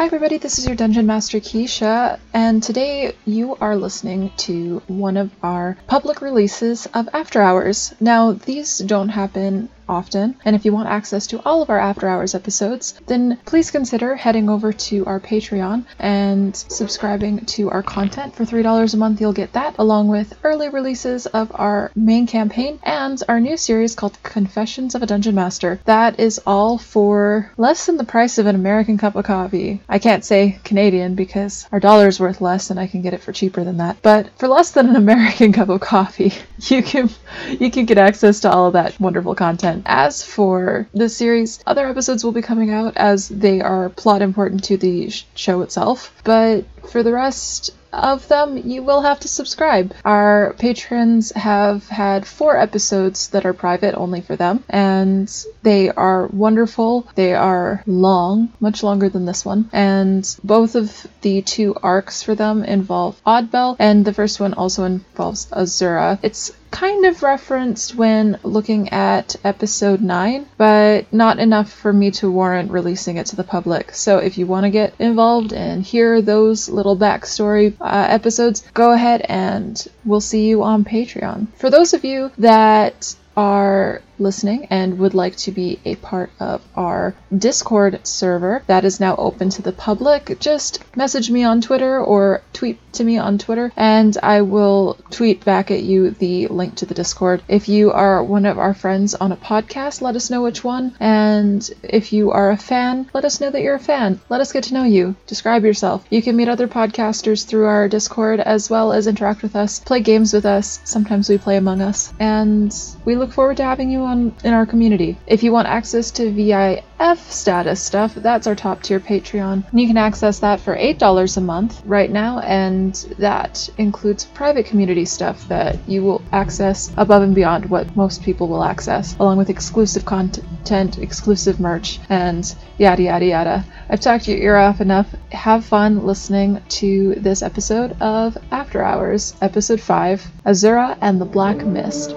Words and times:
Hi, 0.00 0.06
everybody, 0.06 0.38
this 0.38 0.58
is 0.58 0.64
your 0.64 0.76
Dungeon 0.76 1.04
Master 1.04 1.40
Keisha, 1.40 2.18
and 2.32 2.62
today 2.62 3.14
you 3.26 3.56
are 3.56 3.76
listening 3.76 4.32
to 4.38 4.80
one 4.86 5.18
of 5.18 5.30
our 5.42 5.76
public 5.88 6.22
releases 6.22 6.86
of 6.94 7.10
After 7.12 7.42
Hours. 7.42 7.94
Now, 8.00 8.32
these 8.32 8.78
don't 8.78 9.10
happen 9.10 9.68
often. 9.90 10.36
And 10.44 10.56
if 10.56 10.64
you 10.64 10.72
want 10.72 10.88
access 10.88 11.26
to 11.28 11.42
all 11.44 11.60
of 11.60 11.70
our 11.70 11.78
After 11.78 12.08
Hours 12.08 12.34
episodes, 12.34 12.94
then 13.06 13.38
please 13.44 13.70
consider 13.70 14.14
heading 14.14 14.48
over 14.48 14.72
to 14.72 15.04
our 15.06 15.20
Patreon 15.20 15.84
and 15.98 16.56
subscribing 16.56 17.44
to 17.46 17.70
our 17.70 17.82
content. 17.82 18.34
For 18.34 18.44
$3 18.44 18.94
a 18.94 18.96
month, 18.96 19.20
you'll 19.20 19.32
get 19.32 19.52
that, 19.52 19.74
along 19.78 20.08
with 20.08 20.38
early 20.44 20.68
releases 20.68 21.26
of 21.26 21.50
our 21.54 21.90
main 21.94 22.26
campaign 22.26 22.78
and 22.82 23.22
our 23.28 23.40
new 23.40 23.56
series 23.56 23.94
called 23.94 24.22
Confessions 24.22 24.94
of 24.94 25.02
a 25.02 25.06
Dungeon 25.06 25.34
Master. 25.34 25.80
That 25.84 26.20
is 26.20 26.40
all 26.46 26.78
for 26.78 27.52
less 27.56 27.86
than 27.86 27.96
the 27.96 28.04
price 28.04 28.38
of 28.38 28.46
an 28.46 28.54
American 28.54 28.98
cup 28.98 29.16
of 29.16 29.24
coffee. 29.24 29.80
I 29.88 29.98
can't 29.98 30.24
say 30.24 30.58
Canadian 30.64 31.14
because 31.14 31.66
our 31.72 31.80
dollar's 31.80 32.20
worth 32.20 32.40
less 32.40 32.70
and 32.70 32.78
I 32.78 32.86
can 32.86 33.02
get 33.02 33.14
it 33.14 33.22
for 33.22 33.32
cheaper 33.32 33.64
than 33.64 33.78
that. 33.78 33.98
But 34.02 34.30
for 34.38 34.48
less 34.48 34.70
than 34.70 34.88
an 34.88 34.96
American 35.04 35.52
cup 35.52 35.68
of 35.68 35.80
coffee, 35.80 36.32
you 36.60 36.82
can 36.82 37.10
you 37.58 37.70
can 37.70 37.86
get 37.86 37.98
access 37.98 38.40
to 38.40 38.50
all 38.50 38.66
of 38.66 38.74
that 38.74 38.98
wonderful 39.00 39.34
content. 39.34 39.79
As 39.86 40.22
for 40.22 40.88
the 40.94 41.08
series, 41.08 41.60
other 41.66 41.88
episodes 41.88 42.24
will 42.24 42.32
be 42.32 42.42
coming 42.42 42.70
out 42.70 42.96
as 42.96 43.28
they 43.28 43.60
are 43.60 43.88
plot 43.90 44.22
important 44.22 44.64
to 44.64 44.76
the 44.76 45.10
show 45.34 45.62
itself. 45.62 46.12
But 46.24 46.64
for 46.88 47.02
the 47.02 47.12
rest, 47.12 47.72
of 47.92 48.28
them, 48.28 48.56
you 48.56 48.82
will 48.82 49.02
have 49.02 49.20
to 49.20 49.28
subscribe. 49.28 49.94
Our 50.04 50.54
patrons 50.58 51.32
have 51.32 51.88
had 51.88 52.26
four 52.26 52.56
episodes 52.56 53.28
that 53.28 53.44
are 53.46 53.52
private 53.52 53.94
only 53.94 54.20
for 54.20 54.36
them, 54.36 54.62
and 54.68 55.28
they 55.62 55.90
are 55.90 56.26
wonderful. 56.28 57.08
They 57.14 57.34
are 57.34 57.82
long, 57.86 58.52
much 58.60 58.82
longer 58.82 59.08
than 59.08 59.26
this 59.26 59.44
one, 59.44 59.68
and 59.72 60.24
both 60.44 60.74
of 60.74 61.06
the 61.22 61.42
two 61.42 61.74
arcs 61.82 62.22
for 62.22 62.34
them 62.34 62.64
involve 62.64 63.20
Oddbell, 63.26 63.76
and 63.78 64.04
the 64.04 64.14
first 64.14 64.40
one 64.40 64.54
also 64.54 64.84
involves 64.84 65.46
Azura. 65.46 66.18
It's 66.22 66.52
kind 66.70 67.04
of 67.04 67.22
referenced 67.22 67.94
when 67.94 68.38
looking 68.42 68.88
at 68.90 69.36
episode 69.44 70.00
9, 70.00 70.46
but 70.56 71.12
not 71.12 71.38
enough 71.38 71.72
for 71.72 71.92
me 71.92 72.10
to 72.12 72.30
warrant 72.30 72.70
releasing 72.70 73.16
it 73.16 73.26
to 73.26 73.36
the 73.36 73.44
public. 73.44 73.94
So 73.94 74.18
if 74.18 74.38
you 74.38 74.46
want 74.46 74.64
to 74.64 74.70
get 74.70 74.94
involved 74.98 75.52
and 75.52 75.82
hear 75.82 76.22
those 76.22 76.68
little 76.68 76.96
backstory 76.96 77.74
uh, 77.80 78.06
episodes, 78.08 78.62
go 78.74 78.92
ahead 78.92 79.22
and 79.28 79.86
we'll 80.04 80.20
see 80.20 80.48
you 80.48 80.62
on 80.62 80.84
Patreon. 80.84 81.48
For 81.56 81.70
those 81.70 81.94
of 81.94 82.04
you 82.04 82.30
that 82.38 83.14
are 83.36 84.02
listening 84.20 84.66
and 84.70 84.98
would 84.98 85.14
like 85.14 85.36
to 85.36 85.52
be 85.52 85.80
a 85.84 85.96
part 85.96 86.30
of 86.38 86.62
our 86.76 87.14
Discord 87.36 88.06
server 88.06 88.62
that 88.66 88.84
is 88.84 89.00
now 89.00 89.16
open 89.16 89.50
to 89.50 89.62
the 89.62 89.72
public, 89.72 90.38
just 90.40 90.80
message 90.96 91.30
me 91.30 91.44
on 91.44 91.60
Twitter 91.60 91.98
or 92.00 92.42
tweet 92.52 92.78
to 92.92 93.04
me 93.04 93.18
on 93.18 93.38
Twitter 93.38 93.72
and 93.76 94.16
I 94.22 94.42
will 94.42 94.98
tweet 95.10 95.44
back 95.44 95.70
at 95.70 95.82
you 95.82 96.10
the 96.10 96.48
link 96.48 96.76
to 96.76 96.86
the 96.86 96.94
Discord. 96.94 97.42
If 97.48 97.68
you 97.68 97.92
are 97.92 98.22
one 98.22 98.46
of 98.46 98.58
our 98.58 98.74
friends 98.74 99.14
on 99.14 99.32
a 99.32 99.36
podcast, 99.36 100.02
let 100.02 100.16
us 100.16 100.30
know 100.30 100.42
which 100.42 100.64
one. 100.64 100.94
And 101.00 101.68
if 101.82 102.12
you 102.12 102.32
are 102.32 102.50
a 102.50 102.56
fan, 102.56 103.08
let 103.14 103.24
us 103.24 103.40
know 103.40 103.50
that 103.50 103.62
you're 103.62 103.76
a 103.76 103.78
fan. 103.78 104.20
Let 104.28 104.40
us 104.40 104.52
get 104.52 104.64
to 104.64 104.74
know 104.74 104.84
you. 104.84 105.14
Describe 105.26 105.64
yourself. 105.64 106.04
You 106.10 106.22
can 106.22 106.36
meet 106.36 106.48
other 106.48 106.68
podcasters 106.68 107.46
through 107.46 107.66
our 107.66 107.88
Discord 107.88 108.40
as 108.40 108.68
well 108.68 108.92
as 108.92 109.06
interact 109.06 109.42
with 109.42 109.56
us, 109.56 109.80
play 109.80 110.00
games 110.00 110.32
with 110.32 110.44
us. 110.44 110.80
Sometimes 110.84 111.28
we 111.28 111.38
play 111.38 111.56
Among 111.56 111.80
Us. 111.80 112.12
And 112.18 112.74
we 113.04 113.16
look 113.16 113.32
forward 113.32 113.58
to 113.58 113.64
having 113.64 113.90
you 113.90 114.00
on 114.00 114.09
in 114.12 114.52
our 114.52 114.66
community. 114.66 115.18
If 115.26 115.42
you 115.42 115.52
want 115.52 115.68
access 115.68 116.10
to 116.12 116.30
VIP 116.30 116.84
status 117.18 117.82
stuff, 117.82 118.14
that's 118.14 118.46
our 118.46 118.54
top 118.54 118.82
tier 118.82 119.00
Patreon. 119.00 119.64
You 119.72 119.86
can 119.86 119.96
access 119.96 120.40
that 120.40 120.60
for 120.60 120.76
$8 120.76 121.36
a 121.36 121.40
month 121.40 121.82
right 121.84 122.10
now, 122.10 122.40
and 122.40 122.94
that 123.18 123.68
includes 123.78 124.24
private 124.24 124.66
community 124.66 125.04
stuff 125.04 125.48
that 125.48 125.78
you 125.88 126.02
will 126.02 126.22
access 126.32 126.90
above 126.96 127.22
and 127.22 127.34
beyond 127.34 127.70
what 127.70 127.96
most 127.96 128.22
people 128.22 128.48
will 128.48 128.64
access, 128.64 129.16
along 129.18 129.38
with 129.38 129.50
exclusive 129.50 130.04
content, 130.04 130.98
exclusive 130.98 131.60
merch, 131.60 131.98
and 132.08 132.54
yada 132.78 133.02
yada 133.02 133.24
yada. 133.24 133.64
I've 133.88 134.00
talked 134.00 134.28
your 134.28 134.38
ear 134.38 134.56
off 134.56 134.80
enough. 134.80 135.06
Have 135.32 135.64
fun 135.64 136.06
listening 136.06 136.62
to 136.80 137.14
this 137.16 137.42
episode 137.42 138.00
of 138.00 138.36
After 138.50 138.82
Hours, 138.82 139.34
episode 139.40 139.80
5 139.80 140.26
Azura 140.44 140.96
and 141.00 141.20
the 141.20 141.24
Black 141.24 141.64
Mist. 141.64 142.14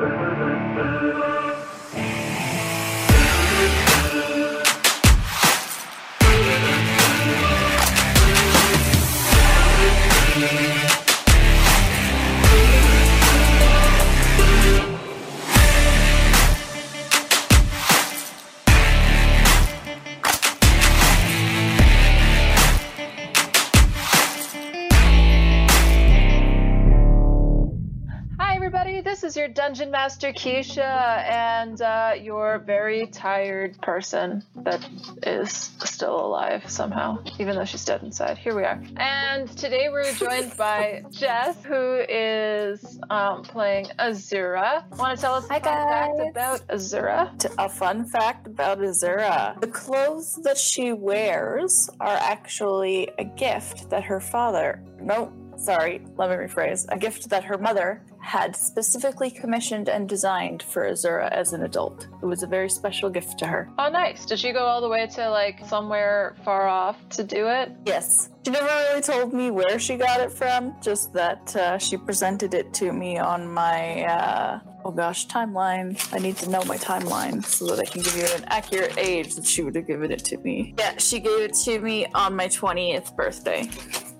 Everybody. 0.00 0.38
This 0.38 0.57
is 29.28 29.36
your 29.36 29.48
Dungeon 29.48 29.90
Master 29.90 30.32
Keisha, 30.32 31.22
and 31.28 31.82
uh, 31.82 32.14
your 32.18 32.60
very 32.60 33.06
tired 33.08 33.78
person 33.82 34.42
that 34.56 34.88
is 35.22 35.52
still 35.52 36.18
alive 36.24 36.70
somehow, 36.70 37.22
even 37.38 37.54
though 37.54 37.66
she's 37.66 37.84
dead 37.84 38.02
inside. 38.02 38.38
Here 38.38 38.56
we 38.56 38.64
are. 38.64 38.82
And 38.96 39.46
today 39.58 39.90
we're 39.90 40.10
joined 40.14 40.56
by 40.56 41.04
Jess, 41.10 41.62
who 41.62 42.02
is 42.08 42.98
um, 43.10 43.42
playing 43.42 43.88
Azura. 43.98 44.88
Want 44.96 45.18
to 45.18 45.20
tell 45.20 45.34
us 45.34 45.44
a 45.50 45.52
Hi, 45.52 45.60
fun 45.60 45.88
fact 45.88 46.30
about 46.30 46.68
Azura? 46.68 47.54
A 47.58 47.68
fun 47.68 48.08
fact 48.08 48.46
about 48.46 48.78
Azura 48.78 49.60
the 49.60 49.66
clothes 49.66 50.40
that 50.44 50.56
she 50.56 50.94
wears 50.94 51.90
are 52.00 52.16
actually 52.16 53.10
a 53.18 53.24
gift 53.24 53.90
that 53.90 54.04
her 54.04 54.20
father, 54.20 54.82
no, 55.02 55.30
sorry, 55.58 56.02
let 56.16 56.30
me 56.30 56.36
rephrase, 56.36 56.86
a 56.90 56.98
gift 56.98 57.28
that 57.30 57.44
her 57.44 57.58
mother 57.58 58.02
had 58.20 58.54
specifically 58.54 59.30
commissioned 59.30 59.88
and 59.88 60.08
designed 60.08 60.62
for 60.62 60.90
Azura 60.90 61.30
as 61.30 61.52
an 61.52 61.62
adult. 61.62 62.08
It 62.22 62.26
was 62.26 62.42
a 62.42 62.46
very 62.46 62.68
special 62.68 63.10
gift 63.10 63.38
to 63.40 63.46
her. 63.46 63.70
Oh, 63.78 63.88
nice. 63.88 64.26
Did 64.26 64.38
she 64.38 64.52
go 64.52 64.64
all 64.64 64.80
the 64.80 64.88
way 64.88 65.06
to 65.06 65.30
like 65.30 65.64
somewhere 65.66 66.36
far 66.44 66.68
off 66.68 66.96
to 67.10 67.24
do 67.24 67.48
it? 67.48 67.72
Yes. 67.84 68.30
She 68.44 68.50
never 68.52 68.66
really 68.66 69.02
told 69.02 69.32
me 69.32 69.50
where 69.50 69.78
she 69.78 69.96
got 69.96 70.20
it 70.20 70.32
from, 70.32 70.74
just 70.82 71.12
that 71.14 71.54
uh, 71.56 71.78
she 71.78 71.96
presented 71.96 72.54
it 72.54 72.72
to 72.74 72.92
me 72.92 73.18
on 73.18 73.52
my, 73.52 74.04
uh, 74.04 74.60
oh 74.84 74.90
gosh, 74.90 75.26
timeline. 75.26 75.96
I 76.12 76.18
need 76.18 76.36
to 76.38 76.48
know 76.48 76.62
my 76.64 76.76
timeline 76.76 77.44
so 77.44 77.66
that 77.66 77.78
I 77.78 77.84
can 77.84 78.02
give 78.02 78.16
you 78.16 78.24
an 78.36 78.44
accurate 78.46 78.96
age 78.96 79.34
that 79.36 79.46
she 79.46 79.62
would 79.62 79.74
have 79.74 79.86
given 79.86 80.10
it 80.10 80.24
to 80.26 80.38
me. 80.38 80.74
Yeah, 80.78 80.96
she 80.98 81.20
gave 81.20 81.40
it 81.40 81.54
to 81.64 81.78
me 81.80 82.06
on 82.14 82.34
my 82.34 82.48
20th 82.48 83.14
birthday. 83.16 83.68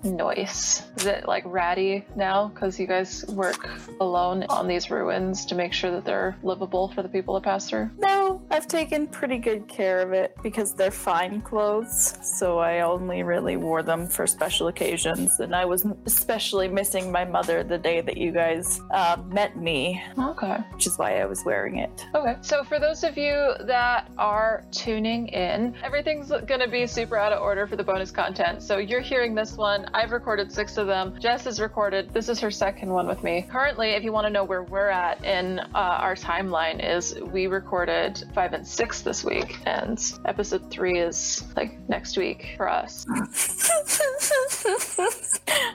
Nice. 0.03 0.83
Is 0.97 1.05
it 1.05 1.27
like 1.27 1.43
ratty 1.45 2.05
now? 2.15 2.47
Because 2.47 2.79
you 2.79 2.87
guys 2.87 3.25
work 3.29 3.69
alone 3.99 4.43
on 4.49 4.67
these 4.67 4.89
ruins 4.89 5.45
to 5.47 5.55
make 5.55 5.73
sure 5.73 5.91
that 5.91 6.05
they're 6.05 6.37
livable 6.43 6.87
for 6.89 7.03
the 7.03 7.09
people 7.09 7.33
that 7.35 7.43
pass 7.43 7.69
through. 7.69 7.89
No, 7.97 8.41
I've 8.49 8.67
taken 8.67 9.07
pretty 9.07 9.37
good 9.37 9.67
care 9.67 9.99
of 9.99 10.13
it 10.13 10.35
because 10.41 10.73
they're 10.73 10.91
fine 10.91 11.41
clothes, 11.41 12.17
so 12.21 12.59
I 12.59 12.81
only 12.81 13.23
really 13.23 13.57
wore 13.57 13.83
them 13.83 14.07
for 14.07 14.25
special 14.25 14.67
occasions. 14.67 15.39
And 15.39 15.53
I 15.55 15.65
was 15.65 15.85
especially 16.05 16.67
missing 16.67 17.11
my 17.11 17.25
mother 17.25 17.63
the 17.63 17.77
day 17.77 18.01
that 18.01 18.17
you 18.17 18.31
guys 18.31 18.79
uh, 18.93 19.17
met 19.27 19.57
me, 19.57 20.01
Okay. 20.17 20.57
which 20.73 20.87
is 20.87 20.97
why 20.97 21.19
I 21.19 21.25
was 21.25 21.43
wearing 21.43 21.77
it. 21.77 22.05
Okay. 22.15 22.35
So 22.41 22.63
for 22.63 22.79
those 22.79 23.03
of 23.03 23.17
you 23.17 23.53
that 23.61 24.09
are 24.17 24.63
tuning 24.71 25.27
in, 25.27 25.75
everything's 25.83 26.31
gonna 26.45 26.67
be 26.67 26.87
super 26.87 27.17
out 27.17 27.33
of 27.33 27.41
order 27.41 27.67
for 27.67 27.75
the 27.75 27.83
bonus 27.83 28.11
content. 28.11 28.61
So 28.63 28.77
you're 28.77 29.01
hearing 29.01 29.35
this 29.35 29.57
one. 29.57 29.87
I've 29.93 30.11
recorded 30.11 30.51
six 30.51 30.77
of 30.77 30.87
them. 30.87 31.15
Jess 31.19 31.45
has 31.45 31.59
recorded. 31.59 32.13
This 32.13 32.29
is 32.29 32.39
her 32.39 32.51
second 32.51 32.89
one 32.89 33.07
with 33.07 33.23
me. 33.23 33.45
Currently, 33.49 33.91
if 33.91 34.03
you 34.03 34.11
want 34.11 34.25
to 34.27 34.29
know 34.29 34.43
where 34.43 34.63
we're 34.63 34.89
at 34.89 35.23
in 35.23 35.59
uh, 35.59 35.65
our 35.73 36.15
timeline, 36.15 36.83
is 36.83 37.15
we 37.31 37.47
recorded 37.47 38.23
five 38.33 38.53
and 38.53 38.67
six 38.67 39.01
this 39.01 39.23
week, 39.23 39.57
and 39.65 39.99
episode 40.25 40.69
three 40.69 40.99
is 40.99 41.43
like 41.55 41.77
next 41.89 42.17
week 42.17 42.53
for 42.57 42.69
us. 42.69 43.05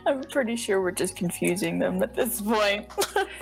I'm 0.06 0.22
pretty 0.24 0.56
sure 0.56 0.80
we're 0.80 0.90
just 0.92 1.16
confusing 1.16 1.78
them 1.78 2.02
at 2.02 2.14
this 2.14 2.40
point. 2.40 2.86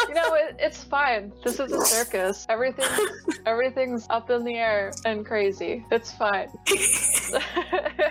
You 0.09 0.15
know, 0.15 0.35
it, 0.35 0.57
it's 0.59 0.85
fine. 0.85 1.33
This 1.43 1.59
is 1.59 1.73
a 1.73 1.81
circus. 1.87 2.45
Everything's 2.51 3.01
everything's 3.47 4.07
up 4.11 4.29
in 4.29 4.45
the 4.45 4.57
air 4.57 4.93
and 5.07 5.25
crazy. 5.25 5.87
It's 5.91 6.13
fine. 6.13 6.49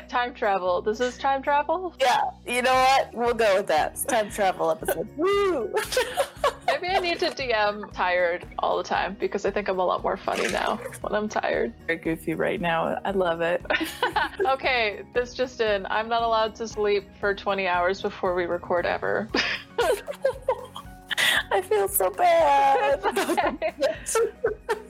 time 0.10 0.34
travel. 0.34 0.82
This 0.82 1.00
is 1.00 1.16
time 1.20 1.44
travel. 1.44 1.94
yeah, 2.00 2.22
you 2.52 2.62
know 2.62 2.74
what? 2.74 3.14
We'll 3.14 3.34
go 3.34 3.58
with 3.58 3.68
that. 3.68 3.94
It's 3.94 4.04
time 4.04 4.30
travel 4.30 4.72
episode. 4.72 5.08
Woo! 5.18 5.74
Maybe 6.68 6.88
I 6.88 7.00
need 7.00 7.20
to 7.20 7.28
DM 7.28 7.92
tired 7.94 8.46
all 8.60 8.78
the 8.78 8.84
time 8.84 9.16
because 9.20 9.46
I 9.46 9.52
think 9.52 9.68
I'm 9.68 9.80
a 9.80 9.86
lot 9.86 10.04
more 10.04 10.18
funny 10.18 10.48
now 10.52 10.78
when 11.02 11.14
I'm 11.14 11.30
tired. 11.30 11.74
Very 11.88 12.00
goofy 12.00 12.34
right 12.34 12.60
now. 12.60 13.00
I 13.06 13.12
love 13.12 13.42
it. 13.42 13.64
okay, 14.46 15.04
this 15.14 15.34
just 15.34 15.62
in. 15.62 15.86
I'm 15.88 16.10
not 16.10 16.24
allowed 16.24 16.56
to 16.56 16.68
sleep 16.68 17.08
for 17.20 17.34
20 17.34 17.68
hours 17.68 18.02
before 18.02 18.36
we 18.36 18.46
record 18.46 18.86
ever. 18.86 19.30
I 21.52 21.62
feel 21.62 21.88
so 21.88 22.10
bad. 22.10 23.02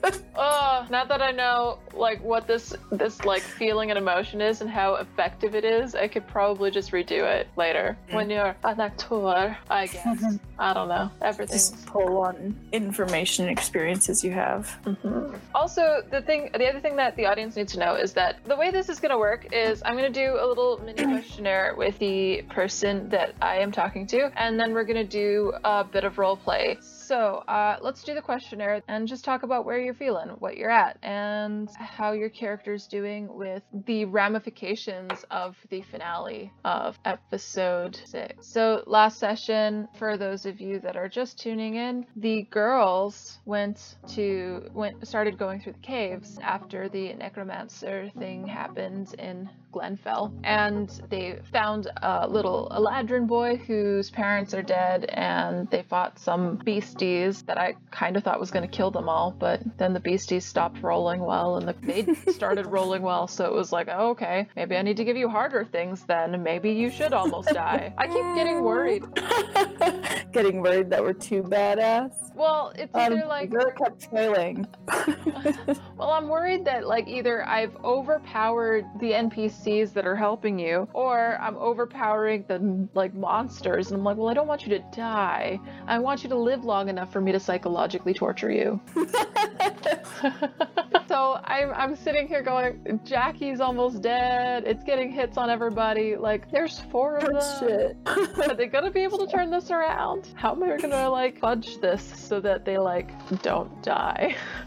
oh, 0.36 0.86
now 0.90 1.04
that 1.04 1.22
I 1.22 1.30
know 1.30 1.78
like 1.94 2.22
what 2.22 2.46
this 2.46 2.74
this 2.90 3.24
like 3.24 3.42
feeling 3.42 3.90
and 3.90 3.98
emotion 3.98 4.40
is 4.40 4.60
and 4.60 4.70
how 4.70 4.96
effective 4.96 5.54
it 5.54 5.64
is, 5.64 5.94
I 5.94 6.08
could 6.08 6.26
probably 6.26 6.70
just 6.70 6.92
redo 6.92 7.24
it 7.24 7.48
later 7.56 7.96
when 8.10 8.30
you're 8.30 8.56
an 8.64 8.80
actor. 8.80 9.56
I 9.70 9.86
guess 9.86 10.38
I 10.58 10.72
don't 10.72 10.88
know 10.88 11.10
everything. 11.20 11.54
Just 11.54 11.86
pull 11.86 12.18
on 12.18 12.56
information 12.72 13.48
experiences 13.48 14.24
you 14.24 14.30
have. 14.32 14.78
Mm-hmm. 14.84 15.34
Also, 15.54 16.02
the 16.10 16.22
thing, 16.22 16.50
the 16.52 16.68
other 16.68 16.80
thing 16.80 16.96
that 16.96 17.16
the 17.16 17.26
audience 17.26 17.56
needs 17.56 17.72
to 17.72 17.78
know 17.78 17.94
is 17.94 18.12
that 18.14 18.44
the 18.44 18.56
way 18.56 18.70
this 18.70 18.88
is 18.88 19.00
going 19.00 19.10
to 19.10 19.18
work 19.18 19.52
is 19.52 19.82
I'm 19.84 19.96
going 19.96 20.12
to 20.12 20.20
do 20.20 20.36
a 20.40 20.46
little 20.46 20.80
mini 20.84 21.04
questionnaire 21.12 21.74
with 21.76 21.98
the 21.98 22.42
person 22.50 23.08
that 23.10 23.34
I 23.40 23.56
am 23.58 23.72
talking 23.72 24.06
to, 24.08 24.30
and 24.40 24.58
then 24.58 24.72
we're 24.72 24.84
going 24.84 24.96
to 24.96 25.04
do 25.04 25.52
a 25.64 25.84
bit 25.84 26.04
of 26.04 26.18
role 26.18 26.36
play. 26.36 26.51
So 26.80 27.44
uh, 27.48 27.76
let's 27.80 28.02
do 28.04 28.14
the 28.14 28.22
questionnaire 28.22 28.82
and 28.88 29.06
just 29.06 29.24
talk 29.24 29.42
about 29.42 29.64
where 29.64 29.78
you're 29.78 29.94
feeling, 29.94 30.28
what 30.38 30.56
you're 30.56 30.70
at, 30.70 30.98
and 31.02 31.70
how 31.78 32.12
your 32.12 32.28
character's 32.28 32.86
doing 32.86 33.28
with 33.32 33.62
the 33.86 34.04
ramifications 34.06 35.24
of 35.30 35.56
the 35.70 35.82
finale 35.82 36.52
of 36.64 36.98
episode 37.04 37.98
six. 38.04 38.46
So 38.46 38.82
last 38.86 39.18
session, 39.18 39.88
for 39.98 40.16
those 40.16 40.46
of 40.46 40.60
you 40.60 40.80
that 40.80 40.96
are 40.96 41.08
just 41.08 41.38
tuning 41.38 41.74
in, 41.74 42.06
the 42.16 42.42
girls 42.50 43.38
went 43.44 43.96
to 44.14 44.68
went 44.72 45.06
started 45.06 45.38
going 45.38 45.60
through 45.60 45.72
the 45.72 45.78
caves 45.80 46.38
after 46.42 46.88
the 46.88 47.12
necromancer 47.14 48.10
thing 48.18 48.46
happened 48.46 49.14
in 49.18 49.48
Glenfell, 49.72 50.32
and 50.44 50.88
they 51.08 51.38
found 51.52 51.88
a 52.02 52.28
little 52.28 52.68
Eladrin 52.70 53.26
boy 53.26 53.56
whose 53.56 54.10
parents 54.10 54.54
are 54.54 54.62
dead, 54.62 55.06
and 55.06 55.68
they 55.70 55.82
fought 55.82 56.18
some 56.18 56.56
beasties 56.56 57.42
that 57.42 57.58
I 57.58 57.74
kind 57.90 58.16
of 58.16 58.22
thought 58.22 58.38
was 58.38 58.50
going 58.50 58.68
to 58.68 58.76
kill 58.76 58.90
them 58.90 59.08
all, 59.08 59.30
but 59.30 59.60
then 59.78 59.92
the 59.92 60.00
beasties 60.00 60.44
stopped 60.44 60.82
rolling 60.82 61.20
well, 61.20 61.56
and 61.56 61.68
the, 61.68 61.74
they 61.82 62.14
started 62.32 62.66
rolling 62.66 63.02
well, 63.02 63.26
so 63.26 63.46
it 63.46 63.52
was 63.52 63.72
like, 63.72 63.88
oh, 63.90 64.10
okay, 64.10 64.48
maybe 64.56 64.76
I 64.76 64.82
need 64.82 64.98
to 64.98 65.04
give 65.04 65.16
you 65.16 65.28
harder 65.28 65.64
things 65.64 66.04
then. 66.04 66.42
Maybe 66.42 66.72
you 66.72 66.90
should 66.90 67.12
almost 67.12 67.48
die. 67.48 67.92
I 67.96 68.06
keep 68.06 68.34
getting 68.34 68.62
worried. 68.62 69.04
getting 70.32 70.60
worried 70.60 70.90
that 70.90 71.02
we're 71.02 71.12
too 71.12 71.42
badass. 71.42 72.12
Well, 72.34 72.72
it's 72.74 72.94
either 72.94 73.22
um, 73.22 73.28
like 73.28 73.52
really 73.52 73.72
kept 73.72 74.08
trailing. 74.10 74.66
well, 75.96 76.10
I'm 76.10 76.28
worried 76.28 76.64
that 76.64 76.86
like 76.86 77.08
either 77.08 77.46
I've 77.46 77.76
overpowered 77.84 78.84
the 79.00 79.12
NPCs 79.12 79.92
that 79.92 80.06
are 80.06 80.16
helping 80.16 80.58
you, 80.58 80.88
or 80.92 81.38
I'm 81.40 81.56
overpowering 81.56 82.44
the 82.48 82.88
like 82.94 83.14
monsters, 83.14 83.90
and 83.90 83.98
I'm 83.98 84.04
like, 84.04 84.16
well, 84.16 84.28
I 84.28 84.34
don't 84.34 84.48
want 84.48 84.66
you 84.66 84.70
to 84.70 84.84
die. 84.94 85.60
I 85.86 85.98
want 85.98 86.22
you 86.22 86.28
to 86.30 86.36
live 86.36 86.64
long 86.64 86.88
enough 86.88 87.12
for 87.12 87.20
me 87.20 87.32
to 87.32 87.40
psychologically 87.40 88.14
torture 88.14 88.50
you. 88.50 88.80
so 91.08 91.40
I'm 91.44 91.72
I'm 91.72 91.96
sitting 91.96 92.28
here 92.28 92.42
going, 92.42 93.00
Jackie's 93.04 93.60
almost 93.60 94.02
dead. 94.02 94.64
It's 94.66 94.84
getting 94.84 95.10
hits 95.10 95.36
on 95.36 95.50
everybody. 95.50 96.16
Like 96.16 96.50
there's 96.50 96.80
four 96.90 97.16
of 97.16 97.32
them. 97.32 97.68
Shit. 97.68 97.96
are 98.48 98.54
they 98.54 98.66
gonna 98.66 98.90
be 98.90 99.00
able 99.00 99.18
to 99.18 99.26
turn 99.26 99.50
this 99.50 99.70
around? 99.70 100.28
How 100.34 100.52
am 100.52 100.62
I 100.62 100.76
gonna 100.76 101.08
like 101.10 101.38
fudge 101.38 101.78
this? 101.80 102.12
so 102.32 102.40
that 102.40 102.64
they 102.64 102.78
like 102.78 103.10
don't 103.42 103.82
die. 103.82 104.34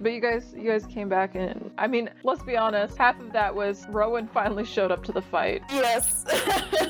but 0.00 0.12
you 0.12 0.20
guys 0.20 0.54
you 0.56 0.70
guys 0.70 0.86
came 0.86 1.08
back 1.08 1.34
and 1.34 1.70
I 1.78 1.88
mean, 1.88 2.10
let's 2.22 2.42
be 2.42 2.56
honest, 2.56 2.96
half 2.96 3.18
of 3.20 3.32
that 3.32 3.52
was 3.52 3.86
Rowan 3.88 4.28
finally 4.28 4.64
showed 4.64 4.92
up 4.92 5.02
to 5.04 5.12
the 5.12 5.22
fight. 5.22 5.62
Yes. 5.70 6.24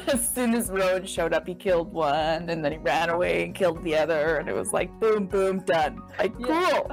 as 0.09 0.29
soon 0.29 0.53
as 0.55 0.71
Rowan 0.71 1.07
showed 1.07 1.33
up, 1.33 1.47
he 1.47 1.55
killed 1.55 1.93
one 1.93 2.51
and 2.51 2.65
then 2.65 2.73
he 2.73 2.79
ran 2.79 3.09
away 3.09 3.45
and 3.45 3.55
killed 3.55 3.83
the 3.83 3.97
other 3.97 4.37
and 4.37 4.49
it 4.49 4.55
was 4.55 4.73
like 4.73 4.91
boom 5.01 5.27
boom 5.27 5.61
done. 5.61 6.03
Like 6.19 6.35
cool. 6.43 6.91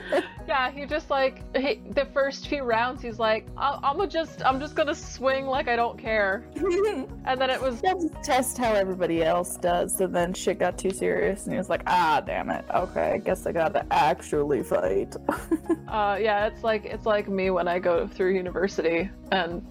yeah, 0.48 0.70
he 0.70 0.86
just 0.86 1.10
like 1.10 1.42
he, 1.56 1.80
the 1.90 2.06
first 2.06 2.48
few 2.48 2.62
rounds 2.62 3.02
he's 3.02 3.18
like 3.18 3.46
I'm 3.56 3.96
gonna 3.96 4.08
just 4.08 4.44
I'm 4.44 4.60
just 4.60 4.74
gonna 4.74 4.94
swing 4.94 5.46
like 5.46 5.68
I 5.68 5.76
don't 5.76 5.98
care. 5.98 6.44
and 6.56 7.40
then 7.40 7.50
it 7.50 7.60
was 7.60 7.80
just 7.80 8.08
test 8.22 8.58
how 8.58 8.72
everybody 8.72 9.22
else 9.22 9.56
does. 9.56 10.00
And 10.00 10.14
then 10.14 10.34
shit 10.34 10.58
got 10.58 10.78
too 10.78 10.90
serious 10.90 11.44
and 11.44 11.52
he 11.52 11.58
was 11.58 11.68
like, 11.68 11.82
ah, 11.86 12.22
damn 12.24 12.50
it. 12.50 12.64
Okay, 12.74 13.12
I 13.12 13.18
guess 13.18 13.46
I 13.46 13.52
gotta 13.52 13.86
actually 13.90 14.62
fight. 14.62 15.14
uh, 15.88 16.18
yeah, 16.20 16.46
it's 16.46 16.62
like 16.62 16.84
it's 16.84 17.06
like 17.06 17.28
me 17.28 17.50
when 17.50 17.68
I 17.68 17.78
go 17.78 18.06
through 18.06 18.34
university 18.34 19.10
and 19.30 19.64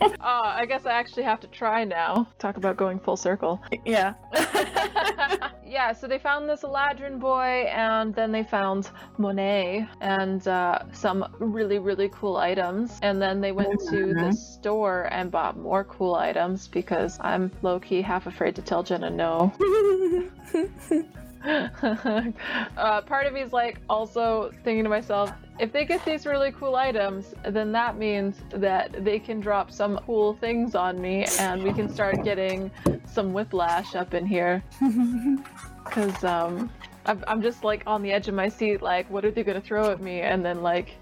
uh, 0.00 0.08
I 0.20 0.66
guess 0.66 0.86
I 0.86 0.92
actually 0.92 1.24
have 1.24 1.40
to 1.40 1.46
try 1.46 1.84
now. 1.84 2.28
Talk 2.38 2.56
about 2.56 2.76
going 2.76 2.98
full 2.98 3.16
circle. 3.16 3.60
Yeah. 3.84 4.14
yeah, 5.66 5.92
so 5.92 6.06
they 6.06 6.18
found 6.18 6.48
this 6.48 6.62
Eladrin 6.62 7.18
boy, 7.18 7.66
and 7.70 8.14
then 8.14 8.32
they 8.32 8.42
found 8.42 8.90
Monet 9.18 9.86
and 10.00 10.46
uh, 10.46 10.80
some 10.92 11.26
really, 11.38 11.78
really 11.78 12.10
cool 12.10 12.36
items. 12.36 12.98
And 13.02 13.20
then 13.20 13.40
they 13.40 13.52
went 13.52 13.80
to 13.90 13.90
the 13.90 14.14
mm-hmm. 14.14 14.30
store 14.32 15.08
and 15.12 15.30
bought 15.30 15.56
more 15.56 15.84
cool 15.84 16.14
items 16.14 16.68
because 16.68 17.18
I'm 17.20 17.50
low 17.62 17.80
key 17.80 18.02
half 18.02 18.26
afraid 18.26 18.56
to 18.56 18.62
tell 18.62 18.82
Jenna 18.82 19.10
no. 19.10 19.52
uh, 22.76 23.00
part 23.02 23.26
of 23.26 23.32
me 23.32 23.40
is 23.40 23.52
like 23.52 23.78
also 23.88 24.50
thinking 24.64 24.84
to 24.84 24.90
myself, 24.90 25.32
if 25.58 25.72
they 25.72 25.84
get 25.84 26.04
these 26.04 26.26
really 26.26 26.52
cool 26.52 26.76
items, 26.76 27.34
then 27.48 27.72
that 27.72 27.96
means 27.96 28.42
that 28.50 29.04
they 29.04 29.18
can 29.18 29.40
drop 29.40 29.70
some 29.70 29.98
cool 30.06 30.34
things 30.34 30.74
on 30.74 31.00
me 31.00 31.26
and 31.38 31.62
we 31.62 31.72
can 31.72 31.88
start 31.88 32.22
getting 32.24 32.70
some 33.06 33.32
whiplash 33.32 33.94
up 33.94 34.14
in 34.14 34.26
here. 34.26 34.62
Because 35.84 36.22
um, 36.22 36.70
I'm, 37.06 37.24
I'm 37.26 37.42
just 37.42 37.64
like 37.64 37.82
on 37.86 38.02
the 38.02 38.12
edge 38.12 38.28
of 38.28 38.34
my 38.34 38.48
seat, 38.48 38.82
like, 38.82 39.10
what 39.10 39.24
are 39.24 39.30
they 39.30 39.42
going 39.42 39.60
to 39.60 39.66
throw 39.66 39.90
at 39.90 40.00
me? 40.00 40.20
And 40.20 40.44
then, 40.44 40.62
like, 40.62 40.96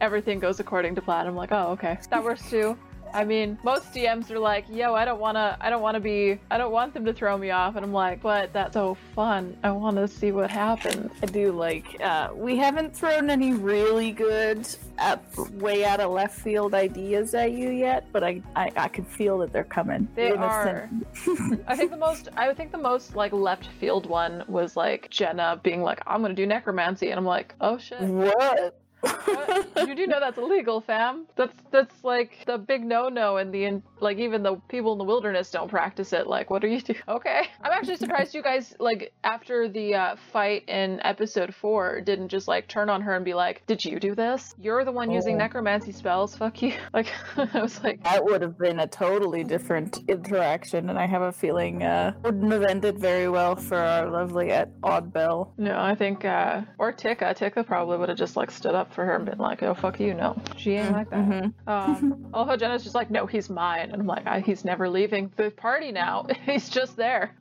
everything 0.00 0.40
goes 0.40 0.58
according 0.58 0.94
to 0.94 1.02
plan. 1.02 1.26
I'm 1.26 1.36
like, 1.36 1.52
oh, 1.52 1.68
okay. 1.72 1.98
That 2.10 2.24
works 2.24 2.48
too. 2.48 2.76
I 3.12 3.24
mean, 3.24 3.58
most 3.62 3.92
DMs 3.92 4.30
are 4.30 4.38
like, 4.38 4.64
"Yo, 4.68 4.94
I 4.94 5.04
don't 5.04 5.20
wanna, 5.20 5.56
I 5.60 5.70
don't 5.70 5.82
wanna 5.82 6.00
be, 6.00 6.38
I 6.50 6.58
don't 6.58 6.72
want 6.72 6.94
them 6.94 7.04
to 7.04 7.12
throw 7.12 7.36
me 7.36 7.50
off," 7.50 7.76
and 7.76 7.84
I'm 7.84 7.92
like, 7.92 8.22
"But 8.22 8.52
that's 8.52 8.74
so 8.74 8.96
fun. 9.14 9.56
I 9.62 9.70
want 9.70 9.96
to 9.96 10.08
see 10.08 10.32
what 10.32 10.50
happens." 10.50 11.12
I 11.22 11.26
do 11.26 11.52
like. 11.52 12.00
Uh, 12.00 12.30
we 12.34 12.56
haven't 12.56 12.96
thrown 12.96 13.30
any 13.30 13.52
really 13.52 14.12
good, 14.12 14.66
at, 14.98 15.22
way 15.52 15.84
out 15.84 16.00
of 16.00 16.10
left 16.10 16.38
field 16.40 16.74
ideas 16.74 17.34
at 17.34 17.52
you 17.52 17.70
yet, 17.70 18.06
but 18.12 18.22
I, 18.22 18.40
I, 18.56 18.70
I 18.76 18.88
can 18.88 19.04
feel 19.04 19.38
that 19.38 19.52
they're 19.52 19.64
coming. 19.64 20.08
They 20.14 20.32
are. 20.32 20.88
I 21.66 21.76
think 21.76 21.90
the 21.90 21.96
most, 21.96 22.28
I 22.36 22.52
think 22.54 22.72
the 22.72 22.78
most 22.78 23.16
like 23.16 23.32
left 23.32 23.66
field 23.80 24.06
one 24.06 24.44
was 24.48 24.76
like 24.76 25.10
Jenna 25.10 25.60
being 25.62 25.82
like, 25.82 26.00
"I'm 26.06 26.22
gonna 26.22 26.34
do 26.34 26.46
necromancy," 26.46 27.10
and 27.10 27.18
I'm 27.18 27.26
like, 27.26 27.54
"Oh 27.60 27.78
shit." 27.78 28.00
What? 28.00 28.81
You 29.04 29.94
do 29.94 30.06
know 30.06 30.20
that's 30.20 30.38
illegal, 30.38 30.80
fam. 30.80 31.26
That's 31.36 31.52
that's 31.70 32.04
like 32.04 32.44
the 32.46 32.58
big 32.58 32.84
no-no, 32.84 33.36
and 33.36 33.52
the 33.52 33.64
in, 33.64 33.82
like 34.00 34.18
even 34.18 34.42
the 34.42 34.56
people 34.68 34.92
in 34.92 34.98
the 34.98 35.04
wilderness 35.04 35.50
don't 35.50 35.68
practice 35.68 36.12
it. 36.12 36.26
Like, 36.26 36.50
what 36.50 36.64
are 36.64 36.68
you 36.68 36.80
doing? 36.80 36.98
Okay, 37.12 37.42
I'm 37.62 37.72
actually 37.72 37.96
surprised 37.96 38.34
you 38.34 38.42
guys 38.42 38.74
like 38.78 39.12
after 39.22 39.68
the 39.68 39.94
uh, 39.94 40.16
fight 40.32 40.68
in 40.68 41.00
episode 41.04 41.54
four 41.54 42.00
didn't 42.00 42.28
just 42.28 42.48
like 42.48 42.68
turn 42.68 42.88
on 42.88 43.02
her 43.02 43.14
and 43.14 43.24
be 43.24 43.34
like, 43.34 43.66
"Did 43.66 43.84
you 43.84 43.98
do 44.00 44.14
this? 44.14 44.54
You're 44.58 44.84
the 44.84 44.92
one 44.92 45.10
oh. 45.10 45.14
using 45.14 45.36
necromancy 45.36 45.92
spells. 45.92 46.36
Fuck 46.36 46.62
you." 46.62 46.72
Like, 46.92 47.06
I 47.54 47.62
was 47.62 47.82
like, 47.82 48.02
that 48.04 48.22
would 48.22 48.42
have 48.42 48.58
been 48.58 48.80
a 48.80 48.86
totally 48.86 49.44
different 49.44 50.00
interaction, 50.08 50.90
and 50.90 50.98
I 50.98 51.06
have 51.06 51.22
a 51.22 51.32
feeling 51.32 51.82
uh, 51.82 52.12
wouldn't 52.22 52.52
have 52.52 52.64
ended 52.64 52.98
very 52.98 53.28
well 53.28 53.56
for 53.56 53.78
our 53.78 54.10
lovely 54.10 54.50
at 54.50 54.68
Oddbell. 54.82 55.52
No, 55.56 55.78
I 55.78 55.94
think 55.94 56.24
uh, 56.24 56.62
or 56.78 56.92
Tika. 56.92 57.34
Tika 57.34 57.64
probably 57.64 57.98
would 57.98 58.08
have 58.10 58.18
just 58.18 58.36
like 58.36 58.50
stood 58.50 58.74
up 58.74 58.91
for 58.92 59.04
her 59.04 59.16
and 59.16 59.24
been 59.24 59.38
like, 59.38 59.62
"Oh 59.62 59.74
fuck 59.74 60.00
you, 60.00 60.14
no." 60.14 60.40
She 60.56 60.72
ain't 60.72 60.92
like 60.92 61.10
that. 61.10 61.18
Mm-hmm. 61.18 61.68
Um, 61.68 62.26
although 62.34 62.56
Jenna's 62.56 62.82
just 62.82 62.94
like, 62.94 63.10
"No, 63.10 63.26
he's 63.26 63.50
mine," 63.50 63.90
and 63.90 64.00
I'm 64.00 64.06
like, 64.06 64.44
"He's 64.44 64.64
never 64.64 64.88
leaving 64.88 65.32
the 65.36 65.50
party 65.50 65.92
now. 65.92 66.26
he's 66.46 66.68
just 66.68 66.96
there." 66.96 67.34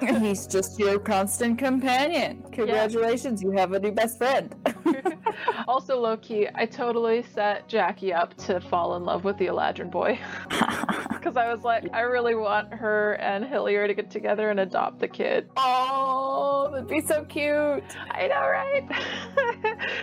He's 0.20 0.46
just 0.46 0.78
your 0.78 0.98
constant 0.98 1.58
companion. 1.58 2.42
Congratulations, 2.52 3.42
yeah. 3.42 3.48
you 3.48 3.56
have 3.56 3.72
a 3.72 3.80
new 3.80 3.92
best 3.92 4.18
friend. 4.18 4.54
also, 5.68 6.00
low 6.00 6.16
key, 6.16 6.48
I 6.54 6.66
totally 6.66 7.22
set 7.34 7.68
Jackie 7.68 8.12
up 8.12 8.36
to 8.46 8.60
fall 8.60 8.96
in 8.96 9.04
love 9.04 9.24
with 9.24 9.38
the 9.38 9.46
Eladrin 9.46 9.90
boy. 9.90 10.18
Because 11.18 11.36
I 11.36 11.52
was 11.52 11.64
like, 11.64 11.84
I 11.92 12.02
really 12.02 12.36
want 12.36 12.72
her 12.72 13.14
and 13.14 13.44
Hillier 13.44 13.88
to 13.88 13.92
get 13.92 14.08
together 14.08 14.50
and 14.50 14.60
adopt 14.60 15.00
the 15.00 15.08
kid. 15.08 15.50
Oh, 15.56 16.70
that'd 16.72 16.88
be 16.88 17.00
so 17.00 17.24
cute. 17.24 17.82
I 18.12 18.28
know, 18.28 18.48
right? 18.48 18.86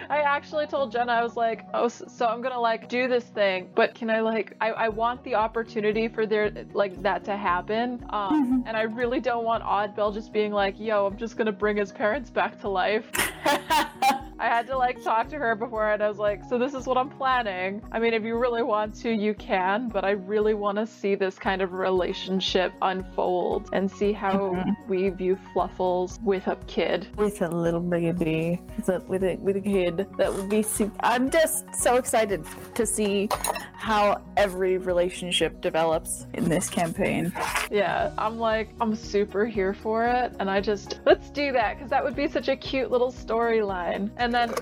I 0.10 0.20
actually 0.20 0.68
told 0.68 0.92
Jenna, 0.92 1.14
I 1.14 1.24
was 1.24 1.36
like, 1.36 1.66
oh, 1.74 1.88
so 1.88 2.28
I'm 2.28 2.42
gonna 2.42 2.60
like 2.60 2.90
do 2.90 3.08
this 3.08 3.24
thing, 3.24 3.70
but 3.76 3.96
can 3.96 4.10
I 4.10 4.20
like, 4.20 4.56
I, 4.60 4.72
I 4.72 4.90
want 4.90 5.24
the 5.24 5.36
opportunity 5.36 6.10
for 6.10 6.26
there 6.26 6.52
like 6.74 7.02
that 7.02 7.24
to 7.26 7.38
happen. 7.38 8.06
Um, 8.10 8.64
and 8.68 8.76
I 8.76 8.84
really 8.84 9.22
don't 9.22 9.46
want 9.46 9.64
Oddbell 9.86 10.12
just 10.12 10.34
being 10.34 10.52
like, 10.52 10.80
yo, 10.80 11.06
I'm 11.06 11.16
just 11.16 11.38
gonna 11.38 11.52
bring 11.52 11.78
his 11.78 11.92
parents 11.92 12.32
back 12.32 12.60
to 12.62 12.70
life. 12.70 13.12
I 14.38 14.48
had 14.48 14.68
to 14.68 14.78
like 14.78 15.02
talk 15.02 15.30
to 15.30 15.38
her 15.38 15.56
before, 15.56 15.90
and 15.92 16.04
I 16.04 16.10
was 16.10 16.18
like, 16.18 16.44
so 16.50 16.58
this 16.58 16.74
is 16.74 16.86
what 16.86 16.98
I'm 16.98 17.10
planning. 17.10 17.82
I 17.92 18.00
mean, 18.00 18.14
if 18.14 18.24
you 18.24 18.38
really 18.38 18.64
want 18.64 18.94
to, 19.02 19.10
you 19.10 19.34
can, 19.34 19.88
but 19.88 20.04
I 20.04 20.12
really 20.12 20.54
want 20.54 20.78
to 20.78 20.86
see 20.86 21.16
this 21.16 21.40
kind 21.40 21.62
of 21.62 21.72
relationship 21.72 22.74
unfold 22.82 23.70
and 23.72 23.90
see 23.90 24.12
how 24.12 24.34
Mhm. 24.38 24.76
we 24.90 25.10
view 25.10 25.38
Fluffles 25.54 26.20
with 26.24 26.48
a 26.48 26.58
kid. 26.68 27.08
with 27.18 27.42
a 27.42 27.48
little 27.48 27.80
baby, 27.80 28.62
with 28.76 28.90
a, 28.90 29.00
with 29.08 29.24
a 29.24 29.36
with 29.38 29.56
a 29.56 29.62
kid. 29.62 30.06
That 30.18 30.34
would 30.34 30.50
be 30.50 30.62
super. 30.62 30.96
I'm 31.00 31.30
just 31.30 31.74
so 31.74 31.96
excited 31.96 32.44
to 32.76 32.86
see 32.86 33.30
how 33.78 34.22
every 34.36 34.78
relationship 34.78 35.62
develops 35.62 36.26
in 36.34 36.50
this 36.50 36.70
campaign. 36.70 37.32
Yeah, 37.72 38.12
I'm 38.18 38.38
like, 38.38 38.70
I'm 38.82 38.96
super 38.96 39.46
here 39.46 39.74
for 39.74 40.06
it, 40.06 40.34
and 40.40 40.50
I 40.52 40.60
just 40.60 41.00
let's 41.06 41.30
do 41.30 41.52
that 41.54 41.76
because 41.76 41.90
that 41.90 42.04
would 42.04 42.16
be 42.16 42.28
such 42.28 42.50
a 42.50 42.56
cute 42.58 42.92
little 42.92 43.12
storyline. 43.14 44.10
And 44.26 44.34
then, 44.34 44.56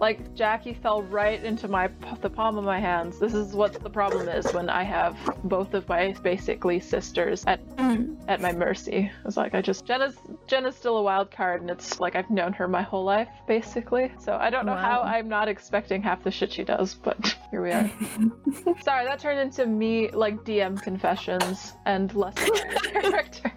like, 0.00 0.34
Jackie 0.34 0.72
fell 0.72 1.02
right 1.02 1.44
into 1.44 1.68
my 1.68 1.90
the 2.22 2.30
palm 2.30 2.56
of 2.56 2.64
my 2.64 2.80
hands. 2.80 3.18
This 3.18 3.34
is 3.34 3.52
what 3.52 3.74
the 3.74 3.90
problem 3.90 4.30
is 4.30 4.50
when 4.54 4.70
I 4.70 4.82
have 4.82 5.14
both 5.44 5.74
of 5.74 5.86
my 5.90 6.14
basically 6.22 6.80
sisters 6.80 7.44
at 7.46 7.60
mm. 7.76 8.16
at 8.28 8.40
my 8.40 8.50
mercy. 8.50 9.12
It's 9.26 9.36
like 9.36 9.54
I 9.54 9.60
just 9.60 9.84
Jenna's 9.84 10.16
Jenna's 10.46 10.74
still 10.74 10.96
a 10.96 11.02
wild 11.02 11.30
card, 11.30 11.60
and 11.60 11.68
it's 11.68 12.00
like 12.00 12.16
I've 12.16 12.30
known 12.30 12.54
her 12.54 12.66
my 12.66 12.80
whole 12.80 13.04
life 13.04 13.28
basically. 13.46 14.10
So 14.18 14.38
I 14.40 14.48
don't 14.48 14.64
know 14.64 14.74
how 14.74 15.02
I'm 15.02 15.28
not 15.28 15.48
expecting 15.48 16.00
half 16.00 16.24
the 16.24 16.30
shit 16.30 16.50
she 16.54 16.64
does, 16.64 16.94
but 16.94 17.36
here 17.50 17.62
we 17.62 17.72
are. 17.72 17.90
Sorry, 18.82 19.04
that 19.04 19.18
turned 19.18 19.38
into 19.38 19.66
me 19.66 20.08
like 20.12 20.44
DM 20.44 20.80
confessions 20.80 21.74
and 21.84 22.14
less 22.14 22.36
character. 22.84 23.52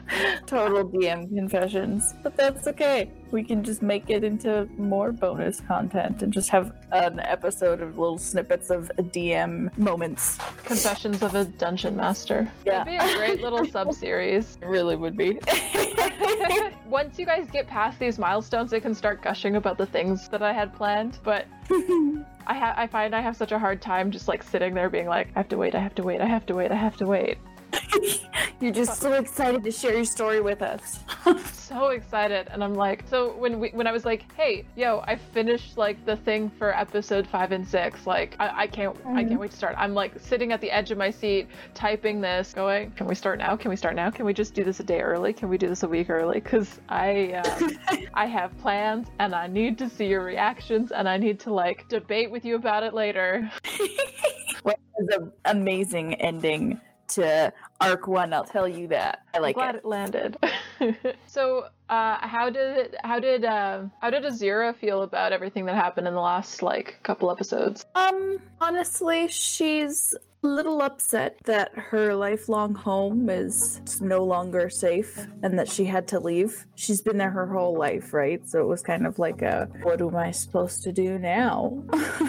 Total 0.46 0.84
DM 0.88 1.34
confessions, 1.34 2.14
but 2.22 2.36
that's 2.36 2.66
okay. 2.68 3.10
We 3.30 3.42
can 3.42 3.64
just 3.64 3.80
make 3.82 4.10
it 4.10 4.24
into 4.24 4.68
more 4.76 5.10
bonus 5.12 5.60
content 5.60 6.22
and 6.22 6.32
just 6.32 6.50
have 6.50 6.72
an 6.92 7.20
episode 7.20 7.80
of 7.80 7.98
little 7.98 8.18
snippets 8.18 8.70
of 8.70 8.90
DM 8.98 9.76
moments. 9.78 10.38
Confessions 10.64 11.22
of 11.22 11.34
a 11.34 11.44
Dungeon 11.46 11.96
Master. 11.96 12.50
Yeah. 12.66 12.82
It'd 12.82 12.86
be 12.86 12.96
a 12.96 13.16
great 13.16 13.40
little 13.40 13.64
sub 13.70 13.94
series. 13.94 14.58
It 14.60 14.66
really 14.66 14.96
would 14.96 15.16
be. 15.16 15.38
Once 16.86 17.18
you 17.18 17.24
guys 17.24 17.48
get 17.50 17.66
past 17.66 17.98
these 17.98 18.18
milestones, 18.18 18.72
I 18.74 18.80
can 18.80 18.94
start 18.94 19.22
gushing 19.22 19.56
about 19.56 19.78
the 19.78 19.86
things 19.86 20.28
that 20.28 20.42
I 20.42 20.52
had 20.52 20.74
planned. 20.74 21.18
But 21.24 21.46
I 22.46 22.54
ha- 22.54 22.74
I 22.76 22.86
find 22.86 23.14
I 23.14 23.20
have 23.20 23.36
such 23.36 23.52
a 23.52 23.58
hard 23.58 23.80
time 23.80 24.10
just 24.10 24.28
like 24.28 24.42
sitting 24.42 24.74
there 24.74 24.90
being 24.90 25.06
like, 25.06 25.28
I 25.34 25.38
have 25.38 25.48
to 25.48 25.56
wait, 25.56 25.74
I 25.74 25.78
have 25.80 25.94
to 25.94 26.02
wait, 26.02 26.20
I 26.20 26.26
have 26.26 26.44
to 26.46 26.54
wait, 26.54 26.70
I 26.70 26.76
have 26.76 26.96
to 26.98 27.06
wait. 27.06 27.38
You're 28.60 28.72
just 28.72 29.00
so 29.00 29.12
excited 29.14 29.64
to 29.64 29.70
share 29.70 29.94
your 29.94 30.04
story 30.04 30.40
with 30.40 30.62
us. 30.62 31.00
so 31.72 31.88
excited 31.88 32.48
and 32.50 32.62
i'm 32.62 32.74
like 32.74 33.02
so 33.08 33.34
when 33.36 33.58
we 33.58 33.70
when 33.70 33.86
i 33.86 33.92
was 33.92 34.04
like 34.04 34.30
hey 34.34 34.64
yo 34.76 35.02
i 35.06 35.16
finished 35.16 35.78
like 35.78 36.04
the 36.04 36.16
thing 36.16 36.50
for 36.50 36.76
episode 36.76 37.26
five 37.26 37.52
and 37.52 37.66
six 37.66 38.06
like 38.06 38.36
i, 38.38 38.62
I 38.62 38.66
can't 38.66 38.96
i 39.06 39.24
can't 39.24 39.40
wait 39.40 39.52
to 39.52 39.56
start. 39.56 39.74
I'm 39.78 39.94
like 39.94 40.18
sitting 40.20 40.52
at 40.52 40.60
the 40.60 40.70
edge 40.70 40.90
of 40.90 40.98
my 40.98 41.10
seat 41.10 41.48
typing 41.74 42.20
this 42.20 42.52
going 42.52 42.90
can 42.92 43.06
we 43.06 43.14
start 43.14 43.38
now? 43.38 43.56
Can 43.56 43.70
we 43.70 43.76
start 43.76 43.96
now? 43.96 44.10
Can 44.10 44.26
we 44.26 44.34
just 44.34 44.54
do 44.54 44.64
this 44.64 44.80
a 44.80 44.84
day 44.84 45.00
early? 45.00 45.32
Can 45.32 45.48
we 45.48 45.56
do 45.56 45.68
this 45.68 45.82
a 45.82 45.88
week 45.88 46.10
early? 46.10 46.40
Because 46.40 46.80
i 46.88 47.32
um, 47.44 47.78
i 48.14 48.26
have 48.26 48.56
plans 48.58 49.08
and 49.18 49.34
i 49.34 49.46
need 49.46 49.78
to 49.78 49.88
see 49.88 50.06
your 50.06 50.24
reactions 50.24 50.92
and 50.92 51.08
i 51.08 51.16
need 51.16 51.40
to 51.40 51.52
like 51.52 51.88
debate 51.88 52.30
with 52.30 52.44
you 52.44 52.56
about 52.56 52.82
it 52.82 52.94
later. 52.94 53.50
It 53.64 54.64
was 54.64 54.76
an 55.16 55.32
amazing 55.46 56.14
ending 56.14 56.80
to 57.14 57.52
arc 57.80 58.06
one. 58.06 58.32
I'll 58.32 58.44
tell 58.44 58.68
you 58.68 58.88
that. 58.88 59.20
I 59.34 59.38
like 59.38 59.54
glad 59.56 59.74
it. 59.74 59.78
it 59.78 59.84
landed 59.84 60.36
so 61.26 61.66
uh 61.88 62.16
how 62.26 62.50
did 62.50 62.96
how 63.04 63.18
did 63.18 63.44
uh, 63.44 63.82
how 64.00 64.10
did 64.10 64.24
Azura 64.24 64.74
feel 64.76 65.02
about 65.02 65.32
everything 65.32 65.64
that 65.66 65.74
happened 65.74 66.06
in 66.08 66.14
the 66.14 66.20
last 66.20 66.62
like 66.62 66.98
couple 67.02 67.30
episodes 67.30 67.84
Um, 67.94 68.38
honestly, 68.60 69.28
she's 69.28 70.14
little 70.42 70.82
upset 70.82 71.36
that 71.44 71.70
her 71.76 72.14
lifelong 72.14 72.74
home 72.74 73.28
is 73.30 73.80
no 74.00 74.24
longer 74.24 74.68
safe 74.68 75.26
and 75.42 75.58
that 75.58 75.68
she 75.68 75.84
had 75.84 76.08
to 76.08 76.18
leave. 76.18 76.66
She's 76.74 77.00
been 77.00 77.16
there 77.16 77.30
her 77.30 77.46
whole 77.46 77.78
life, 77.78 78.12
right? 78.12 78.46
So 78.48 78.60
it 78.60 78.66
was 78.66 78.82
kind 78.82 79.06
of 79.06 79.18
like 79.18 79.40
a, 79.42 79.68
what 79.82 80.00
am 80.00 80.16
I 80.16 80.32
supposed 80.32 80.82
to 80.82 80.92
do 80.92 81.18
now? 81.18 81.82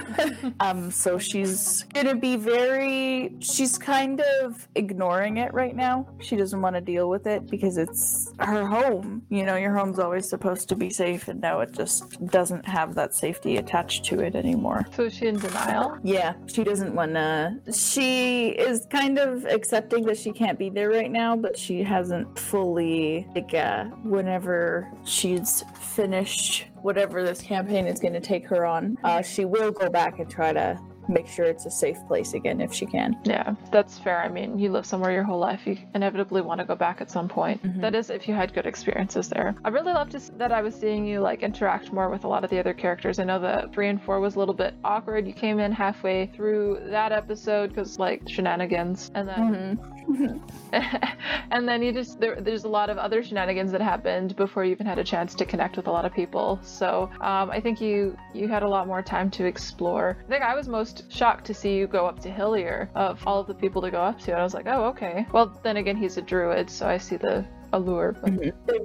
um, 0.60 0.92
so 0.92 1.18
she's 1.18 1.84
gonna 1.94 2.16
be 2.16 2.36
very, 2.36 3.36
she's 3.40 3.78
kind 3.78 4.22
of 4.22 4.68
ignoring 4.76 5.38
it 5.38 5.54
right 5.54 5.76
now. 5.76 6.08
She 6.20 6.36
doesn't 6.36 6.62
want 6.62 6.76
to 6.76 6.82
deal 6.82 7.10
with 7.10 7.26
it 7.26 7.50
because 7.50 7.78
it's 7.78 8.32
her 8.40 8.66
home. 8.66 9.24
You 9.30 9.44
know, 9.44 9.56
your 9.56 9.76
home's 9.76 9.98
always 9.98 10.30
supposed 10.30 10.70
to 10.70 10.76
be 10.76 10.90
safe, 10.90 11.28
and 11.28 11.42
now 11.42 11.62
it 11.62 11.72
just 11.72 12.24
doesn't 12.28 12.68
have 12.68 12.94
that 12.96 13.16
safety 13.16 13.58
attached 13.58 14.06
to 14.06 14.20
it 14.20 14.36
anymore. 14.36 14.86
So 14.96 15.04
is 15.04 15.16
she 15.16 15.28
in 15.28 15.40
denial? 15.40 15.98
Yeah, 16.04 16.34
she 16.46 16.64
doesn't 16.64 16.94
want 16.94 17.14
to. 17.14 17.60
She 17.74 18.03
is 18.50 18.86
kind 18.90 19.18
of 19.18 19.46
accepting 19.46 20.06
that 20.06 20.18
she 20.18 20.32
can't 20.32 20.58
be 20.58 20.70
there 20.70 20.90
right 20.90 21.12
now, 21.12 21.36
but 21.36 21.58
she 21.58 21.84
hasn't 21.84 22.38
fully, 22.38 23.28
like, 23.36 23.54
uh, 23.54 23.86
whenever 24.04 24.92
she's 25.06 25.64
finished 25.80 26.66
whatever 26.82 27.24
this 27.24 27.42
campaign 27.42 27.88
is 27.88 28.00
going 28.00 28.14
to 28.14 28.20
take 28.20 28.48
her 28.48 28.66
on, 28.66 28.98
uh, 29.04 29.22
she 29.22 29.46
will 29.46 29.72
go 29.72 29.90
back 29.90 30.20
and 30.20 30.30
try 30.30 30.52
to 30.52 30.80
make 31.08 31.28
sure 31.28 31.46
it's 31.46 31.66
a 31.66 31.72
safe 31.72 31.98
place 32.08 32.34
again 32.34 32.62
if 32.62 32.74
she 32.74 32.86
can. 32.86 33.18
Yeah, 33.24 33.56
that's 33.72 33.98
fair. 34.00 34.22
I 34.22 34.30
mean, 34.30 34.58
you 34.60 34.72
live 34.72 34.86
somewhere 34.86 35.12
your 35.12 35.24
whole 35.24 35.40
life. 35.40 35.66
You 35.66 35.78
inevitably 35.96 36.42
want 36.42 36.60
to 36.60 36.66
go 36.66 36.76
back 36.76 37.02
at 37.02 37.10
some 37.12 37.28
point. 37.28 37.62
Mhm. 37.64 37.82
That 37.82 37.96
is, 37.96 38.10
if 38.10 38.28
you 38.28 38.34
had 38.34 38.54
good 38.54 38.66
experiences 38.66 39.30
there. 39.30 39.56
I 39.66 39.70
really 39.70 39.94
loved 39.94 40.12
to 40.12 40.18
s- 40.18 40.32
that 40.38 40.52
I 40.52 40.62
was 40.62 40.76
seeing 40.76 41.06
you 41.06 41.20
like 41.20 41.44
interact 41.44 41.92
more 41.94 42.10
with 42.10 42.24
a 42.24 42.28
lot 42.28 42.44
of 42.44 42.50
the 42.50 42.60
other 42.60 42.74
characters. 42.74 43.20
I 43.20 43.24
know 43.24 43.40
that 43.40 43.74
three 43.74 43.90
and 43.90 44.02
four 44.02 44.20
was 44.20 44.36
a 44.36 44.40
little 44.40 44.54
bit 44.54 44.74
awkward. 44.84 45.28
You 45.28 45.34
came 45.34 45.60
in 45.60 45.72
halfway 45.72 46.28
through 46.28 46.80
that 46.90 47.12
episode 47.12 47.70
because 47.70 48.00
like 48.00 48.28
shenanigans, 48.28 49.12
and 49.16 49.28
then 49.28 49.34
Mm-hmm. 49.78 49.93
and 51.52 51.68
then 51.68 51.82
you 51.82 51.92
just 51.92 52.20
there, 52.20 52.40
there's 52.40 52.64
a 52.64 52.70
lot 52.70 52.90
of 52.90 52.98
other 52.98 53.24
shenanigans 53.24 53.72
that 53.72 53.82
happened 53.82 54.36
before 54.36 54.66
you 54.66 54.72
even 54.72 54.86
had 54.86 55.00
a 55.00 55.04
chance 55.04 55.36
to 55.36 55.46
connect 55.46 55.78
with 55.78 55.88
a 55.88 55.92
lot 55.92 56.06
of 56.06 56.14
people. 56.14 56.60
So 56.64 57.10
um, 57.22 57.50
i 57.50 57.60
think 57.60 57.82
you 57.82 58.18
you 58.34 58.48
had 58.48 58.64
a 58.64 58.68
lot 58.68 58.88
more 58.88 59.02
time 59.02 59.30
to 59.32 59.46
explore. 59.46 60.18
I 60.26 60.30
think 60.30 60.44
i 60.44 60.56
was 60.56 60.68
most 60.68 61.12
shocked 61.12 61.46
to 61.46 61.54
see 61.54 61.76
you 61.76 61.88
go 61.88 62.06
up 62.06 62.20
to 62.22 62.30
hillier 62.30 62.90
of 62.96 63.26
all 63.28 63.40
of 63.40 63.48
the 63.48 63.56
people 63.56 63.82
to 63.82 63.92
go 63.92 64.02
up 64.02 64.20
to. 64.22 64.32
And 64.32 64.40
i 64.40 64.44
was 64.44 64.54
like 64.54 64.68
oh 64.68 64.86
okay. 64.86 65.26
Well 65.32 65.60
then 65.64 65.78
again 65.78 65.98
he's 65.98 66.18
a 66.18 66.22
druid 66.22 66.70
so 66.70 66.88
i 66.88 66.98
see 66.98 67.18
the 67.18 67.46
allure 67.74 68.14
but 68.22 68.32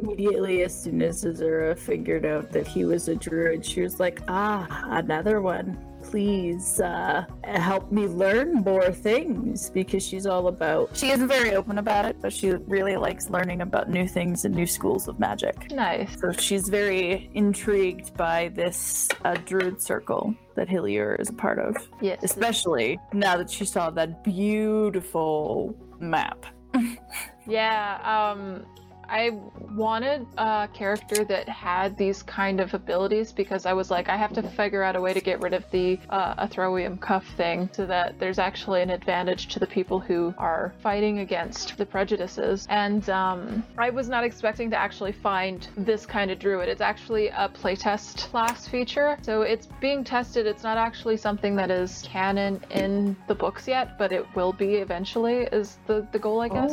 Immediately, 0.01 0.63
as 0.63 0.83
soon 0.83 1.03
as 1.03 1.25
Azura 1.25 1.79
figured 1.79 2.25
out 2.25 2.51
that 2.53 2.67
he 2.67 2.85
was 2.85 3.09
a 3.09 3.15
druid, 3.15 3.65
she 3.65 3.83
was 3.83 4.01
like, 4.01 4.21
ah, 4.29 4.67
another 4.89 5.41
one. 5.41 5.79
Please 6.11 6.81
uh, 6.81 7.25
help 7.45 7.93
me 7.93 8.07
learn 8.07 8.55
more 8.55 8.91
things 8.93 9.71
because 9.71 10.03
she's 10.03 10.27
all 10.27 10.49
about. 10.49 10.97
She 10.97 11.11
isn't 11.11 11.29
very 11.29 11.55
open 11.55 11.79
about 11.79 12.07
it, 12.07 12.17
but 12.23 12.33
she 12.33 12.51
really 12.51 12.97
likes 12.97 13.29
learning 13.29 13.61
about 13.61 13.91
new 13.91 14.09
things 14.09 14.45
and 14.47 14.55
new 14.55 14.67
schools 14.67 15.07
of 15.07 15.19
magic. 15.19 15.71
nice 15.71 16.19
So 16.19 16.33
she's 16.33 16.69
very 16.69 17.31
intrigued 17.35 18.17
by 18.17 18.49
this 18.55 19.09
uh, 19.25 19.35
druid 19.45 19.83
circle 19.83 20.35
that 20.55 20.69
Hillier 20.69 21.15
is 21.21 21.29
a 21.29 21.35
part 21.35 21.59
of, 21.59 21.77
yes 22.01 22.21
especially 22.23 22.99
now 23.13 23.37
that 23.37 23.51
she 23.51 23.65
saw 23.65 23.91
that 23.91 24.25
beautiful 24.25 25.77
map. 26.01 26.47
Yeah, 27.49 27.99
um, 28.05 28.67
I 29.09 29.31
wanted 29.75 30.27
a 30.37 30.69
character 30.73 31.25
that 31.25 31.49
had 31.49 31.97
these 31.97 32.23
kind 32.23 32.61
of 32.61 32.75
abilities 32.75 33.33
because 33.33 33.67
I 33.67 33.73
was 33.73 33.91
like, 33.91 34.09
I 34.09 34.17
have 34.17 34.33
to 34.35 34.43
figure 34.43 34.83
out 34.83 34.97
a 34.97 35.01
way 35.01 35.15
to 35.15 35.21
get 35.21 35.41
rid 35.41 35.55
of 35.55 35.65
the 35.71 35.99
uh, 36.11 36.47
Athroium 36.47 37.01
cuff 37.01 37.27
thing 37.37 37.71
so 37.73 37.87
that 37.87 38.19
there's 38.19 38.39
actually 38.39 38.83
an 38.83 38.91
advantage 38.91 39.49
to 39.49 39.59
the 39.59 39.67
people 39.67 39.99
who 39.99 40.35
are 40.39 40.75
fighting 40.83 41.21
against 41.21 41.77
the 41.77 41.87
prejudices. 41.87 42.67
And 42.69 43.09
um, 43.09 43.65
I 43.79 43.91
was 43.91 44.09
not 44.09 44.25
expecting 44.25 44.71
to 44.71 44.77
actually 44.77 45.13
find 45.13 45.67
this 45.77 46.05
kind 46.05 46.31
of 46.31 46.39
druid. 46.39 46.69
It's 46.69 46.81
actually 46.81 47.29
a 47.29 47.49
playtest 47.49 48.31
class 48.31 48.69
feature, 48.69 49.19
so 49.23 49.43
it's 49.43 49.67
being 49.81 50.05
tested. 50.05 50.47
It's 50.47 50.63
not 50.63 50.77
actually 50.77 51.17
something 51.17 51.57
that 51.57 51.71
is 51.71 52.03
canon 52.03 52.61
in 52.71 53.17
the 53.27 53.35
books 53.35 53.67
yet, 53.67 53.99
but 53.99 54.13
it 54.13 54.27
will 54.35 54.53
be 54.53 54.77
eventually. 54.77 55.49
Is 55.53 55.79
the 55.87 56.07
the 56.13 56.19
goal, 56.19 56.41
I 56.41 56.49
guess. 56.49 56.73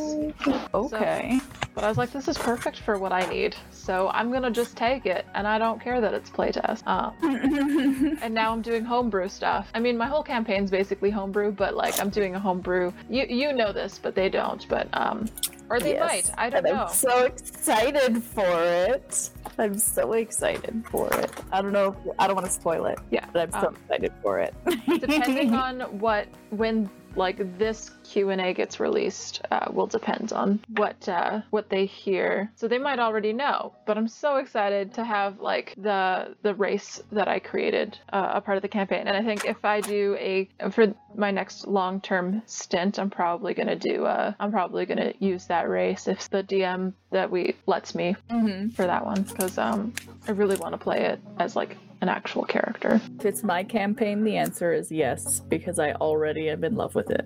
Oh, 0.73 0.89
okay. 0.91 1.39
But 1.73 1.83
I 1.83 1.89
was 1.89 1.97
like, 1.97 2.11
this 2.11 2.24
this 2.25 2.37
is 2.37 2.43
perfect 2.43 2.79
for 2.79 2.97
what 2.97 3.11
I 3.11 3.25
need. 3.27 3.55
So 3.71 4.09
I'm 4.09 4.31
gonna 4.31 4.49
just 4.49 4.75
take 4.75 5.05
it, 5.05 5.25
and 5.35 5.47
I 5.47 5.59
don't 5.59 5.79
care 5.79 6.01
that 6.01 6.13
it's 6.13 6.29
playtest. 6.29 6.81
Uh, 6.87 7.11
and 8.21 8.33
now 8.33 8.51
I'm 8.51 8.61
doing 8.61 8.83
homebrew 8.83 9.29
stuff. 9.29 9.69
I 9.75 9.79
mean, 9.79 9.97
my 9.97 10.07
whole 10.07 10.23
campaign's 10.23 10.71
basically 10.71 11.11
homebrew, 11.11 11.51
but 11.51 11.75
like 11.75 11.99
I'm 11.99 12.09
doing 12.09 12.35
a 12.35 12.39
homebrew. 12.39 12.91
You 13.09 13.25
you 13.29 13.53
know 13.53 13.71
this, 13.71 13.99
but 14.01 14.15
they 14.15 14.29
don't. 14.29 14.67
But 14.67 14.87
um, 14.93 15.27
or 15.69 15.79
they 15.79 15.93
Yes, 15.93 16.29
might. 16.29 16.37
I 16.37 16.49
don't 16.49 16.65
and 16.65 16.75
know. 16.75 16.83
I'm 16.85 16.93
so 16.93 17.25
excited 17.25 18.23
for 18.23 18.63
it. 18.63 19.29
I'm 19.57 19.77
so 19.77 20.13
excited 20.13 20.83
for 20.89 21.13
it. 21.13 21.31
I 21.51 21.61
don't 21.61 21.73
know. 21.73 21.95
If, 22.05 22.15
I 22.17 22.27
don't 22.27 22.35
want 22.35 22.47
to 22.47 22.53
spoil 22.53 22.85
it. 22.87 22.99
Yeah, 23.11 23.25
but 23.33 23.43
I'm 23.43 23.51
so 23.51 23.67
um, 23.67 23.75
excited 23.75 24.11
for 24.23 24.39
it. 24.39 24.53
depending 24.99 25.53
on 25.53 25.81
what 25.99 26.27
when 26.49 26.89
like 27.15 27.57
this 27.57 27.91
q&a 28.03 28.53
gets 28.53 28.79
released 28.79 29.41
uh, 29.51 29.67
will 29.71 29.87
depend 29.87 30.33
on 30.33 30.59
what 30.75 31.07
uh, 31.09 31.41
what 31.49 31.69
they 31.69 31.85
hear. 31.85 32.51
So 32.55 32.67
they 32.67 32.77
might 32.77 32.99
already 32.99 33.33
know 33.33 33.73
but 33.85 33.97
i'm 33.97 34.07
so 34.07 34.37
excited 34.37 34.93
to 34.93 35.03
have 35.03 35.39
like 35.39 35.73
the 35.77 36.35
the 36.41 36.53
race 36.55 37.01
that 37.11 37.27
i 37.27 37.39
created 37.39 37.97
uh, 38.11 38.31
a 38.35 38.41
part 38.41 38.57
of 38.57 38.61
the 38.61 38.67
campaign. 38.67 39.07
And 39.07 39.17
i 39.17 39.23
think 39.23 39.45
if 39.45 39.63
i 39.63 39.81
do 39.81 40.15
a 40.19 40.47
for 40.71 40.93
my 41.15 41.31
next 41.31 41.67
long-term 41.67 42.41
stint 42.45 42.99
i'm 42.99 43.09
probably 43.09 43.53
going 43.53 43.67
to 43.67 43.75
do 43.75 44.05
uh 44.05 44.33
i'm 44.39 44.51
probably 44.51 44.85
going 44.85 44.97
to 44.97 45.13
use 45.23 45.45
that 45.45 45.69
race 45.69 46.07
if 46.07 46.29
the 46.29 46.43
dm 46.43 46.93
that 47.11 47.31
we 47.31 47.55
lets 47.65 47.95
me 47.95 48.15
mm-hmm. 48.29 48.69
for 48.69 48.85
that 48.85 49.05
one. 49.05 49.23
Because 49.23 49.57
um 49.57 49.93
i 50.27 50.31
really 50.31 50.57
want 50.57 50.73
to 50.73 50.77
play 50.77 51.05
it 51.05 51.19
as 51.39 51.55
like 51.55 51.77
an 52.05 52.09
actual 52.09 52.43
character 52.43 53.01
If 53.19 53.25
it's 53.25 53.43
my 53.43 53.63
campaign, 53.63 54.23
the 54.23 54.37
answer 54.37 54.71
is 54.71 54.91
yes, 54.91 55.39
because 55.39 55.79
I 55.79 55.93
already 55.93 56.49
am 56.49 56.63
in 56.63 56.75
love 56.75 56.93
with 56.93 57.09
it. 57.09 57.25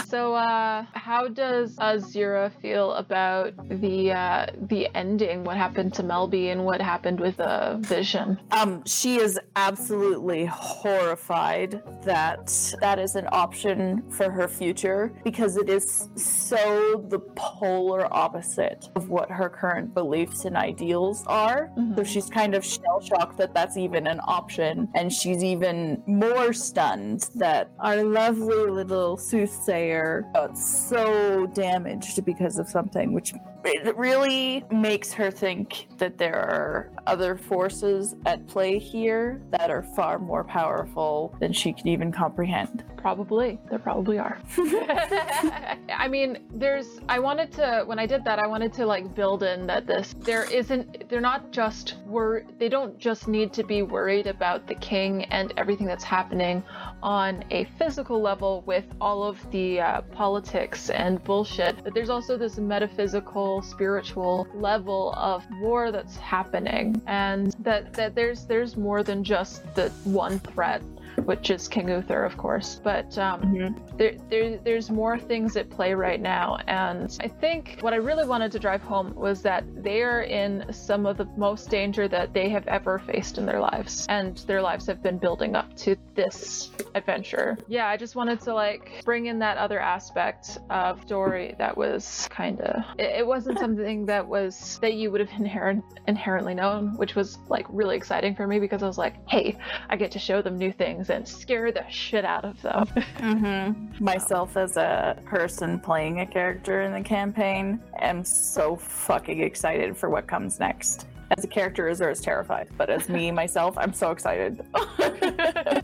So, 0.08 0.34
uh, 0.34 0.84
how 0.92 1.28
does 1.28 1.74
Azura 1.76 2.52
feel 2.62 2.92
about 2.92 3.52
the 3.68 4.12
uh, 4.12 4.46
the 4.68 4.88
ending? 4.94 5.42
What 5.44 5.56
happened 5.56 5.94
to 5.94 6.02
Melby 6.02 6.52
and 6.52 6.64
what 6.64 6.80
happened 6.80 7.18
with 7.20 7.40
uh, 7.40 7.76
Vision? 7.78 8.38
um, 8.52 8.84
she 8.86 9.16
is 9.16 9.38
absolutely 9.56 10.46
horrified 10.46 11.82
that 12.04 12.46
that 12.80 12.98
is 12.98 13.16
an 13.16 13.26
option 13.32 14.02
for 14.10 14.30
her 14.30 14.46
future 14.46 15.12
because 15.24 15.56
it 15.56 15.68
is 15.68 16.08
so 16.16 17.04
the 17.08 17.18
polar 17.34 18.06
opposite 18.14 18.88
of 18.94 19.08
what 19.08 19.30
her 19.30 19.48
current 19.48 19.92
beliefs 19.94 20.44
and 20.44 20.56
ideals 20.56 21.24
are. 21.26 21.70
So 21.74 21.80
Mhm. 21.82 22.06
She's 22.26 22.32
kind 22.32 22.54
of 22.54 22.64
shell 22.64 23.00
shocked 23.00 23.36
that 23.38 23.54
that's 23.54 23.76
even 23.76 24.06
an 24.06 24.20
option, 24.26 24.88
and 24.94 25.12
she's 25.12 25.44
even 25.44 26.02
more 26.06 26.52
stunned 26.52 27.28
that 27.36 27.70
our 27.78 28.02
lovely 28.02 28.70
little 28.70 29.16
soothsayer 29.16 30.24
got 30.34 30.56
so 30.58 31.46
damaged 31.48 32.24
because 32.24 32.58
of 32.58 32.68
something, 32.68 33.12
which 33.12 33.32
it 33.66 33.96
really 33.96 34.64
makes 34.70 35.12
her 35.12 35.30
think 35.30 35.88
that 35.98 36.18
there 36.18 36.36
are 36.36 36.90
other 37.06 37.36
forces 37.36 38.14
at 38.24 38.46
play 38.46 38.78
here 38.78 39.40
that 39.50 39.70
are 39.70 39.82
far 39.82 40.18
more 40.18 40.44
powerful 40.44 41.34
than 41.40 41.52
she 41.52 41.72
can 41.72 41.88
even 41.88 42.12
comprehend. 42.12 42.84
Probably, 42.96 43.58
there 43.70 43.78
probably 43.78 44.18
are. 44.18 44.40
I 44.58 46.08
mean, 46.08 46.38
there's. 46.52 47.00
I 47.08 47.18
wanted 47.18 47.52
to 47.52 47.84
when 47.86 47.98
I 47.98 48.06
did 48.06 48.24
that. 48.24 48.38
I 48.38 48.46
wanted 48.46 48.72
to 48.74 48.86
like 48.86 49.14
build 49.14 49.42
in 49.42 49.66
that 49.66 49.86
this 49.86 50.14
there 50.18 50.50
isn't. 50.50 51.08
They're 51.08 51.20
not 51.20 51.50
just 51.52 51.96
wor. 52.06 52.42
They 52.58 52.68
don't 52.68 52.98
just 52.98 53.28
need 53.28 53.52
to 53.54 53.64
be 53.64 53.82
worried 53.82 54.26
about 54.26 54.66
the 54.66 54.74
king 54.74 55.24
and 55.24 55.52
everything 55.56 55.86
that's 55.86 56.04
happening 56.04 56.62
on 57.02 57.44
a 57.50 57.64
physical 57.78 58.20
level 58.20 58.62
with 58.66 58.84
all 59.00 59.22
of 59.24 59.38
the 59.50 59.80
uh, 59.80 60.00
politics 60.02 60.90
and 60.90 61.22
bullshit. 61.24 61.82
But 61.84 61.94
there's 61.94 62.10
also 62.10 62.36
this 62.36 62.58
metaphysical, 62.58 63.62
spiritual 63.62 64.46
level 64.54 65.12
of 65.16 65.44
war 65.60 65.92
that's 65.92 66.16
happening, 66.16 67.00
and 67.06 67.52
that 67.60 67.92
that 67.94 68.14
there's 68.14 68.46
there's 68.46 68.76
more 68.76 69.02
than 69.02 69.24
just 69.24 69.62
the 69.74 69.90
one 70.04 70.38
threat 70.38 70.82
which 71.24 71.50
is 71.50 71.68
King 71.68 71.88
Uther, 71.88 72.24
of 72.24 72.36
course. 72.36 72.80
But 72.82 73.16
um, 73.18 73.76
there, 73.96 74.16
there, 74.28 74.58
there's 74.58 74.90
more 74.90 75.18
things 75.18 75.56
at 75.56 75.70
play 75.70 75.94
right 75.94 76.20
now. 76.20 76.58
And 76.66 77.16
I 77.20 77.28
think 77.28 77.78
what 77.80 77.92
I 77.92 77.96
really 77.96 78.26
wanted 78.26 78.52
to 78.52 78.58
drive 78.58 78.82
home 78.82 79.14
was 79.14 79.42
that 79.42 79.64
they 79.82 80.02
are 80.02 80.22
in 80.22 80.64
some 80.72 81.06
of 81.06 81.16
the 81.16 81.26
most 81.36 81.70
danger 81.70 82.08
that 82.08 82.32
they 82.32 82.48
have 82.50 82.66
ever 82.68 82.98
faced 82.98 83.38
in 83.38 83.46
their 83.46 83.60
lives. 83.60 84.06
And 84.08 84.36
their 84.38 84.62
lives 84.62 84.86
have 84.86 85.02
been 85.02 85.18
building 85.18 85.56
up 85.56 85.74
to 85.78 85.96
this 86.14 86.70
adventure. 86.94 87.56
Yeah, 87.68 87.88
I 87.88 87.96
just 87.96 88.14
wanted 88.14 88.40
to 88.42 88.54
like 88.54 89.02
bring 89.04 89.26
in 89.26 89.38
that 89.40 89.56
other 89.58 89.80
aspect 89.80 90.58
of 90.70 91.02
story 91.02 91.54
that 91.58 91.76
was 91.76 92.28
kind 92.30 92.60
of, 92.60 92.84
it, 92.98 93.20
it 93.20 93.26
wasn't 93.26 93.58
something 93.58 94.06
that 94.06 94.26
was, 94.26 94.78
that 94.80 94.94
you 94.94 95.10
would 95.10 95.20
have 95.20 95.30
inherent, 95.38 95.84
inherently 96.06 96.54
known, 96.54 96.96
which 96.96 97.14
was 97.14 97.38
like 97.48 97.66
really 97.68 97.96
exciting 97.96 98.34
for 98.34 98.46
me 98.46 98.58
because 98.58 98.82
I 98.82 98.86
was 98.86 98.98
like, 98.98 99.16
hey, 99.28 99.58
I 99.88 99.96
get 99.96 100.10
to 100.12 100.18
show 100.18 100.42
them 100.42 100.56
new 100.56 100.72
things 100.72 101.05
and 101.10 101.26
scare 101.26 101.72
the 101.72 101.84
shit 101.88 102.24
out 102.24 102.44
of 102.44 102.60
them. 102.62 102.86
Mm-hmm. 103.16 104.04
Myself 104.04 104.56
as 104.56 104.76
a 104.76 105.18
person 105.24 105.80
playing 105.80 106.20
a 106.20 106.26
character 106.26 106.82
in 106.82 106.92
the 106.92 107.00
campaign 107.00 107.80
am 107.98 108.24
so 108.24 108.76
fucking 108.76 109.40
excited 109.40 109.96
for 109.96 110.10
what 110.10 110.26
comes 110.26 110.60
next. 110.60 111.06
As 111.36 111.44
a 111.44 111.48
character, 111.48 111.84
Azura 111.90 112.12
is 112.12 112.20
terrified, 112.20 112.68
but 112.76 112.88
as 112.88 113.08
me 113.08 113.30
myself, 113.42 113.76
I'm 113.76 113.92
so 113.92 114.10
excited. 114.10 114.64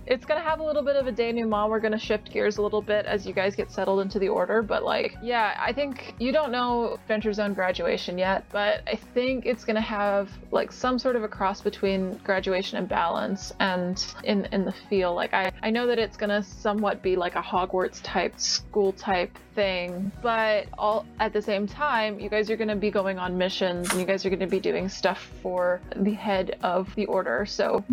it's 0.06 0.24
gonna 0.24 0.40
have 0.40 0.60
a 0.60 0.62
little 0.62 0.82
bit 0.82 0.96
of 0.96 1.06
a 1.06 1.12
denouement. 1.12 1.68
We're 1.68 1.80
gonna 1.80 1.98
shift 1.98 2.32
gears 2.32 2.58
a 2.58 2.62
little 2.62 2.82
bit 2.82 3.06
as 3.06 3.26
you 3.26 3.32
guys 3.32 3.56
get 3.56 3.70
settled 3.70 4.00
into 4.00 4.18
the 4.18 4.28
order. 4.28 4.62
But 4.62 4.84
like, 4.84 5.16
yeah, 5.22 5.56
I 5.58 5.72
think 5.72 6.14
you 6.18 6.32
don't 6.32 6.52
know 6.52 6.94
Adventure 6.94 7.32
Zone 7.32 7.54
graduation 7.54 8.18
yet, 8.18 8.44
but 8.52 8.82
I 8.86 8.94
think 8.94 9.46
it's 9.46 9.64
gonna 9.64 9.80
have 9.80 10.30
like 10.52 10.70
some 10.70 10.98
sort 10.98 11.16
of 11.16 11.24
a 11.24 11.28
cross 11.28 11.60
between 11.60 12.18
graduation 12.18 12.78
and 12.78 12.88
balance, 12.88 13.52
and 13.58 14.04
in 14.24 14.46
in 14.46 14.64
the 14.64 14.72
feel. 14.72 15.14
Like 15.14 15.34
I 15.34 15.50
I 15.62 15.70
know 15.70 15.86
that 15.88 15.98
it's 15.98 16.16
gonna 16.16 16.42
somewhat 16.42 17.02
be 17.02 17.16
like 17.16 17.34
a 17.34 17.42
Hogwarts 17.42 18.00
type 18.02 18.38
school 18.38 18.92
type 18.92 19.36
thing, 19.54 20.10
but 20.22 20.66
all 20.78 21.04
at 21.20 21.32
the 21.32 21.42
same 21.42 21.66
time, 21.66 22.18
you 22.20 22.28
guys 22.28 22.50
are 22.50 22.56
gonna 22.56 22.76
be 22.76 22.90
going 22.90 23.18
on 23.18 23.36
missions, 23.36 23.90
and 23.90 24.00
you 24.00 24.06
guys 24.06 24.24
are 24.24 24.30
gonna 24.30 24.46
be 24.46 24.60
doing 24.60 24.88
stuff 24.88 25.30
for 25.42 25.80
the 25.96 26.12
head 26.12 26.58
of 26.62 26.94
the 26.94 27.06
order. 27.06 27.46
So 27.46 27.84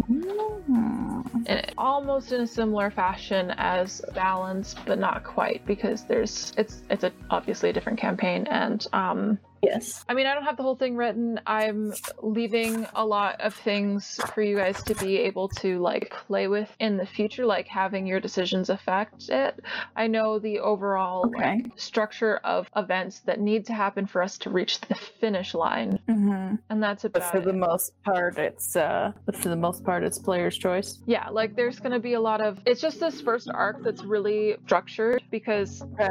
in, 1.45 1.61
almost 1.77 2.31
in 2.31 2.41
a 2.41 2.47
similar 2.47 2.91
fashion 2.91 3.53
as 3.57 4.01
balance 4.13 4.75
but 4.85 4.99
not 4.99 5.23
quite 5.23 5.65
because 5.65 6.03
there's 6.03 6.53
it's 6.57 6.83
it's 6.89 7.03
a 7.03 7.11
obviously 7.29 7.69
a 7.69 7.73
different 7.73 7.99
campaign 7.99 8.47
and 8.47 8.85
um 8.93 9.39
yes. 9.61 10.03
I 10.09 10.13
mean, 10.13 10.25
I 10.27 10.33
don't 10.33 10.43
have 10.43 10.57
the 10.57 10.63
whole 10.63 10.75
thing 10.75 10.95
written. 10.95 11.39
I'm 11.45 11.93
leaving 12.21 12.85
a 12.95 13.05
lot 13.05 13.41
of 13.41 13.53
things 13.53 14.19
for 14.33 14.41
you 14.41 14.57
guys 14.57 14.81
to 14.83 14.95
be 14.95 15.17
able 15.17 15.49
to 15.49 15.79
like 15.79 16.11
play 16.27 16.47
with 16.47 16.69
in 16.79 16.97
the 16.97 17.05
future, 17.05 17.45
like 17.45 17.67
having 17.67 18.05
your 18.07 18.19
decisions 18.19 18.69
affect 18.69 19.29
it. 19.29 19.59
I 19.95 20.07
know 20.07 20.39
the 20.39 20.59
overall 20.59 21.25
Okay. 21.27 21.55
like, 21.63 21.65
structure 21.75 22.37
of 22.43 22.69
events 22.75 23.19
that 23.21 23.39
need 23.39 23.65
to 23.67 23.73
happen 23.73 24.05
for 24.05 24.21
us 24.21 24.37
to 24.39 24.49
reach 24.49 24.79
the 24.81 24.95
finish 24.95 25.53
line, 25.53 25.99
Mm-hmm. 26.07 26.55
and 26.69 26.83
that's 26.83 27.03
But 27.03 27.23
for 27.23 27.37
it. 27.37 27.45
the 27.45 27.53
most 27.53 27.93
part, 28.03 28.37
it's 28.37 28.75
uh, 28.75 29.11
for 29.25 29.49
the 29.49 29.55
most 29.55 29.83
part, 29.83 30.03
it's 30.03 30.19
player's 30.19 30.57
choice. 30.57 30.99
yeah, 31.05 31.29
like 31.29 31.55
there's 31.55 31.79
gonna 31.79 31.99
be 31.99 32.13
a 32.13 32.19
lot 32.21 32.41
of. 32.41 32.59
It's 32.65 32.81
just 32.81 32.99
this 32.99 33.21
first 33.21 33.49
arc 33.53 33.83
that's 33.83 34.03
really 34.03 34.55
structured 34.65 35.23
because 35.31 35.81
Okay. 35.93 36.09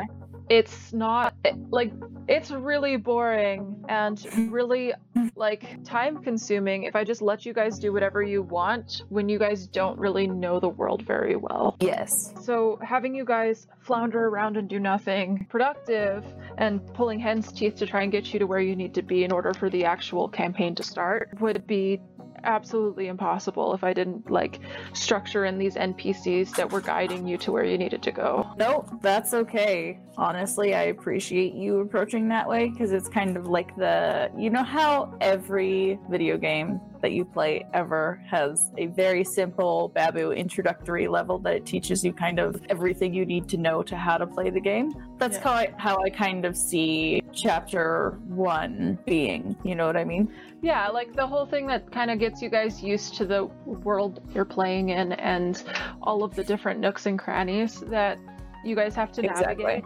it's 0.48 0.92
not 0.92 1.34
it- 1.44 1.56
like 1.70 1.92
it's 2.28 2.50
really 2.50 2.96
boring 2.96 3.82
and 3.88 4.24
really 4.50 4.92
like 5.34 5.82
time 5.82 6.22
consuming 6.22 6.84
if 6.84 6.94
I 6.94 7.02
just 7.02 7.22
let 7.22 7.46
you 7.46 7.54
guys 7.54 7.78
do 7.78 7.92
whatever 7.92 8.22
you 8.22 8.42
want 8.42 9.02
when 9.08 9.28
you 9.28 9.38
guys 9.38 9.66
don't 9.66 9.98
really 9.98 10.26
know 10.26 10.60
the 10.60 10.68
world 10.68 11.02
very 11.02 11.36
well. 11.36 11.76
Yes. 11.80 12.34
So 12.42 12.78
having 12.82 13.14
you 13.14 13.24
guys 13.24 13.66
flounder 13.80 14.26
around 14.26 14.56
and 14.56 14.68
do 14.68 14.78
nothing 14.78 15.46
productive 15.48 16.24
and 16.58 16.86
pulling 16.94 17.18
hen's 17.18 17.50
teeth 17.50 17.76
to 17.76 17.86
try 17.86 18.02
and 18.02 18.12
get 18.12 18.32
you 18.32 18.38
to 18.38 18.46
where 18.46 18.60
you 18.60 18.76
need 18.76 18.94
to 18.94 19.02
be 19.02 19.24
in 19.24 19.32
order 19.32 19.54
for 19.54 19.70
the 19.70 19.84
actual 19.84 20.28
campaign 20.28 20.74
to 20.74 20.82
start 20.82 21.30
would 21.40 21.66
be 21.66 22.00
absolutely 22.48 23.06
impossible 23.06 23.74
if 23.74 23.84
I 23.84 23.92
didn't 23.92 24.30
like 24.30 24.58
structure 24.94 25.44
in 25.44 25.58
these 25.58 25.76
NPCs 25.76 26.56
that 26.56 26.72
were 26.72 26.80
guiding 26.80 27.28
you 27.28 27.36
to 27.38 27.52
where 27.52 27.64
you 27.64 27.78
needed 27.78 28.02
to 28.02 28.10
go. 28.10 28.50
No, 28.56 28.84
that's 29.02 29.34
okay. 29.34 30.00
Honestly, 30.16 30.74
I 30.74 30.84
appreciate 30.84 31.54
you 31.54 31.80
approaching 31.80 32.28
that 32.28 32.48
way 32.48 32.70
because 32.70 32.90
it's 32.90 33.08
kind 33.08 33.36
of 33.36 33.46
like 33.46 33.76
the 33.76 34.30
you 34.36 34.50
know 34.50 34.64
how 34.64 35.16
every 35.20 35.98
video 36.10 36.38
game 36.38 36.80
that 37.00 37.12
you 37.12 37.24
play 37.24 37.64
ever 37.74 38.20
has 38.26 38.70
a 38.78 38.86
very 38.86 39.24
simple 39.24 39.88
Babu 39.94 40.32
introductory 40.32 41.08
level 41.08 41.38
that 41.40 41.54
it 41.54 41.66
teaches 41.66 42.04
you 42.04 42.12
kind 42.12 42.38
of 42.38 42.60
everything 42.68 43.14
you 43.14 43.24
need 43.26 43.48
to 43.48 43.56
know 43.56 43.82
to 43.82 43.96
how 43.96 44.18
to 44.18 44.26
play 44.26 44.50
the 44.50 44.60
game. 44.60 44.92
That's 45.18 45.36
Yeah. 45.38 45.44
how 45.44 45.52
I 45.52 45.74
how 45.76 45.98
I 46.04 46.10
kind 46.10 46.44
of 46.44 46.56
see 46.56 47.22
chapter 47.32 48.18
1 48.28 48.98
being, 49.06 49.56
you 49.62 49.74
know 49.74 49.86
what 49.86 49.96
I 49.96 50.04
mean? 50.04 50.32
Yeah, 50.60 50.88
like 50.88 51.14
the 51.14 51.26
whole 51.26 51.46
thing 51.46 51.66
that 51.68 51.90
kind 51.92 52.10
of 52.10 52.18
gets 52.18 52.42
you 52.42 52.48
guys 52.50 52.82
used 52.82 53.14
to 53.16 53.24
the 53.24 53.44
world 53.66 54.20
you're 54.34 54.44
playing 54.44 54.88
in 54.90 55.12
and 55.12 55.62
all 56.02 56.24
of 56.24 56.34
the 56.34 56.42
different 56.44 56.80
nooks 56.80 57.06
and 57.06 57.18
crannies 57.18 57.80
that 57.80 58.18
you 58.64 58.74
guys 58.74 58.94
have 58.96 59.12
to 59.12 59.24
Exactly. 59.24 59.64
navigate. 59.64 59.84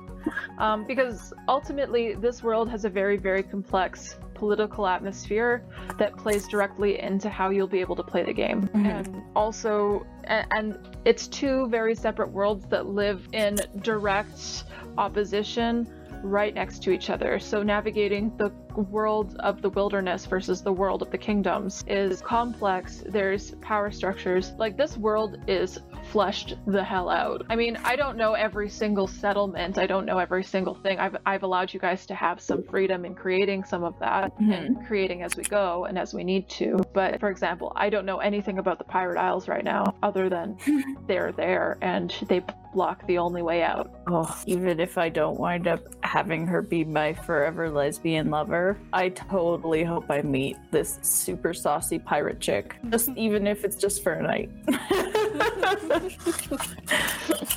Um, 0.59 0.85
because 0.87 1.35
ultimately, 1.48 2.14
this 2.14 2.42
world 2.42 2.70
has 2.70 2.85
a 2.85 2.88
very, 2.90 3.18
very 3.18 3.42
complex 3.42 4.16
political 4.42 4.88
atmosphere 4.88 5.62
that 5.98 6.16
plays 6.16 6.48
directly 6.48 6.98
into 6.98 7.28
how 7.28 7.50
you'll 7.50 7.68
be 7.68 7.78
able 7.78 7.94
to 7.94 8.02
play 8.02 8.24
the 8.24 8.33
game. 8.33 8.68
Mhm. 8.74 8.85
And 8.87 9.22
also, 9.37 10.05
and 10.24 10.76
it's 11.05 11.28
two 11.28 11.68
very 11.68 11.94
separate 11.94 12.33
worlds 12.33 12.66
that 12.66 12.87
live 12.87 13.28
in 13.33 13.55
direct 13.83 14.64
opposition 14.98 15.87
right 16.22 16.54
next 16.54 16.82
to 16.85 16.90
each 16.90 17.11
other. 17.11 17.38
So 17.38 17.62
navigating 17.62 18.37
the 18.37 18.50
world 18.74 19.37
of 19.40 19.61
the 19.61 19.70
wilderness 19.70 20.26
versus 20.26 20.62
the 20.62 20.72
world 20.72 21.02
of 21.02 21.11
the 21.11 21.18
kingdoms 21.18 21.85
is 21.87 22.22
complex. 22.22 23.02
There's 23.06 23.52
power 23.56 23.90
structures. 23.90 24.52
Like 24.58 24.76
this 24.76 24.96
world 24.96 25.37
is 25.46 25.78
fleshed 26.11 26.54
the 26.66 26.82
hell 26.82 27.08
out. 27.08 27.44
I 27.50 27.56
mean, 27.56 27.76
I 27.85 27.96
don't 27.96 28.16
know 28.16 28.32
every 28.32 28.68
single 28.68 29.06
settlement. 29.06 29.78
I 29.78 29.87
don't 29.87 30.06
know 30.06 30.18
every 30.18 30.44
single 30.44 30.74
thing. 30.74 30.98
I've 30.98 31.16
I've 31.26 31.42
allowed 31.42 31.72
you 31.72 31.80
guys 31.80 32.06
to 32.06 32.14
have 32.14 32.40
some 32.40 32.62
freedom 32.62 33.04
in 33.04 33.14
creating 33.14 33.64
some 33.64 33.85
of 33.85 33.98
that 34.00 34.32
mm-hmm. 34.35 34.52
and 34.52 34.87
creating 34.87 35.22
as 35.22 35.37
we 35.37 35.44
go 35.44 35.85
and 35.85 35.98
as 35.98 36.14
we 36.14 36.24
need 36.24 36.48
to. 36.50 36.80
But 36.92 37.20
for 37.20 37.30
example, 37.30 37.72
I 37.76 37.90
don't 37.90 38.06
know 38.06 38.18
anything 38.18 38.58
about 38.58 38.78
the 38.78 38.85
Pirate 38.85 39.18
Isles 39.18 39.48
right 39.48 39.64
now 39.64 39.94
other 40.02 40.28
than 40.28 40.56
they're 41.06 41.32
there 41.32 41.78
and 41.82 42.14
they 42.28 42.42
block 42.72 43.06
the 43.06 43.18
only 43.18 43.42
way 43.42 43.62
out. 43.62 43.90
Oh, 44.06 44.40
even 44.46 44.80
if 44.80 44.98
I 44.98 45.08
don't 45.08 45.38
wind 45.38 45.66
up 45.66 45.80
having 46.02 46.46
her 46.46 46.62
be 46.62 46.85
my 46.85 47.12
forever 47.12 47.70
lesbian 47.70 48.30
lover, 48.30 48.78
I 48.92 49.11
totally 49.11 49.85
hope 49.85 50.11
I 50.11 50.22
meet 50.22 50.56
this 50.70 50.98
super 51.02 51.54
saucy 51.54 51.98
pirate 51.98 52.40
chick. 52.40 52.76
Just 52.90 53.11
even 53.16 53.46
if 53.46 53.64
it's 53.64 53.76
just 53.76 54.02
for 54.02 54.12
a 54.12 54.22
night. 54.22 54.50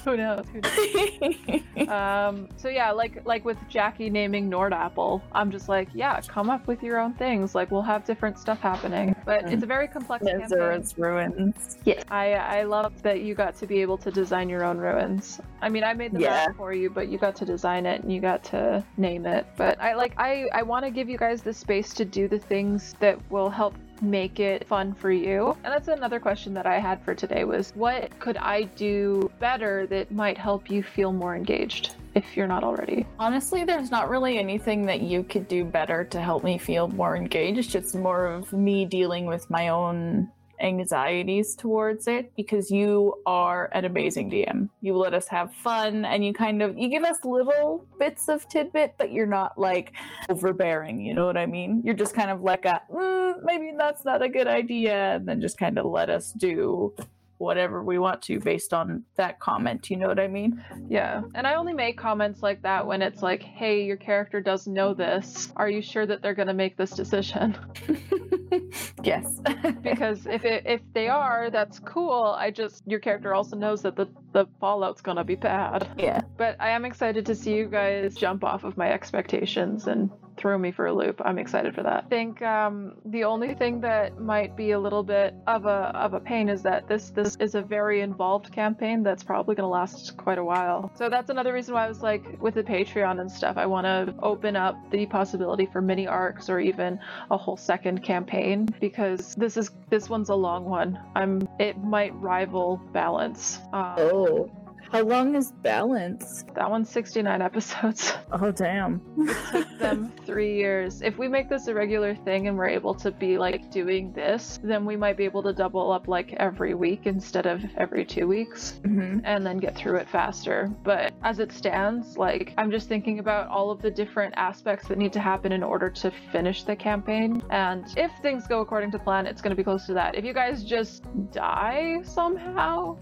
Who 0.05 0.17
knows? 0.17 0.45
Who 0.51 0.61
knows? 0.61 1.87
um, 1.89 2.47
so 2.57 2.69
yeah, 2.69 2.91
like 2.91 3.25
like 3.25 3.43
with 3.45 3.57
Jackie 3.69 4.09
naming 4.09 4.49
Nordapple, 4.49 5.21
I'm 5.31 5.51
just 5.51 5.67
like, 5.69 5.89
yeah, 5.93 6.19
come 6.21 6.49
up 6.49 6.67
with 6.67 6.83
your 6.83 6.99
own 6.99 7.13
things. 7.15 7.55
Like 7.55 7.71
we'll 7.71 7.81
have 7.81 8.05
different 8.05 8.37
stuff 8.39 8.59
happening, 8.59 9.15
but 9.25 9.51
it's 9.51 9.63
a 9.63 9.67
very 9.67 9.87
complex 9.87 10.25
campaign. 10.25 10.43
Azura's 10.51 10.97
ruins. 10.97 11.77
Yes, 11.85 12.03
I 12.09 12.33
I 12.33 12.63
love 12.63 13.01
that 13.03 13.21
you 13.21 13.35
got 13.35 13.55
to 13.57 13.67
be 13.67 13.81
able 13.81 13.97
to 13.99 14.11
design 14.11 14.49
your 14.49 14.63
own 14.63 14.77
ruins. 14.77 15.39
I 15.61 15.69
mean, 15.69 15.83
I 15.83 15.93
made 15.93 16.13
the 16.13 16.19
Yeah. 16.19 16.45
map 16.47 16.55
for 16.57 16.73
you, 16.73 16.89
but 16.89 17.07
you 17.09 17.17
got 17.17 17.35
to 17.37 17.45
design 17.45 17.85
it 17.85 18.01
and 18.03 18.11
you 18.13 18.21
got 18.21 18.43
to 18.45 18.83
name 18.97 19.25
it. 19.25 19.45
But 19.57 19.79
I 19.81 19.93
like 19.95 20.13
I 20.17 20.47
I 20.53 20.61
want 20.63 20.85
to 20.85 20.91
give 20.91 21.09
you 21.09 21.17
guys 21.17 21.41
the 21.41 21.53
space 21.53 21.93
to 21.95 22.05
do 22.05 22.27
the 22.27 22.39
things 22.39 22.95
that 22.99 23.17
will 23.31 23.49
help 23.49 23.75
make 24.01 24.39
it 24.39 24.67
fun 24.67 24.93
for 24.93 25.11
you. 25.11 25.55
And 25.63 25.73
that's 25.73 25.87
another 25.87 26.19
question 26.19 26.53
that 26.55 26.65
I 26.65 26.79
had 26.79 27.01
for 27.03 27.15
today 27.15 27.43
was 27.43 27.71
what 27.75 28.17
could 28.19 28.37
I 28.37 28.63
do 28.63 29.31
better 29.39 29.87
that 29.87 30.11
might 30.11 30.37
help 30.37 30.69
you 30.69 30.83
feel 30.83 31.11
more 31.11 31.35
engaged 31.35 31.95
if 32.13 32.35
you're 32.35 32.47
not 32.47 32.63
already? 32.63 33.05
Honestly, 33.19 33.63
there's 33.63 33.91
not 33.91 34.09
really 34.09 34.37
anything 34.37 34.85
that 34.85 35.01
you 35.01 35.23
could 35.23 35.47
do 35.47 35.63
better 35.63 36.03
to 36.05 36.21
help 36.21 36.43
me 36.43 36.57
feel 36.57 36.87
more 36.87 37.15
engaged. 37.15 37.75
It's 37.75 37.93
more 37.93 38.25
of 38.27 38.51
me 38.53 38.85
dealing 38.85 39.25
with 39.25 39.49
my 39.49 39.69
own 39.69 40.29
anxieties 40.59 41.55
towards 41.55 42.07
it 42.07 42.31
because 42.35 42.71
you 42.71 43.13
are 43.25 43.69
an 43.73 43.85
amazing 43.85 44.29
DM. 44.31 44.69
You 44.81 44.95
let 44.97 45.13
us 45.13 45.27
have 45.27 45.53
fun 45.53 46.05
and 46.05 46.25
you 46.25 46.33
kind 46.33 46.61
of 46.61 46.77
you 46.77 46.89
give 46.89 47.03
us 47.03 47.17
little 47.23 47.85
bits 47.99 48.29
of 48.29 48.47
tidbit, 48.47 48.95
but 48.97 49.11
you're 49.11 49.25
not 49.25 49.57
like 49.57 49.93
overbearing, 50.29 51.01
you 51.01 51.13
know 51.13 51.25
what 51.25 51.37
I 51.37 51.45
mean? 51.45 51.81
You're 51.83 51.95
just 51.95 52.13
kind 52.13 52.31
of 52.31 52.41
like 52.41 52.65
a 52.65 52.81
mm, 52.91 53.43
maybe 53.43 53.71
that's 53.77 54.05
not 54.05 54.21
a 54.21 54.29
good 54.29 54.47
idea 54.47 55.15
and 55.15 55.27
then 55.27 55.41
just 55.41 55.57
kind 55.57 55.77
of 55.77 55.85
let 55.85 56.09
us 56.09 56.31
do 56.31 56.93
whatever 57.37 57.83
we 57.83 57.99
want 57.99 58.21
to 58.23 58.39
based 58.39 58.73
on 58.73 59.03
that 59.15 59.39
comment, 59.39 59.89
you 59.89 59.97
know 59.97 60.07
what 60.07 60.19
I 60.19 60.27
mean? 60.27 60.63
Yeah. 60.87 61.23
And 61.33 61.45
I 61.45 61.55
only 61.55 61.73
make 61.73 61.97
comments 61.97 62.41
like 62.41 62.61
that 62.63 62.85
when 62.85 63.01
it's 63.01 63.21
like, 63.21 63.43
"Hey, 63.43 63.83
your 63.83 63.97
character 63.97 64.41
does 64.41 64.67
know 64.67 64.93
this. 64.93 65.51
Are 65.55 65.69
you 65.69 65.81
sure 65.81 66.05
that 66.05 66.21
they're 66.21 66.33
going 66.33 66.47
to 66.47 66.53
make 66.53 66.77
this 66.77 66.91
decision?" 66.91 67.57
yes. 69.03 69.41
because 69.81 70.25
if 70.25 70.43
it, 70.45 70.63
if 70.65 70.81
they 70.93 71.07
are, 71.07 71.49
that's 71.49 71.79
cool. 71.79 72.35
I 72.37 72.51
just 72.51 72.83
your 72.85 72.99
character 72.99 73.33
also 73.33 73.55
knows 73.55 73.81
that 73.83 73.95
the 73.95 74.07
the 74.33 74.45
fallout's 74.59 75.01
gonna 75.01 75.23
be 75.23 75.35
bad. 75.35 75.87
yeah. 75.97 76.21
But 76.37 76.55
I 76.59 76.69
am 76.69 76.85
excited 76.85 77.25
to 77.25 77.35
see 77.35 77.55
you 77.55 77.67
guys 77.67 78.15
jump 78.15 78.43
off 78.43 78.63
of 78.63 78.77
my 78.77 78.91
expectations 78.91 79.87
and 79.87 80.09
throw 80.37 80.57
me 80.57 80.71
for 80.71 80.87
a 80.87 80.93
loop. 80.93 81.21
I'm 81.23 81.37
excited 81.37 81.75
for 81.75 81.83
that. 81.83 82.03
I 82.05 82.09
think 82.09 82.41
um, 82.41 82.95
the 83.05 83.23
only 83.23 83.53
thing 83.55 83.81
that 83.81 84.19
might 84.19 84.55
be 84.55 84.71
a 84.71 84.79
little 84.79 85.03
bit 85.03 85.33
of 85.47 85.65
a 85.65 85.91
of 85.95 86.13
a 86.13 86.19
pain 86.19 86.49
is 86.49 86.61
that 86.63 86.87
this 86.87 87.09
this 87.09 87.35
is 87.37 87.55
a 87.55 87.61
very 87.61 88.01
involved 88.01 88.51
campaign 88.51 89.03
that's 89.03 89.23
probably 89.23 89.55
gonna 89.55 89.69
last 89.69 90.17
quite 90.17 90.37
a 90.37 90.43
while. 90.43 90.91
So 90.95 91.09
that's 91.09 91.29
another 91.29 91.53
reason 91.53 91.73
why 91.73 91.85
I 91.85 91.89
was 91.89 92.01
like 92.01 92.41
with 92.41 92.55
the 92.55 92.63
Patreon 92.63 93.19
and 93.19 93.31
stuff. 93.31 93.57
I 93.57 93.65
want 93.65 93.85
to 93.85 94.13
open 94.21 94.55
up 94.55 94.75
the 94.91 95.05
possibility 95.05 95.65
for 95.65 95.81
mini 95.81 96.07
arcs 96.07 96.49
or 96.49 96.59
even 96.59 96.99
a 97.31 97.37
whole 97.37 97.57
second 97.57 98.03
campaign 98.03 98.67
because 98.79 99.35
this 99.35 99.57
is 99.57 99.71
this 99.89 100.09
one's 100.09 100.29
a 100.29 100.35
long 100.35 100.65
one. 100.65 100.99
I'm 101.15 101.47
it 101.59 101.77
might 101.77 102.13
rival 102.15 102.81
balance. 102.91 103.59
Um, 103.73 103.95
Oh. 103.97 104.49
How 104.95 105.03
long 105.03 105.35
is 105.35 105.51
balance? 105.51 106.45
That 106.55 106.71
one's 106.71 106.89
69 106.89 107.41
episodes. 107.41 108.13
Oh 108.31 108.51
damn. 108.51 109.01
it 109.17 109.51
took 109.51 109.79
them 109.79 110.11
three 110.25 110.55
years. 110.55 111.01
If 111.01 111.17
we 111.17 111.27
make 111.29 111.47
this 111.47 111.67
a 111.67 111.73
regular 111.73 112.15
thing 112.15 112.47
and 112.47 112.57
we're 112.57 112.67
able 112.67 112.93
to 112.95 113.11
be 113.11 113.37
like 113.37 113.71
doing 113.71 114.11
this, 114.13 114.59
then 114.63 114.83
we 114.83 114.97
might 114.97 115.15
be 115.15 115.23
able 115.25 115.43
to 115.43 115.53
double 115.53 115.91
up 115.91 116.07
like 116.07 116.33
every 116.33 116.73
week 116.73 117.01
instead 117.05 117.45
of 117.45 117.61
every 117.77 118.03
two 118.03 118.27
weeks 118.27 118.79
hmm 118.83 119.19
and 119.23 119.45
then 119.45 119.57
get 119.57 119.75
through 119.75 119.97
it 119.97 120.09
faster. 120.09 120.69
But 120.83 121.13
as 121.23 121.39
it 121.39 121.51
stands, 121.51 122.17
like 122.17 122.53
I'm 122.57 122.71
just 122.71 122.89
thinking 122.89 123.19
about 123.19 123.47
all 123.47 123.71
of 123.71 123.81
the 123.81 123.91
different 123.91 124.33
aspects 124.37 124.87
that 124.87 124.97
need 124.97 125.13
to 125.13 125.19
happen 125.19 125.51
in 125.51 125.63
order 125.63 125.89
to 125.89 126.11
finish 126.31 126.63
the 126.63 126.75
campaign. 126.75 127.41
And 127.51 127.85
if 127.95 128.11
things 128.21 128.47
go 128.47 128.61
according 128.61 128.91
to 128.91 128.99
plan, 128.99 129.27
it's 129.27 129.41
going 129.41 129.51
to 129.51 129.55
be 129.55 129.63
close 129.63 129.85
to 129.85 129.93
that. 129.93 130.15
If 130.15 130.25
you 130.25 130.33
guys 130.33 130.63
just 130.63 131.05
die 131.31 132.01
somehow, 132.03 132.97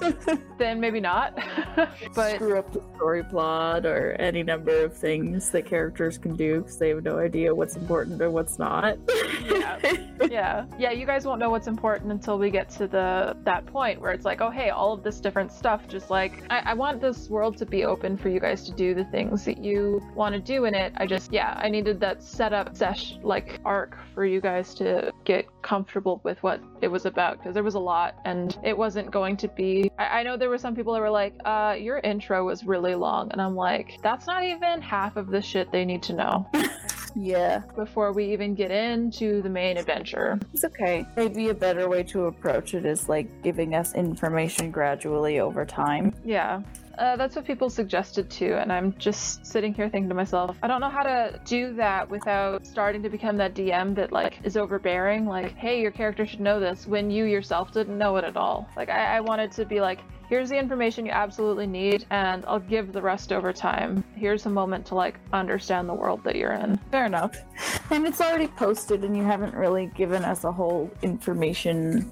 then 0.58 0.80
maybe 0.80 0.98
not. 0.98 1.31
but 2.14 2.36
Screw 2.36 2.58
up 2.58 2.72
the 2.72 2.82
story 2.96 3.24
plot 3.24 3.86
or 3.86 4.12
any 4.12 4.42
number 4.42 4.84
of 4.84 4.96
things 4.96 5.50
that 5.50 5.66
characters 5.66 6.18
can 6.18 6.36
do 6.36 6.60
because 6.60 6.78
they 6.78 6.90
have 6.90 7.02
no 7.02 7.18
idea 7.18 7.54
what's 7.54 7.76
important 7.76 8.20
or 8.20 8.30
what's 8.30 8.58
not. 8.58 8.98
yeah. 9.44 9.78
yeah 10.30 10.64
yeah 10.78 10.90
you 10.90 11.06
guys 11.06 11.26
won't 11.26 11.40
know 11.40 11.50
what's 11.50 11.66
important 11.66 12.10
until 12.10 12.38
we 12.38 12.50
get 12.50 12.68
to 12.70 12.86
the 12.86 13.36
that 13.44 13.66
point 13.66 14.00
where 14.00 14.12
it's 14.12 14.24
like 14.24 14.40
oh 14.40 14.50
hey 14.50 14.70
all 14.70 14.92
of 14.92 15.02
this 15.02 15.20
different 15.20 15.50
stuff 15.52 15.88
just 15.88 16.10
like 16.10 16.42
i, 16.50 16.58
I 16.70 16.74
want 16.74 17.00
this 17.00 17.28
world 17.28 17.56
to 17.58 17.66
be 17.66 17.84
open 17.84 18.16
for 18.16 18.28
you 18.28 18.40
guys 18.40 18.64
to 18.64 18.72
do 18.72 18.94
the 18.94 19.04
things 19.06 19.44
that 19.44 19.58
you 19.58 20.02
want 20.14 20.34
to 20.34 20.40
do 20.40 20.64
in 20.64 20.74
it 20.74 20.92
i 20.96 21.06
just 21.06 21.32
yeah 21.32 21.58
i 21.62 21.68
needed 21.68 22.00
that 22.00 22.22
setup 22.22 22.76
sesh 22.76 23.14
like 23.22 23.60
arc 23.64 23.98
for 24.14 24.24
you 24.24 24.40
guys 24.40 24.74
to 24.74 25.12
get 25.24 25.46
comfortable 25.62 26.20
with 26.24 26.42
what 26.42 26.60
it 26.80 26.88
was 26.88 27.06
about 27.06 27.38
because 27.38 27.54
there 27.54 27.62
was 27.62 27.74
a 27.74 27.80
lot 27.80 28.16
and 28.24 28.58
it 28.62 28.76
wasn't 28.76 29.10
going 29.10 29.36
to 29.36 29.48
be 29.48 29.90
I, 29.98 30.20
I 30.20 30.22
know 30.22 30.36
there 30.36 30.50
were 30.50 30.58
some 30.58 30.74
people 30.74 30.92
that 30.94 31.00
were 31.00 31.10
like 31.12 31.34
uh 31.44 31.76
your 31.78 31.98
intro 31.98 32.44
was 32.44 32.64
really 32.64 32.94
long 32.94 33.30
and 33.30 33.40
i'm 33.40 33.54
like 33.54 33.98
that's 34.02 34.26
not 34.26 34.42
even 34.42 34.80
half 34.80 35.16
of 35.16 35.28
the 35.28 35.40
shit 35.40 35.70
they 35.70 35.84
need 35.84 36.02
to 36.02 36.12
know 36.12 36.46
yeah, 37.14 37.62
before 37.76 38.12
we 38.12 38.32
even 38.32 38.54
get 38.54 38.70
into 38.70 39.42
the 39.42 39.48
main 39.48 39.76
adventure 39.76 40.38
it's 40.52 40.64
okay. 40.64 41.06
Maybe 41.16 41.48
a 41.48 41.54
better 41.54 41.88
way 41.88 42.02
to 42.04 42.26
approach 42.26 42.74
it 42.74 42.84
is 42.84 43.08
like 43.08 43.42
giving 43.42 43.74
us 43.74 43.94
information 43.94 44.70
gradually 44.70 45.40
over 45.40 45.64
time. 45.64 46.14
Yeah. 46.24 46.62
Uh, 46.98 47.16
that's 47.16 47.34
what 47.34 47.46
people 47.46 47.70
suggested 47.70 48.28
too, 48.30 48.54
and 48.54 48.70
I'm 48.70 48.94
just 48.98 49.46
sitting 49.46 49.72
here 49.72 49.88
thinking 49.88 50.10
to 50.10 50.14
myself, 50.14 50.56
I 50.62 50.66
don't 50.66 50.80
know 50.80 50.90
how 50.90 51.02
to 51.02 51.40
do 51.46 51.72
that 51.74 52.08
without 52.08 52.66
starting 52.66 53.02
to 53.02 53.08
become 53.08 53.38
that 53.38 53.54
DM 53.54 53.94
that 53.94 54.12
like 54.12 54.38
is 54.44 54.58
overbearing. 54.58 55.26
Like, 55.26 55.56
hey, 55.56 55.80
your 55.80 55.90
character 55.90 56.26
should 56.26 56.40
know 56.40 56.60
this 56.60 56.86
when 56.86 57.10
you 57.10 57.24
yourself 57.24 57.72
didn't 57.72 57.96
know 57.96 58.16
it 58.18 58.24
at 58.24 58.36
all. 58.36 58.68
Like, 58.76 58.90
I, 58.90 59.16
I 59.16 59.20
wanted 59.20 59.52
to 59.52 59.64
be 59.64 59.80
like, 59.80 60.00
here's 60.32 60.48
the 60.48 60.58
information 60.58 61.04
you 61.04 61.12
absolutely 61.12 61.66
need, 61.66 62.06
and 62.08 62.42
I'll 62.46 62.58
give 62.58 62.94
the 62.94 63.02
rest 63.02 63.34
over 63.34 63.52
time. 63.52 64.02
Here's 64.14 64.46
a 64.46 64.48
moment 64.48 64.86
to 64.86 64.94
like 64.94 65.20
understand 65.30 65.90
the 65.90 65.92
world 65.92 66.24
that 66.24 66.36
you're 66.36 66.54
in. 66.54 66.78
Fair 66.90 67.04
enough. 67.04 67.36
And 67.90 68.06
it's 68.06 68.18
already 68.18 68.46
posted, 68.46 69.04
and 69.04 69.14
you 69.14 69.24
haven't 69.24 69.52
really 69.52 69.90
given 69.94 70.24
us 70.24 70.44
a 70.44 70.50
whole 70.50 70.90
information 71.02 72.10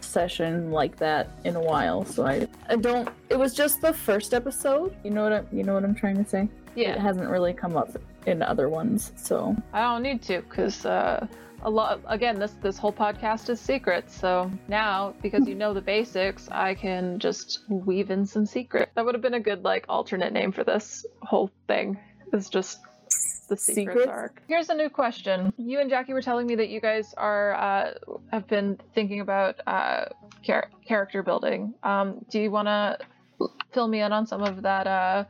session 0.00 0.70
like 0.70 0.94
that 0.98 1.30
in 1.42 1.56
a 1.56 1.60
while. 1.60 2.04
So 2.04 2.24
I, 2.24 2.46
I 2.68 2.76
don't. 2.76 3.08
It 3.30 3.36
was 3.36 3.52
just 3.52 3.80
the 3.80 3.92
first 3.92 4.32
episode. 4.32 4.94
You 5.02 5.10
know 5.10 5.24
what? 5.24 5.32
I, 5.32 5.42
you 5.50 5.64
know 5.64 5.74
what 5.74 5.82
I'm 5.82 5.96
trying 5.96 6.22
to 6.22 6.30
say. 6.30 6.48
It 6.76 6.98
hasn't 6.98 7.28
really 7.28 7.52
come 7.52 7.76
up 7.76 7.90
in 8.26 8.42
other 8.42 8.68
ones. 8.68 9.12
So 9.16 9.56
I 9.72 9.82
don't 9.82 10.02
need 10.02 10.22
to 10.22 10.42
because 10.42 10.86
uh, 10.86 11.26
a 11.62 11.70
lot. 11.70 12.00
Again, 12.06 12.38
this 12.38 12.52
this 12.62 12.78
whole 12.78 12.92
podcast 12.92 13.48
is 13.50 13.60
secret. 13.60 14.10
So 14.10 14.50
now, 14.68 15.14
because 15.22 15.46
you 15.46 15.54
know 15.54 15.74
the 15.74 15.80
basics, 15.80 16.48
I 16.50 16.74
can 16.74 17.18
just 17.18 17.60
weave 17.68 18.10
in 18.10 18.26
some 18.26 18.46
secret. 18.46 18.90
That 18.94 19.04
would 19.04 19.14
have 19.14 19.22
been 19.22 19.34
a 19.34 19.40
good 19.40 19.64
like 19.64 19.84
alternate 19.88 20.32
name 20.32 20.52
for 20.52 20.64
this 20.64 21.04
whole 21.22 21.50
thing. 21.66 21.98
Is 22.32 22.48
just 22.48 22.78
the 23.48 23.56
secrets, 23.56 24.00
Secrets? 24.00 24.08
arc. 24.08 24.42
Here's 24.46 24.68
a 24.68 24.74
new 24.74 24.88
question. 24.88 25.52
You 25.58 25.80
and 25.80 25.90
Jackie 25.90 26.12
were 26.12 26.22
telling 26.22 26.46
me 26.46 26.54
that 26.54 26.68
you 26.68 26.80
guys 26.80 27.12
are 27.16 27.54
uh, 27.54 27.92
have 28.30 28.46
been 28.46 28.78
thinking 28.94 29.20
about 29.20 29.60
uh, 29.66 30.04
char- 30.42 30.70
character 30.86 31.22
building. 31.22 31.74
Um, 31.82 32.24
do 32.30 32.40
you 32.40 32.50
want 32.50 32.68
to 32.68 32.98
fill 33.72 33.88
me 33.88 34.00
in 34.00 34.12
on 34.12 34.26
some 34.26 34.42
of 34.42 34.62
that, 34.62 34.86
uh, 34.86 35.24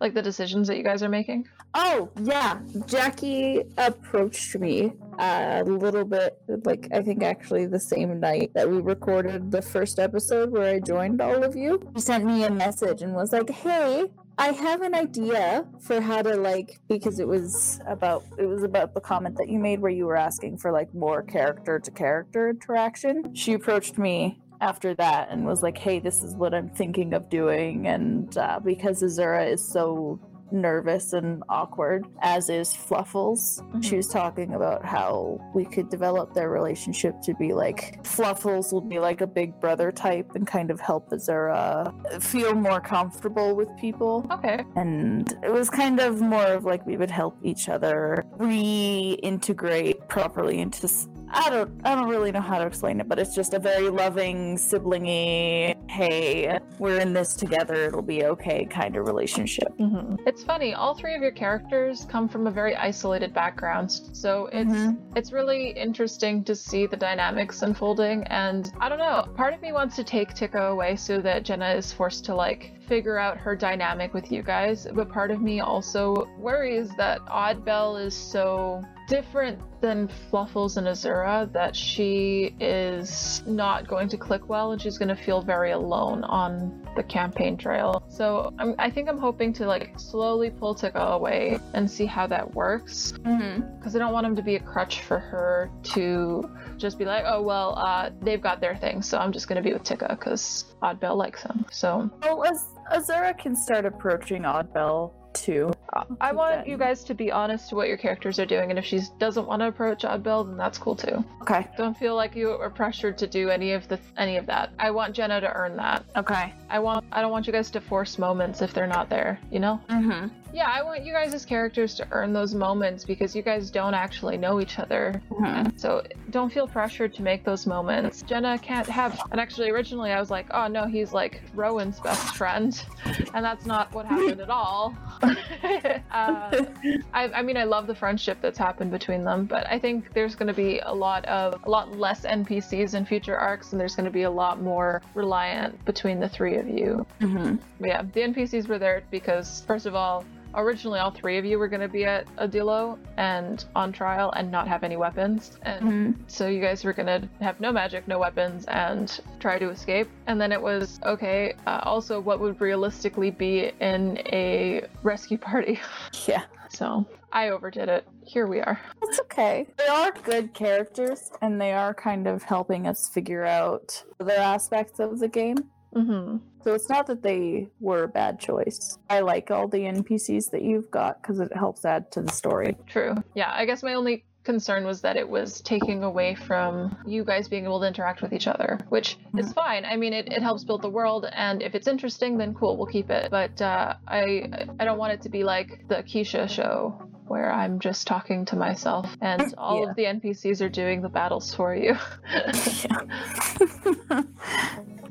like 0.00 0.14
the 0.14 0.22
decisions 0.22 0.68
that 0.68 0.76
you 0.76 0.84
guys 0.84 1.02
are 1.02 1.08
making? 1.08 1.48
Oh, 1.74 2.10
yeah. 2.22 2.60
Jackie 2.86 3.62
approached 3.76 4.56
me 4.56 4.92
uh, 5.18 5.62
a 5.62 5.64
little 5.64 6.04
bit, 6.04 6.40
like, 6.64 6.88
I 6.92 7.02
think 7.02 7.22
actually 7.22 7.66
the 7.66 7.80
same 7.80 8.20
night 8.20 8.52
that 8.54 8.68
we 8.68 8.80
recorded 8.80 9.50
the 9.50 9.62
first 9.62 9.98
episode 9.98 10.50
where 10.50 10.74
I 10.74 10.80
joined 10.80 11.20
all 11.20 11.42
of 11.42 11.56
you. 11.56 11.80
She 11.96 12.02
sent 12.02 12.24
me 12.24 12.44
a 12.44 12.50
message 12.50 13.02
and 13.02 13.14
was 13.14 13.32
like, 13.32 13.50
hey, 13.50 14.06
I 14.40 14.52
have 14.52 14.82
an 14.82 14.94
idea 14.94 15.66
for 15.80 16.00
how 16.00 16.22
to 16.22 16.36
like 16.36 16.78
because 16.88 17.18
it 17.18 17.26
was 17.26 17.80
about 17.88 18.22
it 18.38 18.46
was 18.46 18.62
about 18.62 18.94
the 18.94 19.00
comment 19.00 19.36
that 19.36 19.48
you 19.48 19.58
made 19.58 19.80
where 19.80 19.90
you 19.90 20.06
were 20.06 20.16
asking 20.16 20.58
for 20.58 20.70
like 20.70 20.94
more 20.94 21.22
character 21.22 21.80
to 21.80 21.90
character 21.90 22.48
interaction. 22.48 23.34
She 23.34 23.52
approached 23.54 23.98
me 23.98 24.38
after 24.60 24.94
that 24.94 25.28
and 25.30 25.44
was 25.44 25.62
like, 25.62 25.78
"Hey, 25.78 25.98
this 26.00 26.22
is 26.22 26.34
what 26.34 26.54
I'm 26.54 26.68
thinking 26.70 27.14
of 27.14 27.28
doing," 27.28 27.86
and 27.86 28.36
uh, 28.36 28.60
because 28.62 29.02
Azura 29.02 29.50
is 29.50 29.66
so 29.66 30.20
nervous 30.50 31.12
and 31.12 31.42
awkward, 31.50 32.06
as 32.22 32.48
is 32.48 32.72
Fluffles. 32.72 33.62
Mhm. 33.74 33.84
She 33.84 33.96
was 33.96 34.08
talking 34.08 34.54
about 34.54 34.82
how 34.84 35.38
we 35.54 35.66
could 35.66 35.90
develop 35.90 36.32
their 36.32 36.48
relationship 36.48 37.20
to 37.24 37.34
be 37.34 37.52
like 37.52 38.02
Fluffles 38.02 38.72
will 38.72 38.80
be 38.80 38.98
like 38.98 39.20
a 39.20 39.26
big 39.26 39.60
brother 39.60 39.92
type 39.92 40.34
and 40.34 40.46
kind 40.46 40.70
of 40.70 40.80
help 40.80 41.10
Azura 41.10 41.92
feel 42.22 42.54
more 42.54 42.80
comfortable 42.80 43.54
with 43.54 43.68
people. 43.76 44.26
Okay. 44.30 44.64
And 44.76 45.30
it 45.42 45.52
was 45.52 45.68
kind 45.68 46.00
of 46.00 46.20
more 46.20 46.46
of 46.46 46.64
like 46.64 46.86
we 46.86 46.96
would 46.96 47.10
help 47.10 47.36
each 47.42 47.68
other 47.68 48.24
reintegrate 48.38 50.08
properly 50.08 50.60
into. 50.60 50.88
S- 51.32 51.46
I 51.46 51.50
don't. 51.50 51.80
I 51.84 51.94
don't 51.94 52.08
really 52.08 52.32
know 52.32 52.40
how 52.40 52.58
to 52.58 52.66
explain 52.66 53.00
it, 53.00 53.08
but 53.08 53.18
it's 53.18 53.34
just 53.34 53.54
a 53.54 53.58
very 53.58 53.88
loving, 53.90 54.56
siblingy. 54.56 55.76
Hey, 55.90 56.58
we're 56.78 56.98
in 57.00 57.12
this 57.12 57.34
together. 57.34 57.74
It'll 57.74 58.02
be 58.02 58.24
okay 58.24 58.64
kind 58.66 58.96
of 58.96 59.06
relationship. 59.06 59.68
hmm 59.78 60.16
It's 60.26 60.42
funny. 60.44 60.74
All 60.74 60.94
three 60.94 61.14
of 61.14 61.22
your 61.22 61.30
characters 61.30 62.06
come 62.10 62.28
from 62.28 62.46
a 62.46 62.50
very 62.50 62.76
isolated 62.76 63.32
background, 63.34 63.90
so 64.12 64.48
it's 64.52 64.70
Mhm. 64.70 64.96
it's 65.16 65.32
really 65.32 65.70
interesting 65.70 66.44
to 66.44 66.54
see 66.54 66.86
the 66.86 66.96
dynamics 66.96 67.62
unfolding. 67.62 68.24
And 68.24 68.70
I 68.80 68.88
don't 68.88 68.98
know. 68.98 69.26
Part 69.36 69.54
of 69.54 69.62
me 69.62 69.72
wants 69.72 69.96
to 69.96 70.04
take 70.04 70.34
Tika 70.34 70.66
away 70.68 70.96
so 70.96 71.20
that 71.20 71.42
Jenna 71.44 71.70
is 71.70 71.92
forced 71.92 72.24
to 72.26 72.34
like 72.34 72.72
figure 72.86 73.18
out 73.18 73.36
her 73.36 73.54
dynamic 73.54 74.14
with 74.14 74.32
you 74.32 74.42
guys, 74.42 74.86
but 74.94 75.08
part 75.10 75.30
of 75.30 75.42
me 75.42 75.60
also 75.60 76.26
worries 76.38 76.90
that 76.96 77.20
Oddbell 77.26 77.96
is 78.02 78.14
so 78.14 78.82
different 79.08 79.58
than 79.80 80.08
Fluffles 80.30 80.76
and 80.76 80.86
Azura 80.86 81.50
that 81.52 81.74
she 81.74 82.54
is 82.60 83.42
not 83.46 83.86
going 83.88 84.08
to 84.08 84.16
click 84.16 84.48
well 84.48 84.72
and 84.72 84.82
she's 84.82 84.98
going 84.98 85.08
to 85.08 85.16
feel 85.16 85.40
very 85.40 85.70
alone 85.70 86.24
on 86.24 86.86
the 86.96 87.02
campaign 87.02 87.56
trail. 87.56 88.02
So 88.08 88.52
I'm, 88.58 88.74
I 88.78 88.90
think 88.90 89.08
I'm 89.08 89.18
hoping 89.18 89.52
to 89.54 89.66
like 89.66 89.98
slowly 89.98 90.50
pull 90.50 90.74
Tika 90.74 91.00
away 91.00 91.58
and 91.74 91.90
see 91.90 92.06
how 92.06 92.26
that 92.28 92.54
works 92.54 93.14
Mm-hmm. 93.24 93.78
because 93.78 93.94
I 93.96 93.98
don't 93.98 94.12
want 94.12 94.26
him 94.26 94.36
to 94.36 94.42
be 94.42 94.56
a 94.56 94.60
crutch 94.60 95.02
for 95.02 95.18
her 95.18 95.70
to 95.94 96.48
just 96.76 96.98
be 96.98 97.04
like, 97.04 97.24
oh 97.26 97.42
well, 97.42 97.76
uh, 97.78 98.10
they've 98.22 98.40
got 98.42 98.60
their 98.60 98.76
thing, 98.76 99.00
so 99.02 99.18
I'm 99.18 99.32
just 99.32 99.48
going 99.48 99.62
to 99.62 99.66
be 99.66 99.72
with 99.72 99.84
Tika 99.84 100.08
because 100.10 100.64
Oddbell 100.82 101.16
likes 101.16 101.42
him. 101.42 101.64
So 101.70 102.10
Well, 102.22 102.44
Az- 102.46 102.68
Azura 102.92 103.36
can 103.38 103.54
start 103.56 103.84
approaching 103.86 104.42
Oddbell 104.42 105.12
too. 105.34 105.72
I 106.20 106.32
want 106.32 106.66
you 106.66 106.76
guys 106.76 107.04
to 107.04 107.14
be 107.14 107.32
honest 107.32 107.70
to 107.70 107.76
what 107.76 107.88
your 107.88 107.96
characters 107.96 108.38
are 108.38 108.46
doing, 108.46 108.70
and 108.70 108.78
if 108.78 108.84
she 108.84 109.00
doesn't 109.18 109.46
want 109.46 109.62
to 109.62 109.68
approach 109.68 110.02
Oddbell, 110.02 110.46
then 110.46 110.56
that's 110.56 110.78
cool 110.78 110.94
too. 110.94 111.24
Okay. 111.42 111.66
Don't 111.76 111.96
feel 111.96 112.14
like 112.14 112.36
you 112.36 112.50
are 112.50 112.70
pressured 112.70 113.16
to 113.18 113.26
do 113.26 113.48
any 113.48 113.72
of 113.72 113.88
the 113.88 113.98
any 114.16 114.36
of 114.36 114.46
that. 114.46 114.70
I 114.78 114.90
want 114.90 115.14
Jenna 115.14 115.40
to 115.40 115.52
earn 115.52 115.76
that. 115.76 116.04
Okay. 116.16 116.52
I 116.68 116.78
want 116.78 117.04
I 117.12 117.22
don't 117.22 117.30
want 117.30 117.46
you 117.46 117.52
guys 117.52 117.70
to 117.70 117.80
force 117.80 118.18
moments 118.18 118.62
if 118.62 118.74
they're 118.74 118.86
not 118.86 119.08
there, 119.08 119.40
you 119.50 119.60
know? 119.60 119.80
Mm-hmm. 119.88 120.28
Yeah, 120.52 120.70
I 120.70 120.82
want 120.82 121.04
you 121.04 121.12
guys 121.12 121.34
as 121.34 121.44
characters 121.44 121.94
to 121.96 122.08
earn 122.10 122.32
those 122.32 122.54
moments 122.54 123.04
because 123.04 123.36
you 123.36 123.42
guys 123.42 123.70
don't 123.70 123.94
actually 123.94 124.36
know 124.36 124.60
each 124.60 124.78
other. 124.78 125.20
mm-hmm. 125.30 125.76
So 125.76 126.02
don't 126.30 126.52
feel 126.52 126.66
pressured 126.66 127.14
to 127.14 127.22
make 127.22 127.44
those 127.44 127.66
moments. 127.66 128.22
Jenna 128.22 128.58
can't 128.58 128.86
have 128.86 129.20
and 129.30 129.40
actually 129.40 129.70
originally 129.70 130.10
I 130.12 130.20
was 130.20 130.30
like, 130.30 130.46
oh 130.50 130.66
no, 130.66 130.86
he's 130.86 131.12
like 131.12 131.42
Rowan's 131.54 132.00
best 132.00 132.36
friend. 132.36 132.80
And 133.34 133.44
that's 133.44 133.66
not 133.66 133.92
what 133.92 134.06
happened 134.06 134.40
at 134.40 134.50
all. 134.50 134.96
uh, 135.22 136.64
I, 137.12 137.28
I 137.34 137.42
mean, 137.42 137.56
I 137.56 137.64
love 137.64 137.86
the 137.86 137.94
friendship 137.94 138.38
that's 138.40 138.58
happened 138.58 138.90
between 138.90 139.22
them, 139.22 139.46
but 139.46 139.66
I 139.66 139.78
think 139.78 140.12
there's 140.14 140.34
going 140.34 140.48
to 140.48 140.54
be 140.54 140.80
a 140.80 140.92
lot 140.92 141.24
of 141.26 141.60
a 141.64 141.70
lot 141.70 141.96
less 141.96 142.22
NPCs 142.22 142.94
in 142.94 143.04
future 143.04 143.36
arcs, 143.36 143.72
and 143.72 143.80
there's 143.80 143.94
going 143.94 144.06
to 144.06 144.10
be 144.10 144.22
a 144.22 144.30
lot 144.30 144.60
more 144.60 145.02
reliant 145.14 145.84
between 145.84 146.20
the 146.20 146.28
three 146.28 146.56
of 146.56 146.68
you. 146.68 147.06
Mm-hmm. 147.20 147.84
Yeah, 147.84 148.02
the 148.02 148.20
NPCs 148.20 148.68
were 148.68 148.78
there 148.78 149.02
because 149.10 149.62
first 149.66 149.86
of 149.86 149.94
all, 149.94 150.24
originally 150.60 150.98
all 150.98 151.10
three 151.10 151.38
of 151.38 151.44
you 151.44 151.58
were 151.58 151.68
going 151.68 151.80
to 151.80 151.88
be 151.88 152.04
at 152.04 152.26
Adilo 152.36 152.98
and 153.16 153.64
on 153.74 153.92
trial 153.92 154.32
and 154.36 154.50
not 154.50 154.68
have 154.68 154.84
any 154.84 154.96
weapons, 154.96 155.58
and 155.62 155.78
Mm-hmm. 155.82 156.22
so 156.26 156.46
you 156.48 156.60
guys 156.60 156.84
were 156.84 156.92
gonna 156.92 157.28
have 157.40 157.60
no 157.60 157.72
magic, 157.72 158.06
no 158.08 158.18
weapons, 158.18 158.64
and 158.66 159.20
try 159.40 159.58
to 159.58 159.68
escape. 159.70 160.08
And 160.26 160.40
then 160.40 160.52
it 160.52 160.60
was 160.60 161.00
okay. 161.04 161.54
Uh, 161.66 161.80
also, 161.84 162.20
what 162.20 162.40
would 162.40 162.60
realistically 162.60 163.30
be 163.30 163.72
in 163.80 164.18
a 164.26 164.84
rescue 165.02 165.38
party? 165.38 165.80
Yeah. 166.26 166.42
So 166.70 167.06
I 167.32 167.48
overdid 167.48 167.88
it. 167.88 168.06
Here 168.24 168.46
we 168.46 168.60
are. 168.60 168.78
It's 169.02 169.18
okay. 169.20 169.66
They 169.78 169.86
are 169.86 170.12
good 170.24 170.52
characters, 170.52 171.30
and 171.40 171.58
they 171.58 171.72
are 171.72 171.94
kind 171.94 172.26
of 172.26 172.42
helping 172.42 172.86
us 172.86 173.08
figure 173.08 173.46
out 173.46 174.04
other 174.20 174.34
aspects 174.34 174.98
of 175.00 175.18
the 175.18 175.28
game. 175.28 175.56
Hmm 175.92 176.36
So 176.62 176.74
it's 176.74 176.88
not 176.88 177.06
that 177.06 177.22
they 177.22 177.68
were 177.80 178.04
a 178.04 178.08
bad 178.08 178.38
choice. 178.40 178.98
I 179.08 179.20
like 179.20 179.50
all 179.50 179.68
the 179.68 179.78
NPCs 179.78 180.50
that 180.50 180.62
you've 180.62 180.90
got 180.90 181.22
because 181.22 181.40
it 181.40 181.54
helps 181.54 181.84
add 181.84 182.10
to 182.12 182.22
the 182.22 182.32
story. 182.32 182.76
True. 182.86 183.14
Yeah. 183.34 183.50
I 183.52 183.64
guess 183.64 183.82
my 183.82 183.94
only 183.94 184.24
concern 184.44 184.86
was 184.86 185.02
that 185.02 185.16
it 185.18 185.28
was 185.28 185.60
taking 185.60 186.02
away 186.02 186.34
from 186.34 186.96
you 187.06 187.22
guys 187.22 187.48
being 187.48 187.64
able 187.64 187.80
to 187.80 187.86
interact 187.86 188.22
with 188.22 188.32
each 188.32 188.46
other, 188.46 188.78
which 188.88 189.18
is 189.36 189.52
fine. 189.52 189.84
I 189.84 189.96
mean, 189.96 190.14
it, 190.14 190.32
it 190.32 190.42
helps 190.42 190.64
build 190.64 190.80
the 190.80 190.88
world, 190.88 191.26
and 191.30 191.62
if 191.62 191.74
it's 191.74 191.86
interesting, 191.86 192.38
then 192.38 192.54
cool, 192.54 192.78
we'll 192.78 192.86
keep 192.86 193.10
it. 193.10 193.30
But 193.30 193.60
uh, 193.60 193.94
I 194.06 194.48
I 194.80 194.86
don't 194.86 194.96
want 194.96 195.12
it 195.12 195.20
to 195.22 195.28
be 195.28 195.44
like 195.44 195.86
the 195.88 195.96
Keisha 195.96 196.48
show. 196.48 197.10
Where 197.28 197.52
I'm 197.52 197.78
just 197.78 198.06
talking 198.06 198.44
to 198.46 198.56
myself, 198.56 199.06
and 199.20 199.54
all 199.58 199.82
Yeah. 199.84 199.90
of 199.90 199.96
the 199.96 200.04
NPCs 200.04 200.60
are 200.64 200.68
doing 200.68 201.02
the 201.02 201.08
battles 201.08 201.54
for 201.54 201.74
you. 201.74 201.96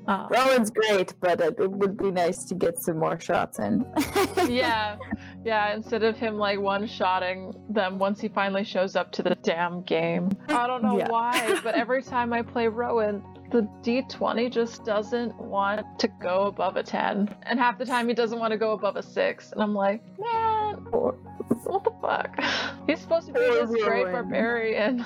Uh, 0.08 0.26
Rowan's 0.30 0.70
great, 0.72 1.14
but 1.20 1.42
it, 1.42 1.60
it 1.60 1.70
would 1.70 1.98
be 1.98 2.12
nice 2.12 2.46
to 2.46 2.56
get 2.56 2.78
some 2.80 2.98
more 2.98 3.20
shots 3.20 3.60
in. 3.60 3.86
yeah, 4.48 4.96
yeah. 5.44 5.74
Instead 5.76 6.02
of 6.02 6.16
him 6.16 6.38
like 6.38 6.58
one-shotting 6.62 7.54
them 7.70 8.00
once 8.00 8.22
he 8.22 8.30
finally 8.30 8.64
shows 8.64 8.96
up 8.96 9.12
to 9.12 9.22
the 9.22 9.36
damn 9.44 9.82
game. 9.82 10.30
I 10.48 10.66
don't 10.66 10.82
know 10.82 10.98
Yeah. 10.98 11.10
why, 11.10 11.60
but 11.62 11.76
every 11.76 12.02
time 12.02 12.32
I 12.32 12.42
play 12.42 12.70
Rowan, 12.70 13.22
the 13.52 13.64
D20 13.84 14.50
just 14.50 14.86
doesn't 14.86 15.36
want 15.42 15.86
to 16.00 16.08
go 16.22 16.44
above 16.44 16.78
a 16.78 16.84
10, 16.84 17.36
and 17.44 17.60
half 17.60 17.78
the 17.78 17.86
time 17.86 18.08
he 18.08 18.14
doesn't 18.14 18.40
want 18.40 18.52
to 18.52 18.58
go 18.58 18.72
above 18.72 18.96
a 18.96 19.04
six, 19.04 19.52
and 19.52 19.62
I'm 19.62 19.74
like, 19.76 20.02
man, 20.18 20.57
Poor- 20.92 21.18
what 21.64 21.84
the 21.84 21.92
fuck? 22.02 22.40
He's 22.88 23.00
supposed 23.00 23.28
to 23.28 23.34
be 23.34 23.40
Poor 23.40 23.66
this 23.66 23.84
great 23.84 24.12
barbarian. 24.12 25.06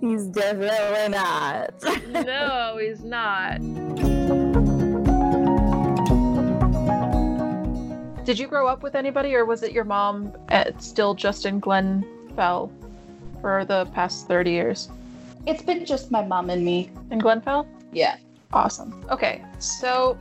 He's 0.00 0.26
definitely 0.26 1.08
not. 1.08 1.72
no, 2.08 2.78
he's 2.80 3.02
not. 3.02 3.58
Did 8.24 8.38
you 8.38 8.46
grow 8.46 8.68
up 8.68 8.84
with 8.84 8.94
anybody, 8.94 9.34
or 9.34 9.44
was 9.44 9.64
it 9.64 9.72
your 9.72 9.84
mom 9.84 10.32
uh, 10.48 10.70
still 10.78 11.14
just 11.14 11.44
in 11.44 11.60
Glenfell 11.60 12.70
for 13.40 13.64
the 13.64 13.86
past 13.86 14.28
30 14.28 14.50
years? 14.50 14.88
It's 15.46 15.62
been 15.62 15.84
just 15.84 16.12
my 16.12 16.24
mom 16.24 16.50
and 16.50 16.64
me. 16.64 16.90
In 17.10 17.20
Glenfell? 17.20 17.66
Yeah. 17.92 18.16
Awesome. 18.52 19.04
Okay, 19.10 19.42
so 19.58 20.16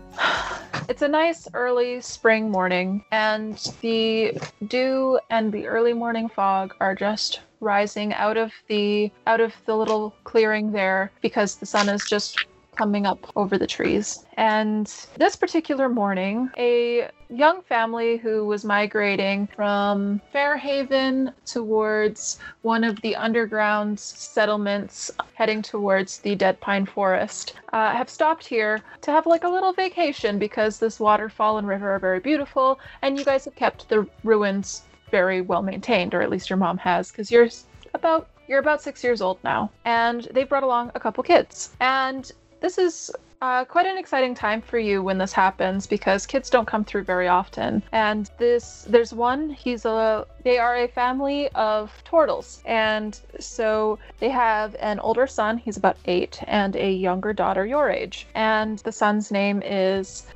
it's 0.92 1.02
a 1.02 1.08
nice 1.08 1.48
early 1.54 2.02
spring 2.02 2.52
morning, 2.52 3.02
and 3.14 3.58
the 3.80 4.38
dew 4.68 5.18
and 5.30 5.50
the 5.50 5.66
early 5.66 5.94
morning 5.94 6.28
fog 6.28 6.76
are 6.82 6.94
just 6.94 7.40
rising 7.62 8.14
out 8.14 8.36
of 8.36 8.52
the 8.68 9.10
out 9.26 9.40
of 9.40 9.54
the 9.66 9.74
little 9.74 10.14
clearing 10.26 10.74
there 10.74 11.10
because 11.22 11.56
the 11.56 11.66
sun 11.66 11.88
is 11.88 12.10
just 12.10 12.46
coming 12.76 13.06
up 13.06 13.32
over 13.38 13.58
the 13.58 13.66
trees. 13.66 14.26
And 14.36 14.86
this 15.16 15.38
particular 15.38 15.88
morning, 15.88 16.50
a 16.58 17.10
young 17.32 17.62
family 17.62 18.18
who 18.18 18.46
was 18.46 18.66
migrating 18.66 19.48
from 19.56 20.22
Fairhaven 20.34 21.32
towards 21.46 22.40
one 22.62 22.84
of 22.84 23.00
the 23.02 23.16
underground 23.16 24.00
settlements 24.00 25.10
heading 25.34 25.62
towards 25.62 26.20
the 26.20 26.36
Dead 26.36 26.60
Pine 26.60 26.86
Forest 26.86 27.54
uh, 27.72 27.92
have 27.92 28.10
stopped 28.10 28.46
here 28.46 28.82
to 29.02 29.12
have 29.12 29.26
like 29.26 29.46
a 29.46 29.50
little 29.50 29.72
vacation 29.72 30.38
because 30.38 30.78
this 30.78 31.00
waterfall 31.00 31.58
and 31.58 31.68
river 31.68 31.92
are 31.96 32.00
very 32.00 32.20
beautiful, 32.20 32.80
and 33.02 33.18
you 33.18 33.24
guys 33.24 33.46
have 33.46 33.56
kept 33.56 33.88
the 33.88 34.06
ruins 34.24 34.84
very 35.10 35.42
well 35.42 35.62
maintained, 35.62 36.14
or 36.14 36.22
at 36.22 36.30
least 36.30 36.50
your 36.50 36.58
mom 36.58 36.78
has, 36.78 37.12
because 37.12 37.32
you're 37.32 37.50
about 37.94 38.30
you're 38.48 38.60
about 38.60 38.82
six 38.82 39.04
years 39.04 39.22
old 39.22 39.38
now, 39.44 39.72
and 39.86 40.28
they've 40.34 40.50
brought 40.50 40.64
along 40.64 40.92
a 40.96 41.00
couple 41.00 41.24
kids, 41.24 41.72
and 41.80 42.32
this 42.60 42.78
is 42.78 43.12
uh, 43.42 43.66
quite 43.66 43.88
an 43.88 43.98
exciting 43.98 44.36
time 44.36 44.62
for 44.62 44.78
you 44.78 45.02
when 45.02 45.18
this 45.18 45.34
happens 45.34 45.88
because 45.88 46.28
kids 46.28 46.50
don't 46.50 46.68
come 46.68 46.86
through 46.86 47.04
very 47.04 47.28
often. 47.28 47.82
And 47.92 48.30
this, 48.38 48.86
there's 48.88 49.14
one. 49.14 49.50
He's 49.50 49.86
a. 49.86 50.26
They 50.44 50.60
are 50.60 50.78
a 50.78 50.88
family 50.88 51.50
of 51.50 51.92
turtles, 52.04 52.62
and 52.66 53.20
so 53.40 53.98
they 54.20 54.30
have 54.30 54.76
an 54.80 55.00
older 55.00 55.26
son. 55.26 55.58
He's 55.58 55.78
about 55.78 55.98
eight, 56.06 56.40
and 56.48 56.76
a 56.76 56.92
younger 56.92 57.34
daughter 57.34 57.66
your 57.66 57.90
age. 57.90 58.28
And 58.36 58.80
the 58.80 58.92
son's 58.92 59.32
name 59.32 59.64
is 59.66 60.28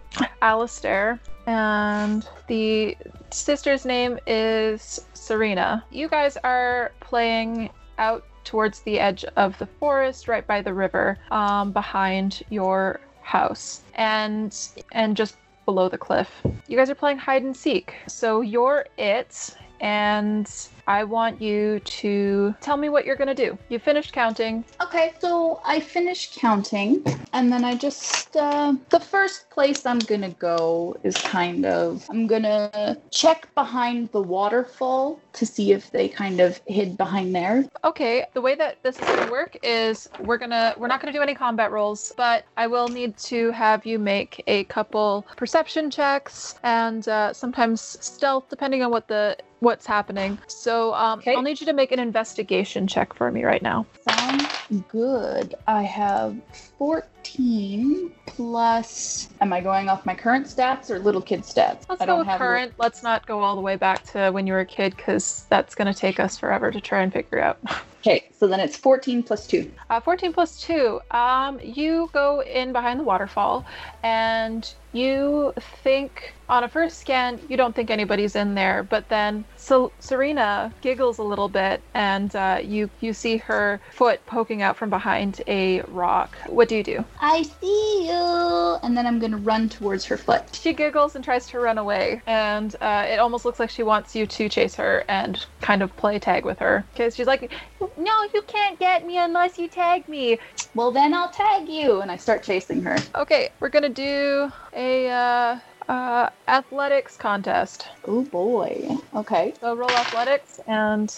Alistair, 0.41 1.19
and 1.45 2.27
the 2.47 2.97
sister's 3.29 3.85
name 3.85 4.19
is 4.25 5.05
Serena. 5.13 5.83
You 5.91 6.07
guys 6.07 6.37
are 6.43 6.91
playing 7.01 7.69
out 7.97 8.25
towards 8.45 8.79
the 8.81 8.99
edge 8.99 9.25
of 9.35 9.57
the 9.57 9.65
forest, 9.65 10.27
right 10.27 10.45
by 10.45 10.61
the 10.61 10.73
river, 10.73 11.17
um, 11.31 11.71
behind 11.71 12.43
your 12.49 12.99
house, 13.21 13.81
and 13.95 14.57
and 14.91 15.17
just 15.17 15.35
below 15.65 15.89
the 15.89 15.97
cliff. 15.97 16.29
You 16.67 16.77
guys 16.77 16.89
are 16.89 16.95
playing 16.95 17.17
hide 17.17 17.43
and 17.43 17.55
seek. 17.55 17.95
So 18.07 18.41
you're 18.41 18.85
it, 18.97 19.55
and 19.81 20.49
I 20.87 21.03
want 21.03 21.41
you 21.41 21.79
to 21.79 22.55
tell 22.61 22.77
me 22.77 22.89
what 22.89 23.05
you're 23.05 23.15
gonna 23.15 23.35
do. 23.35 23.57
You 23.69 23.79
finished 23.79 24.13
counting. 24.13 24.63
Okay, 24.81 25.13
so 25.19 25.61
I 25.65 25.79
finished 25.79 26.35
counting, 26.39 27.03
and 27.33 27.51
then 27.51 27.63
I 27.63 27.75
just 27.75 28.35
uh, 28.37 28.73
the 28.89 28.99
first 28.99 29.49
place 29.49 29.85
I'm 29.85 29.99
gonna 29.99 30.29
go 30.29 30.95
is 31.03 31.17
kind 31.17 31.65
of 31.65 32.05
I'm 32.09 32.27
gonna 32.27 32.97
check 33.11 33.53
behind 33.55 34.11
the 34.11 34.21
waterfall 34.21 35.19
to 35.33 35.45
see 35.45 35.71
if 35.71 35.91
they 35.91 36.07
kind 36.07 36.39
of 36.39 36.61
hid 36.67 36.97
behind 36.97 37.33
there. 37.33 37.65
Okay, 37.83 38.25
the 38.33 38.41
way 38.41 38.55
that 38.55 38.83
this 38.83 38.99
is 38.99 39.05
gonna 39.05 39.31
work 39.31 39.57
is 39.63 40.07
we're 40.19 40.37
gonna 40.37 40.75
we're 40.77 40.87
not 40.87 41.01
gonna 41.01 41.13
do 41.13 41.21
any 41.21 41.33
combat 41.33 41.71
rolls, 41.71 42.13
but 42.15 42.45
I 42.57 42.67
will 42.67 42.87
need 42.87 43.17
to 43.17 43.51
have 43.51 43.85
you 43.85 43.97
make 43.97 44.43
a 44.47 44.65
couple 44.65 45.25
perception 45.35 45.89
checks 45.89 46.59
and 46.63 47.07
uh, 47.07 47.33
sometimes 47.33 47.81
stealth, 47.81 48.49
depending 48.49 48.83
on 48.83 48.91
what 48.91 49.07
the 49.07 49.35
what's 49.65 49.85
happening. 49.87 50.37
So 50.47 50.93
um, 50.93 51.19
Okay. 51.19 51.33
I'll 51.33 51.41
need 51.41 51.59
you 51.59 51.65
to 51.65 51.73
make 51.73 51.91
an 51.91 51.99
investigation 51.99 52.85
check 52.87 53.13
for 53.15 53.31
me 53.31 53.43
right 53.43 53.63
now. 53.63 53.87
Sounds 54.07 54.83
good. 54.89 55.55
I 55.67 55.81
have 55.81 56.37
14 56.77 58.11
plus. 58.27 59.29
Am 59.41 59.51
I 59.51 59.61
going 59.61 59.89
off 59.89 60.05
my 60.05 60.13
current 60.13 60.45
stats 60.45 60.91
or 60.91 60.99
little 60.99 61.21
kid 61.21 61.41
stats? 61.41 61.85
Let's 61.89 62.01
I 62.01 62.05
go 62.05 62.19
with 62.19 62.27
have 62.27 62.37
current. 62.37 62.73
Let's 62.77 63.01
not 63.01 63.25
go 63.25 63.41
all 63.41 63.55
the 63.55 63.61
way 63.61 63.75
back 63.75 64.03
to 64.11 64.29
when 64.29 64.45
you 64.45 64.53
were 64.53 64.59
a 64.59 64.65
kid 64.65 64.95
because 64.95 65.45
that's 65.49 65.73
going 65.73 65.91
to 65.91 65.99
take 65.99 66.19
us 66.19 66.37
forever 66.37 66.69
to 66.71 66.79
try 66.79 67.01
and 67.01 67.11
figure 67.11 67.39
out. 67.39 67.57
Okay, 68.05 68.29
so 68.37 68.45
then 68.45 68.59
it's 68.59 68.77
14 68.77 69.23
plus 69.23 69.47
2. 69.47 69.71
Uh, 69.89 69.99
14 69.99 70.31
plus 70.31 70.61
2. 70.61 70.99
Um, 71.09 71.59
you 71.63 72.07
go 72.13 72.43
in 72.43 72.71
behind 72.71 72.99
the 72.99 73.03
waterfall 73.03 73.65
and 74.03 74.71
you 74.95 75.53
think, 75.83 76.33
on 76.47 76.63
a 76.63 76.69
first 76.69 76.99
scan, 76.99 77.39
you 77.49 77.57
don't 77.57 77.75
think 77.75 77.89
anybody's 77.89 78.35
in 78.35 78.55
there, 78.55 78.83
but 78.83 79.09
then 79.09 79.43
so 79.57 79.91
Serena 79.99 80.71
giggles 80.81 81.17
a 81.17 81.23
little 81.23 81.49
bit 81.49 81.81
and 81.93 82.35
uh, 82.35 82.59
you, 82.63 82.89
you 83.01 83.13
see 83.13 83.37
her 83.37 83.81
foot 83.91 84.25
poking 84.25 84.61
out 84.61 84.77
from 84.77 84.89
behind 84.89 85.41
a 85.47 85.81
rock. 85.81 86.35
What 86.47 86.69
do 86.69 86.75
you 86.75 86.83
do? 86.83 87.03
I 87.19 87.41
see 87.43 88.07
you! 88.07 88.77
And 88.83 88.95
then 88.95 89.05
I'm 89.05 89.19
gonna 89.19 89.37
run 89.37 89.69
towards 89.69 90.05
her 90.05 90.17
foot. 90.17 90.43
She 90.53 90.73
giggles 90.73 91.15
and 91.15 91.23
tries 91.23 91.47
to 91.47 91.59
run 91.59 91.77
away, 91.77 92.21
and 92.27 92.75
uh, 92.79 93.05
it 93.07 93.19
almost 93.19 93.43
looks 93.43 93.59
like 93.59 93.69
she 93.69 93.83
wants 93.83 94.15
you 94.15 94.25
to 94.25 94.49
chase 94.49 94.75
her 94.75 95.03
and 95.07 95.45
kind 95.61 95.81
of 95.81 95.95
play 95.97 96.19
tag 96.19 96.45
with 96.45 96.59
her. 96.59 96.85
Because 96.93 97.15
she's 97.15 97.27
like, 97.27 97.51
No, 97.97 98.27
you 98.33 98.41
can't 98.43 98.79
get 98.79 99.05
me 99.05 99.17
unless 99.17 99.57
you 99.57 99.67
tag 99.67 100.07
me. 100.07 100.37
Well, 100.73 100.91
then 100.91 101.13
I'll 101.13 101.29
tag 101.29 101.67
you! 101.67 102.01
And 102.01 102.11
I 102.11 102.17
start 102.17 102.43
chasing 102.43 102.81
her. 102.83 102.97
Okay, 103.15 103.49
we're 103.59 103.69
gonna 103.69 103.89
do 103.89 104.51
a 104.75 105.09
uh, 105.09 105.59
uh, 105.87 106.29
athletics 106.47 107.17
contest. 107.17 107.87
Oh 108.05 108.23
boy. 108.23 108.87
Okay. 109.15 109.53
So 109.59 109.75
roll 109.75 109.89
athletics, 109.91 110.59
and 110.67 111.09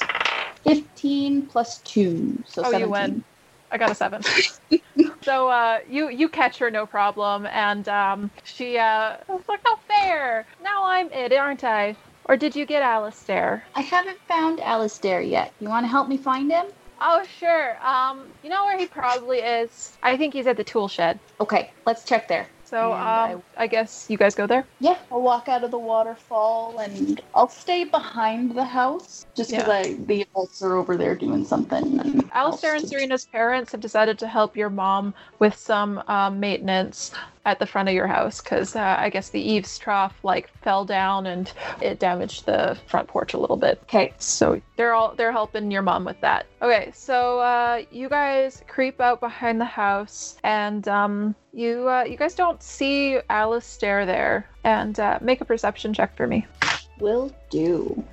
15 0.63 1.47
plus 1.47 1.79
2. 1.79 2.43
So 2.45 2.63
Oh, 2.65 2.77
you 2.77 2.89
win. 2.89 3.23
I 3.71 3.77
got 3.77 3.91
a 3.91 3.95
seven. 3.95 4.21
so 5.23 5.49
uh, 5.49 5.79
you 5.89 6.09
you 6.09 6.29
catch 6.29 6.57
her 6.59 6.71
no 6.71 6.85
problem, 6.85 7.45
and 7.47 7.87
um, 7.89 8.31
she 8.43 8.77
uh, 8.77 9.17
like, 9.27 9.59
"No 9.65 9.75
fair! 9.87 10.45
Now 10.63 10.85
I'm 10.85 11.11
it, 11.11 11.33
aren't 11.33 11.63
I?" 11.63 11.97
Or 12.25 12.37
did 12.37 12.55
you 12.55 12.65
get 12.65 12.81
Alistair? 12.81 13.63
I 13.75 13.81
haven't 13.81 14.19
found 14.27 14.59
Alistair 14.59 15.21
yet. 15.21 15.53
You 15.59 15.69
want 15.69 15.85
to 15.85 15.89
help 15.89 16.09
me 16.09 16.17
find 16.17 16.51
him? 16.51 16.65
Oh, 16.99 17.23
sure. 17.39 17.77
Um, 17.85 18.27
you 18.43 18.49
know 18.49 18.65
where 18.65 18.77
he 18.77 18.85
probably 18.85 19.39
is? 19.39 19.97
I 20.03 20.17
think 20.17 20.33
he's 20.33 20.47
at 20.47 20.57
the 20.57 20.63
tool 20.63 20.87
shed. 20.87 21.19
Okay, 21.39 21.71
let's 21.85 22.03
check 22.03 22.27
there. 22.27 22.47
So, 22.67 22.91
um, 22.91 23.41
I... 23.55 23.67
guess 23.67 24.07
you 24.09 24.17
guys 24.17 24.35
go 24.35 24.45
there. 24.45 24.65
Yeah, 24.81 24.97
I'll 25.09 25.21
walk 25.21 25.47
out 25.47 25.63
of 25.63 25.71
the 25.71 25.79
waterfall 25.79 26.79
and 26.79 27.21
I'll 27.33 27.47
stay 27.47 27.85
behind 27.85 28.55
the 28.55 28.65
house 28.65 29.25
just 29.37 29.51
because 29.51 29.67
Yeah. 29.67 29.73
I 29.73 29.93
the 30.05 30.21
adults 30.23 30.61
are 30.61 30.75
over 30.75 30.97
there 30.97 31.15
doing 31.15 31.45
something. 31.45 31.99
And 32.01 32.29
Alistair 32.33 32.75
and 32.75 32.85
Serena's 32.85 33.25
parents 33.25 33.71
have 33.71 33.79
decided 33.79 34.19
to 34.19 34.27
help 34.27 34.57
your 34.57 34.69
mom 34.69 35.13
with 35.39 35.55
some 35.55 36.03
um, 36.07 36.41
maintenance 36.41 37.13
at 37.47 37.59
the 37.59 37.65
front 37.65 37.87
of 37.87 37.95
your 37.95 38.07
house 38.07 38.41
because 38.41 38.75
uh, 38.75 38.97
I 38.99 39.09
guess 39.09 39.29
the 39.29 39.39
eaves 39.39 39.77
trough 39.79 40.13
like 40.21 40.49
fell 40.61 40.83
down 40.83 41.25
and 41.25 41.51
it 41.81 41.97
damaged 41.97 42.45
the 42.45 42.77
front 42.87 43.07
porch 43.07 43.33
a 43.33 43.39
little 43.39 43.55
bit. 43.55 43.79
Okay, 43.83 44.13
So 44.19 44.61
they're 44.75 44.93
all 44.93 45.15
they're 45.15 45.31
helping 45.31 45.71
your 45.71 45.81
mom 45.81 46.03
with 46.03 46.19
that. 46.21 46.45
Okay, 46.61 46.91
so 46.93 47.39
uh, 47.39 47.83
you 47.89 48.09
guys 48.09 48.63
creep 48.67 48.99
out 48.99 49.21
behind 49.21 49.61
the 49.61 49.65
house, 49.65 50.37
and 50.43 50.87
um, 50.89 51.33
you 51.53 51.87
uh, 51.89 52.03
you 52.03 52.17
guys 52.17 52.35
don't 52.35 52.61
see 52.61 53.19
Alistair 53.29 54.05
there, 54.05 54.49
and 54.65 54.99
uh, 54.99 55.17
make 55.21 55.39
a 55.39 55.45
perception 55.45 55.93
check 55.93 56.15
for 56.17 56.27
me. 56.27 56.45
will 56.99 57.31
do. 57.49 58.03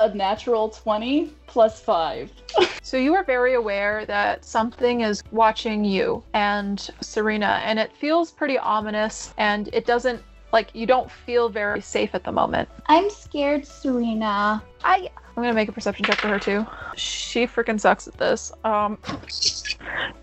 A 0.00 0.14
natural 0.14 0.68
20 0.68 1.32
plus 1.46 1.80
5. 1.80 2.30
So 2.84 2.96
you 2.96 3.14
are 3.14 3.22
very 3.22 3.54
aware 3.54 4.04
that 4.06 4.44
something 4.44 5.02
is 5.02 5.22
watching 5.30 5.84
you 5.84 6.22
and 6.34 6.80
Serena, 7.00 7.60
and 7.64 7.78
it 7.78 7.92
feels 7.92 8.32
pretty 8.32 8.58
ominous, 8.58 9.32
and 9.38 9.68
it 9.72 9.86
doesn't 9.86 10.20
like 10.52 10.74
you 10.74 10.84
don't 10.84 11.10
feel 11.10 11.48
very 11.48 11.80
safe 11.80 12.14
at 12.14 12.24
the 12.24 12.32
moment. 12.32 12.68
I'm 12.86 13.08
scared, 13.08 13.64
Serena. 13.66 14.62
I 14.84 15.10
I'm 15.36 15.42
gonna 15.42 15.54
make 15.54 15.68
a 15.68 15.72
perception 15.72 16.04
check 16.04 16.18
for 16.18 16.28
her 16.28 16.38
too. 16.38 16.66
She 16.96 17.46
freaking 17.46 17.80
sucks 17.80 18.06
at 18.06 18.18
this. 18.18 18.52
Um, 18.64 18.98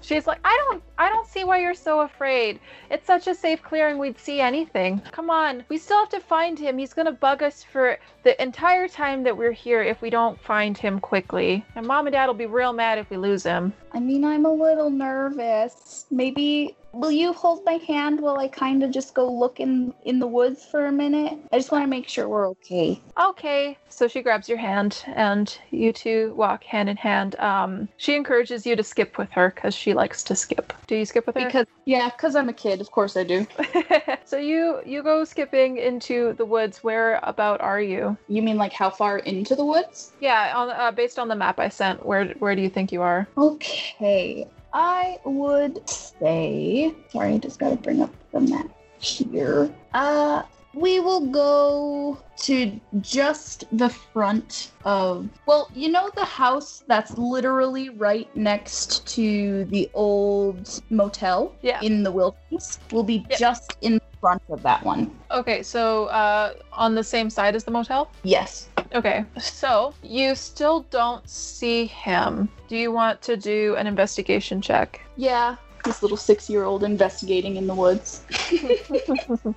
she's 0.02 0.28
like, 0.28 0.40
I 0.46 0.56
don't, 0.70 0.84
I 1.00 1.10
don't 1.10 1.28
see 1.28 1.44
why 1.44 1.60
you're 1.60 1.74
so 1.74 2.02
afraid. 2.02 2.60
It's 2.92 3.08
such 3.08 3.26
a 3.26 3.34
safe 3.34 3.64
clearing. 3.64 3.98
We'd 3.98 4.20
see 4.20 4.40
anything. 4.40 5.02
Come 5.12 5.32
on, 5.32 5.64
we 5.70 5.80
still 5.80 5.98
have 5.98 6.10
to 6.10 6.20
find 6.20 6.60
him. 6.60 6.78
He's 6.78 6.94
gonna 6.94 7.12
bug 7.12 7.42
us 7.42 7.64
for 7.64 7.98
the 8.24 8.40
entire 8.42 8.88
time 8.88 9.24
that 9.24 9.36
we're 9.36 9.52
here 9.52 9.82
if 9.82 10.00
we 10.02 10.12
don't 10.12 10.40
find 10.40 10.78
him 10.78 11.00
quickly. 11.00 11.66
And 11.76 11.88
mom 11.88 12.06
and 12.06 12.14
dad 12.14 12.28
will 12.28 12.36
be 12.36 12.46
real 12.46 12.74
mad 12.74 13.00
if 13.00 13.10
we 13.10 13.18
lose 13.18 13.44
him. 13.44 13.74
I 13.92 14.00
mean, 14.00 14.24
I'm 14.24 14.46
a 14.46 14.54
little 14.54 14.92
nervous. 14.92 16.06
Maybe 16.12 16.76
will 16.92 17.12
you 17.12 17.34
hold 17.34 17.64
my 17.66 17.80
hand 17.88 18.20
while 18.20 18.40
I 18.40 18.48
kind 18.48 18.84
of 18.84 18.92
just 18.92 19.14
go 19.14 19.32
look 19.32 19.60
in 19.60 19.94
in 20.04 20.20
the 20.20 20.28
woods 20.28 20.66
for 20.66 20.88
a 20.88 20.92
minute? 20.92 21.38
I 21.52 21.58
just 21.58 21.72
want 21.72 21.84
to 21.84 21.88
make 21.88 22.08
sure 22.08 22.28
we're 22.28 22.48
okay. 22.50 23.02
Okay. 23.20 23.78
So 23.90 24.08
she 24.08 24.22
grabs 24.22 24.49
your 24.50 24.58
hand, 24.58 25.04
and 25.08 25.58
you 25.72 25.94
two 25.94 26.34
walk 26.36 26.64
hand 26.64 26.90
in 26.90 26.98
hand. 26.98 27.40
Um, 27.40 27.88
she 27.98 28.16
encourages 28.16 28.66
you 28.66 28.76
to 28.76 28.84
skip 28.84 29.18
with 29.18 29.32
her 29.32 29.52
because 29.54 29.74
she 29.76 29.94
likes 29.94 30.24
to 30.24 30.36
skip. 30.36 30.74
Do 30.88 30.96
you 30.96 31.06
skip 31.06 31.28
with 31.28 31.36
her? 31.38 31.46
Because 31.46 31.68
yeah, 31.86 32.10
because 32.10 32.36
I'm 32.36 32.50
a 32.50 32.54
kid. 32.54 32.82
Of 32.82 32.92
course 32.92 33.16
I 33.16 33.24
do. 33.24 33.48
so 34.26 34.38
you 34.38 34.82
you 34.86 35.04
go 35.04 35.24
skipping 35.24 35.78
into 35.78 36.34
the 36.34 36.46
woods. 36.46 36.84
Where 36.84 37.20
about 37.24 37.62
are 37.62 37.82
you? 37.82 38.18
You 38.28 38.42
mean 38.42 38.58
like 38.58 38.74
how 38.74 38.90
far 38.90 39.20
into 39.20 39.56
the 39.56 39.66
woods? 39.66 40.12
Yeah, 40.20 40.54
on 40.56 40.70
uh, 40.70 40.92
based 40.92 41.20
on 41.20 41.28
the 41.28 41.36
map 41.36 41.60
I 41.60 41.70
sent. 41.70 42.06
Where 42.06 42.26
where 42.40 42.56
do 42.56 42.62
you 42.62 42.70
think 42.70 42.92
you 42.92 43.02
are? 43.02 43.28
Okay. 43.38 44.48
I 44.74 45.18
would 45.26 45.88
say. 45.90 46.94
Sorry, 47.10 47.34
I 47.34 47.38
just 47.38 47.60
gotta 47.60 47.76
bring 47.76 48.02
up 48.02 48.14
the 48.32 48.42
map 48.42 48.70
here. 49.00 49.74
Uh, 49.94 50.44
we 50.74 51.00
will 51.00 51.28
go 51.28 52.18
to 52.44 52.80
just 53.02 53.66
the 53.72 53.90
front 53.90 54.72
of. 54.86 55.28
Well, 55.46 55.70
you 55.74 55.90
know 55.90 56.10
the 56.16 56.26
house 56.26 56.84
that's 56.88 57.18
literally 57.18 57.90
right 57.90 58.34
next 58.36 59.06
to 59.16 59.66
the 59.66 59.90
old 59.94 60.82
motel 60.90 61.54
Yeah. 61.62 61.80
in 61.82 62.04
the 62.04 62.12
wilderness. 62.12 62.80
We'll 62.92 63.04
be 63.04 63.26
Yep. 63.30 63.40
just 63.40 63.78
in 63.82 64.00
front 64.22 64.42
of 64.50 64.62
that 64.64 64.84
one. 64.84 65.12
Okay, 65.32 65.64
so 65.64 66.06
uh, 66.06 66.54
on 66.74 66.94
the 66.96 67.04
same 67.04 67.30
side 67.30 67.56
as 67.56 67.64
the 67.64 67.72
motel. 67.72 68.10
Yes. 68.24 68.70
Okay, 68.94 69.24
so 69.40 69.94
you 70.02 70.36
still 70.36 70.82
don't 70.90 71.28
see 71.30 71.86
him. 71.86 72.50
Do 72.68 72.76
you 72.76 72.92
want 72.92 73.22
to 73.24 73.38
do 73.38 73.76
an 73.78 73.88
investigation 73.88 74.62
check? 74.62 75.02
Yeah. 75.16 75.56
This 75.86 76.02
little 76.02 76.18
six-year-old 76.18 76.84
investigating 76.84 77.56
in 77.56 77.66
the 77.66 77.74
woods. 77.74 78.22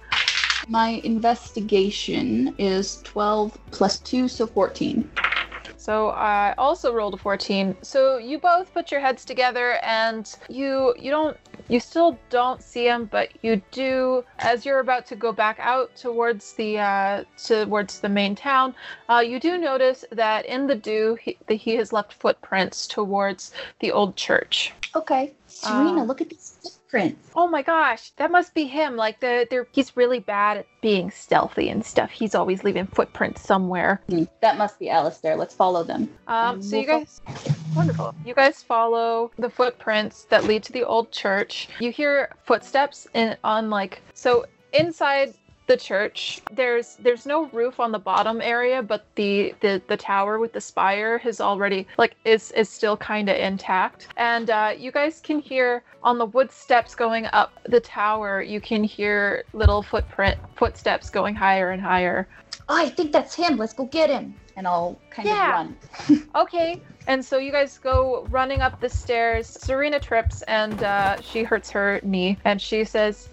My 0.68 1.00
investigation 1.04 2.54
is 2.58 3.02
12 3.02 3.58
plus 3.70 3.98
2, 4.00 4.28
so 4.28 4.46
14. 4.46 5.10
So 5.76 6.10
I 6.10 6.54
also 6.58 6.92
rolled 6.94 7.14
a 7.14 7.16
14. 7.16 7.76
So 7.82 8.16
you 8.16 8.38
both 8.38 8.72
put 8.72 8.92
your 8.92 9.00
heads 9.00 9.24
together 9.24 9.78
and 9.82 10.32
you 10.48 10.94
you 10.96 11.10
don't 11.10 11.36
you 11.68 11.80
still 11.80 12.16
don't 12.30 12.62
see 12.62 12.86
him, 12.86 13.06
but 13.06 13.30
you 13.42 13.60
do 13.72 14.24
as 14.38 14.64
you're 14.64 14.78
about 14.78 15.06
to 15.06 15.16
go 15.16 15.32
back 15.32 15.56
out 15.58 15.96
towards 15.96 16.52
the 16.52 16.78
uh, 16.78 17.24
towards 17.36 17.98
the 17.98 18.08
main 18.08 18.36
town. 18.36 18.76
Uh, 19.08 19.24
you 19.26 19.40
do 19.40 19.58
notice 19.58 20.04
that 20.12 20.46
in 20.46 20.68
the 20.68 20.76
dew 20.76 21.16
he, 21.20 21.36
that 21.48 21.56
he 21.56 21.74
has 21.74 21.92
left 21.92 22.12
footprints 22.12 22.86
towards 22.86 23.52
the 23.80 23.90
old 23.90 24.14
church. 24.14 24.72
Okay. 24.94 25.32
Serena, 25.48 26.02
Uh, 26.02 26.04
look 26.04 26.20
at 26.20 26.28
these 26.30 26.78
footprints. 26.92 27.30
Oh 27.34 27.48
my 27.48 27.62
gosh, 27.62 28.10
that 28.16 28.30
must 28.30 28.54
be 28.54 28.64
him. 28.64 28.96
Like 28.96 29.20
the 29.20 29.46
they're 29.50 29.66
he's 29.72 29.96
really 29.96 30.18
bad 30.18 30.58
at 30.58 30.66
being 30.80 31.10
stealthy 31.10 31.68
and 31.68 31.84
stuff. 31.84 32.10
He's 32.10 32.34
always 32.34 32.64
leaving 32.64 32.86
footprints 32.86 33.40
somewhere. 33.40 34.02
Hmm, 34.08 34.24
That 34.40 34.58
must 34.58 34.78
be 34.78 34.90
Alistair. 34.90 35.36
Let's 35.36 35.54
follow 35.54 35.82
them. 35.84 36.08
Um, 36.26 36.56
And 36.56 36.64
so 36.64 36.76
you 36.76 36.86
we'll 36.86 36.98
guys, 37.00 37.20
wonderful. 37.74 38.14
You 38.24 38.34
guys 38.34 38.62
follow 38.62 39.30
the 39.38 39.50
footprints 39.50 40.24
that 40.24 40.44
lead 40.44 40.62
to 40.64 40.72
the 40.72 40.84
old 40.84 41.10
church. 41.12 41.68
You 41.80 41.90
hear 41.90 42.30
footsteps 42.44 43.06
in 43.14 43.36
on 43.42 43.70
like 43.70 44.02
so 44.14 44.44
inside 44.72 45.34
the 45.66 45.76
church. 45.76 46.40
There's 46.50 46.96
there's 46.96 47.26
no 47.26 47.46
roof 47.46 47.80
on 47.80 47.92
the 47.92 47.98
bottom 47.98 48.40
area, 48.40 48.82
but 48.82 49.06
the 49.14 49.54
the 49.60 49.82
the 49.88 49.96
tower 49.96 50.38
with 50.38 50.52
the 50.52 50.60
spire 50.60 51.18
has 51.18 51.40
already 51.40 51.86
like 51.98 52.16
is 52.24 52.50
is 52.52 52.68
still 52.68 52.96
kind 52.96 53.28
of 53.28 53.36
intact. 53.36 54.08
And 54.16 54.50
uh, 54.50 54.74
you 54.76 54.92
guys 54.92 55.20
can 55.20 55.38
hear 55.38 55.82
on 56.02 56.18
the 56.18 56.26
wood 56.26 56.50
steps 56.50 56.94
going 56.94 57.26
up 57.32 57.52
the 57.64 57.80
tower. 57.80 58.42
You 58.42 58.60
can 58.60 58.84
hear 58.84 59.44
little 59.52 59.82
footprint 59.82 60.38
footsteps 60.56 61.10
going 61.10 61.34
higher 61.34 61.70
and 61.70 61.80
higher. 61.80 62.28
Oh, 62.68 62.76
I 62.76 62.88
think 62.88 63.12
that's 63.12 63.34
him. 63.34 63.56
Let's 63.56 63.72
go 63.72 63.86
get 63.86 64.10
him. 64.10 64.34
And 64.56 64.66
I'll 64.66 64.98
kind 65.10 65.28
Yeah. 65.28 65.48
of 65.48 65.54
run. 66.08 66.28
Okay. 66.34 66.80
And 67.08 67.22
so 67.24 67.36
you 67.36 67.50
guys 67.52 67.78
go 67.78 68.26
running 68.30 68.60
up 68.62 68.80
the 68.80 68.88
stairs. 68.88 69.46
Serena 69.46 69.98
trips 70.00 70.42
and 70.42 70.82
uh, 70.82 71.20
she 71.20 71.42
hurts 71.42 71.68
her 71.70 72.00
knee. 72.04 72.38
And 72.44 72.60
she 72.62 72.84
says, 72.84 73.28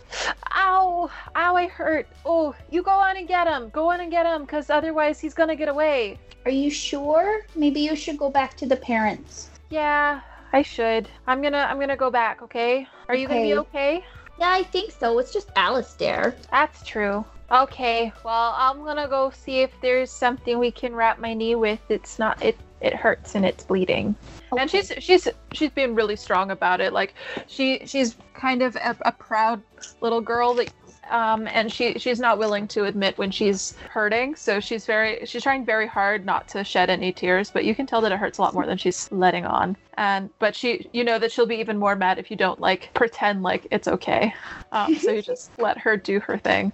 Ow, 0.55 1.09
ow, 1.35 1.55
I 1.55 1.67
hurt. 1.67 2.07
Oh, 2.25 2.55
you 2.69 2.81
go 2.83 2.91
on 2.91 3.15
and 3.17 3.27
get 3.27 3.47
him. 3.47 3.69
Go 3.69 3.91
on 3.91 4.01
and 4.01 4.11
get 4.11 4.25
him 4.25 4.41
because 4.41 4.69
otherwise 4.69 5.19
he's 5.19 5.33
going 5.33 5.49
to 5.49 5.55
get 5.55 5.69
away. 5.69 6.17
Are 6.45 6.51
you 6.51 6.71
sure? 6.71 7.41
Maybe 7.55 7.79
you 7.81 7.95
should 7.95 8.17
go 8.17 8.29
back 8.29 8.57
to 8.57 8.65
the 8.65 8.75
parents. 8.77 9.49
Yeah, 9.69 10.21
I 10.51 10.61
should. 10.63 11.07
I'm 11.27 11.41
going 11.41 11.53
to 11.53 11.59
I'm 11.59 11.77
going 11.77 11.89
to 11.89 11.95
go 11.95 12.09
back, 12.09 12.41
okay? 12.41 12.87
Are 13.07 13.15
you 13.15 13.27
going 13.27 13.41
to 13.43 13.47
be 13.47 13.59
okay? 13.59 14.03
Yeah, 14.39 14.49
I 14.49 14.63
think 14.63 14.91
so. 14.91 15.19
It's 15.19 15.31
just 15.31 15.51
Alistair. 15.55 16.33
That's 16.49 16.81
true. 16.83 17.23
Okay. 17.51 18.13
Well, 18.23 18.53
I'm 18.57 18.77
to 18.97 19.07
go 19.07 19.31
see 19.31 19.61
if 19.61 19.71
there's 19.81 20.11
something 20.11 20.59
we 20.59 20.71
can 20.71 20.93
wrap 20.93 21.19
my 21.19 21.33
knee 21.33 21.55
with. 21.55 21.79
It's 21.89 22.19
not 22.19 22.41
it 22.43 22.57
it 22.81 22.93
hurts 22.95 23.35
and 23.35 23.45
it's 23.45 23.63
bleeding. 23.63 24.15
and 24.51 24.61
Okay. 24.61 24.81
she's 24.81 24.91
she's 25.03 25.27
she's 25.51 25.71
been 25.71 25.95
really 25.95 26.15
strong 26.15 26.51
about 26.51 26.79
it 26.79 26.93
like 26.93 27.13
she 27.47 27.81
she's 27.85 28.15
kind 28.33 28.61
of 28.61 28.75
a, 28.77 28.95
a 29.01 29.11
proud 29.11 29.61
little 30.01 30.21
girl 30.21 30.53
that 30.55 30.71
um 31.09 31.47
and 31.47 31.71
she 31.71 31.97
she's 31.99 32.19
not 32.19 32.37
willing 32.37 32.67
to 32.69 32.85
admit 32.85 33.17
when 33.17 33.31
she's 33.31 33.75
hurting. 33.89 34.35
So 34.35 34.59
she's 34.59 34.85
very 34.85 35.25
she's 35.25 35.43
trying 35.43 35.65
very 35.65 35.87
hard 35.87 36.25
not 36.25 36.47
to 36.49 36.63
shed 36.63 36.89
any 36.89 37.11
tears 37.11 37.51
but 37.51 37.65
you 37.65 37.75
can 37.75 37.85
tell 37.85 38.01
that 38.01 38.11
it 38.11 38.19
hurts 38.19 38.37
a 38.37 38.41
lot 38.41 38.53
more 38.53 38.65
than 38.65 38.77
she's 38.77 39.11
letting 39.11 39.45
on. 39.45 39.75
And 39.95 40.29
but 40.39 40.55
she 40.55 40.89
you 40.93 41.03
know 41.03 41.19
that 41.19 41.31
she'll 41.31 41.45
be 41.45 41.57
even 41.57 41.77
more 41.77 41.95
mad 41.95 42.19
if 42.19 42.31
you 42.31 42.37
don't 42.37 42.59
like 42.59 42.89
pretend 42.93 43.43
like 43.43 43.67
it's 43.71 43.87
okay. 43.87 44.33
Um, 44.71 44.95
so 44.95 45.11
you 45.11 45.21
just 45.21 45.51
let 45.57 45.77
her 45.77 45.97
do 45.97 46.19
her 46.19 46.37
thing. 46.37 46.71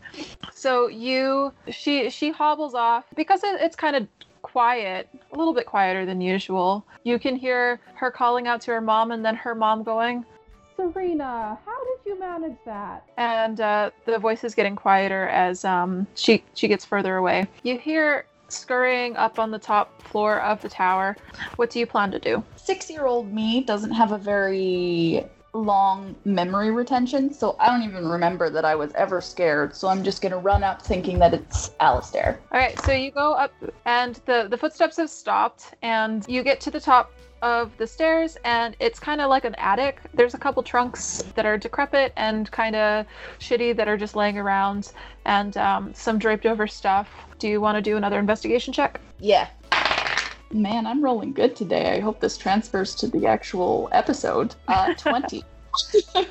So 0.53 0.87
you 0.87 1.53
she 1.69 2.09
she 2.09 2.31
hobbles 2.31 2.75
off. 2.75 3.05
Because 3.15 3.43
it, 3.43 3.61
it's 3.61 3.75
kind 3.75 3.95
of 3.95 4.07
quiet, 4.41 5.09
a 5.33 5.37
little 5.37 5.53
bit 5.53 5.65
quieter 5.65 6.05
than 6.05 6.21
usual. 6.21 6.85
You 7.03 7.17
can 7.17 7.35
hear 7.35 7.79
her 7.95 8.11
calling 8.11 8.47
out 8.47 8.61
to 8.61 8.71
her 8.71 8.81
mom, 8.81 9.11
and 9.11 9.25
then 9.25 9.35
her 9.35 9.55
mom 9.55 9.83
going, 9.83 10.23
Serena, 10.75 11.57
how 11.65 11.83
did 11.83 12.09
you 12.09 12.19
manage 12.19 12.57
that? 12.65 13.03
And 13.17 13.61
uh, 13.61 13.91
the 14.05 14.19
voice 14.19 14.43
is 14.43 14.55
getting 14.55 14.75
quieter 14.75 15.27
as 15.29 15.63
um, 15.63 16.07
she 16.15 16.43
she 16.53 16.67
gets 16.67 16.83
further 16.83 17.15
away. 17.17 17.47
You 17.63 17.77
hear 17.77 18.25
scurrying 18.47 19.15
up 19.15 19.39
on 19.39 19.51
the 19.51 19.59
top 19.59 20.01
floor 20.03 20.41
of 20.41 20.61
the 20.61 20.69
tower. 20.69 21.15
What 21.55 21.69
do 21.69 21.79
you 21.79 21.85
plan 21.85 22.11
to 22.11 22.19
do? 22.19 22.43
Six 22.55 22.89
year 22.89 23.05
old 23.05 23.31
me 23.33 23.63
doesn't 23.63 23.91
have 23.91 24.11
a 24.11 24.17
very 24.17 25.25
long 25.53 26.15
memory 26.25 26.69
retention, 26.69 27.33
so 27.33 27.55
I 27.59 27.67
don't 27.67 27.83
even 27.83 28.07
remember 28.07 28.49
that 28.49 28.65
I 28.65 28.75
was 28.75 28.91
ever 28.93 29.21
scared. 29.21 29.75
So 29.75 29.87
I'm 29.87 30.03
just 30.03 30.21
gonna 30.21 30.37
run 30.37 30.63
up 30.63 30.81
thinking 30.81 31.19
that 31.19 31.33
it's 31.33 31.71
Alistair. 31.79 32.39
All 32.51 32.59
right, 32.59 32.79
so 32.81 32.91
you 32.91 33.11
go 33.11 33.33
up, 33.33 33.53
and 33.85 34.15
the 34.25 34.47
the 34.49 34.57
footsteps 34.57 34.97
have 34.97 35.09
stopped, 35.09 35.73
and 35.81 36.25
you 36.27 36.43
get 36.43 36.59
to 36.61 36.71
the 36.71 36.79
top 36.79 37.11
of 37.41 37.75
the 37.77 37.87
stairs, 37.87 38.37
and 38.43 38.75
it's 38.79 38.99
kind 38.99 39.21
of 39.21 39.29
like 39.29 39.45
an 39.45 39.55
attic. 39.55 39.99
There's 40.13 40.33
a 40.33 40.37
couple 40.37 40.63
trunks 40.63 41.23
that 41.35 41.45
are 41.45 41.57
decrepit 41.57 42.13
and 42.15 42.49
kind 42.51 42.75
of 42.75 43.05
shitty 43.39 43.75
that 43.75 43.87
are 43.87 43.97
just 43.97 44.15
laying 44.15 44.37
around, 44.37 44.91
and 45.25 45.55
um, 45.57 45.93
some 45.93 46.17
draped 46.19 46.45
over 46.45 46.67
stuff. 46.67 47.09
Do 47.39 47.47
you 47.47 47.61
want 47.61 47.75
to 47.75 47.81
do 47.81 47.97
another 47.97 48.19
investigation 48.19 48.73
check? 48.73 48.99
Yeah. 49.19 49.47
Man, 50.51 50.87
I'm 50.87 51.03
rolling 51.03 51.33
good 51.33 51.55
today. 51.55 51.91
I 51.97 51.99
hope 51.99 52.19
this 52.19 52.37
transfers 52.37 52.95
to 52.95 53.07
the 53.07 53.25
actual 53.25 53.89
episode. 53.91 54.55
Uh, 54.67 54.93
20. 54.97 55.43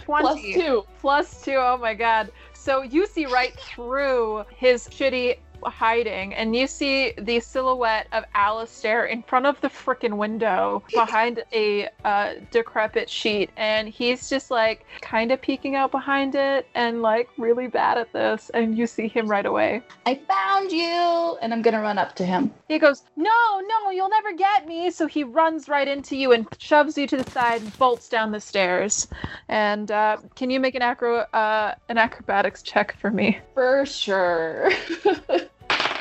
Plus 0.07 0.41
two. 0.41 0.85
Plus 1.01 1.43
two. 1.43 1.57
Oh 1.57 1.77
my 1.77 1.93
god. 1.95 2.31
So 2.55 2.83
you 2.83 3.07
see 3.07 3.27
right 3.27 3.55
through 3.59 4.45
his 4.57 4.89
shitty 4.89 5.37
hiding, 5.65 6.35
and 6.35 6.55
you 6.55 6.67
see 6.67 7.13
the 7.19 7.41
silhouette 7.41 8.07
of 8.13 8.25
Alistair 8.35 9.07
in 9.07 9.23
front 9.23 9.47
of 9.47 9.61
the 9.61 9.69
frickin' 9.69 10.17
window 10.17 10.83
behind 10.93 11.43
a 11.53 11.89
uh, 12.05 12.35
decrepit 12.51 13.09
sheet, 13.09 13.51
and 13.57 13.89
he's 13.89 14.29
just 14.29 14.51
like 14.51 14.85
kind 15.01 15.33
of 15.33 15.41
peeking 15.41 15.75
out 15.75 15.91
behind 15.91 16.35
it 16.35 16.67
and 16.75 17.03
like 17.03 17.29
really 17.39 17.67
bad 17.67 17.99
at 17.99 18.13
this, 18.13 18.51
and 18.55 18.77
you 18.77 18.87
see 18.87 19.09
him 19.09 19.27
right 19.27 19.47
away. 19.47 19.83
I 20.07 20.17
found 20.29 20.73
you! 20.73 21.39
And 21.43 21.53
I'm 21.53 21.63
gonna 21.63 21.81
run 21.81 21.99
up 21.99 22.15
to 22.17 22.25
him. 22.25 22.53
He 22.69 22.79
goes, 22.79 23.03
No, 23.17 23.61
no, 23.67 23.91
you'll 23.91 24.09
never 24.09 24.33
get 24.33 24.67
me. 24.67 24.91
So 24.91 25.07
he 25.07 25.25
runs 25.25 25.69
right 25.69 25.87
into 25.87 26.17
you 26.17 26.33
and 26.33 26.47
shoves 26.59 26.97
you 26.97 27.07
to 27.07 27.17
the 27.17 27.31
side 27.31 27.63
and 27.63 27.79
bolts 27.79 28.09
down 28.09 28.33
the 28.33 28.41
stairs. 28.41 29.09
And 29.49 29.91
uh, 29.91 30.19
can 30.35 30.51
you 30.51 30.61
make 30.61 30.75
an 30.75 30.83
acro 30.83 31.19
uh, 31.33 31.75
an 31.89 31.99
acrobatics 31.99 32.63
check 32.63 32.97
for 32.99 33.11
me? 33.11 33.39
For 33.55 33.87
sure. 33.87 34.71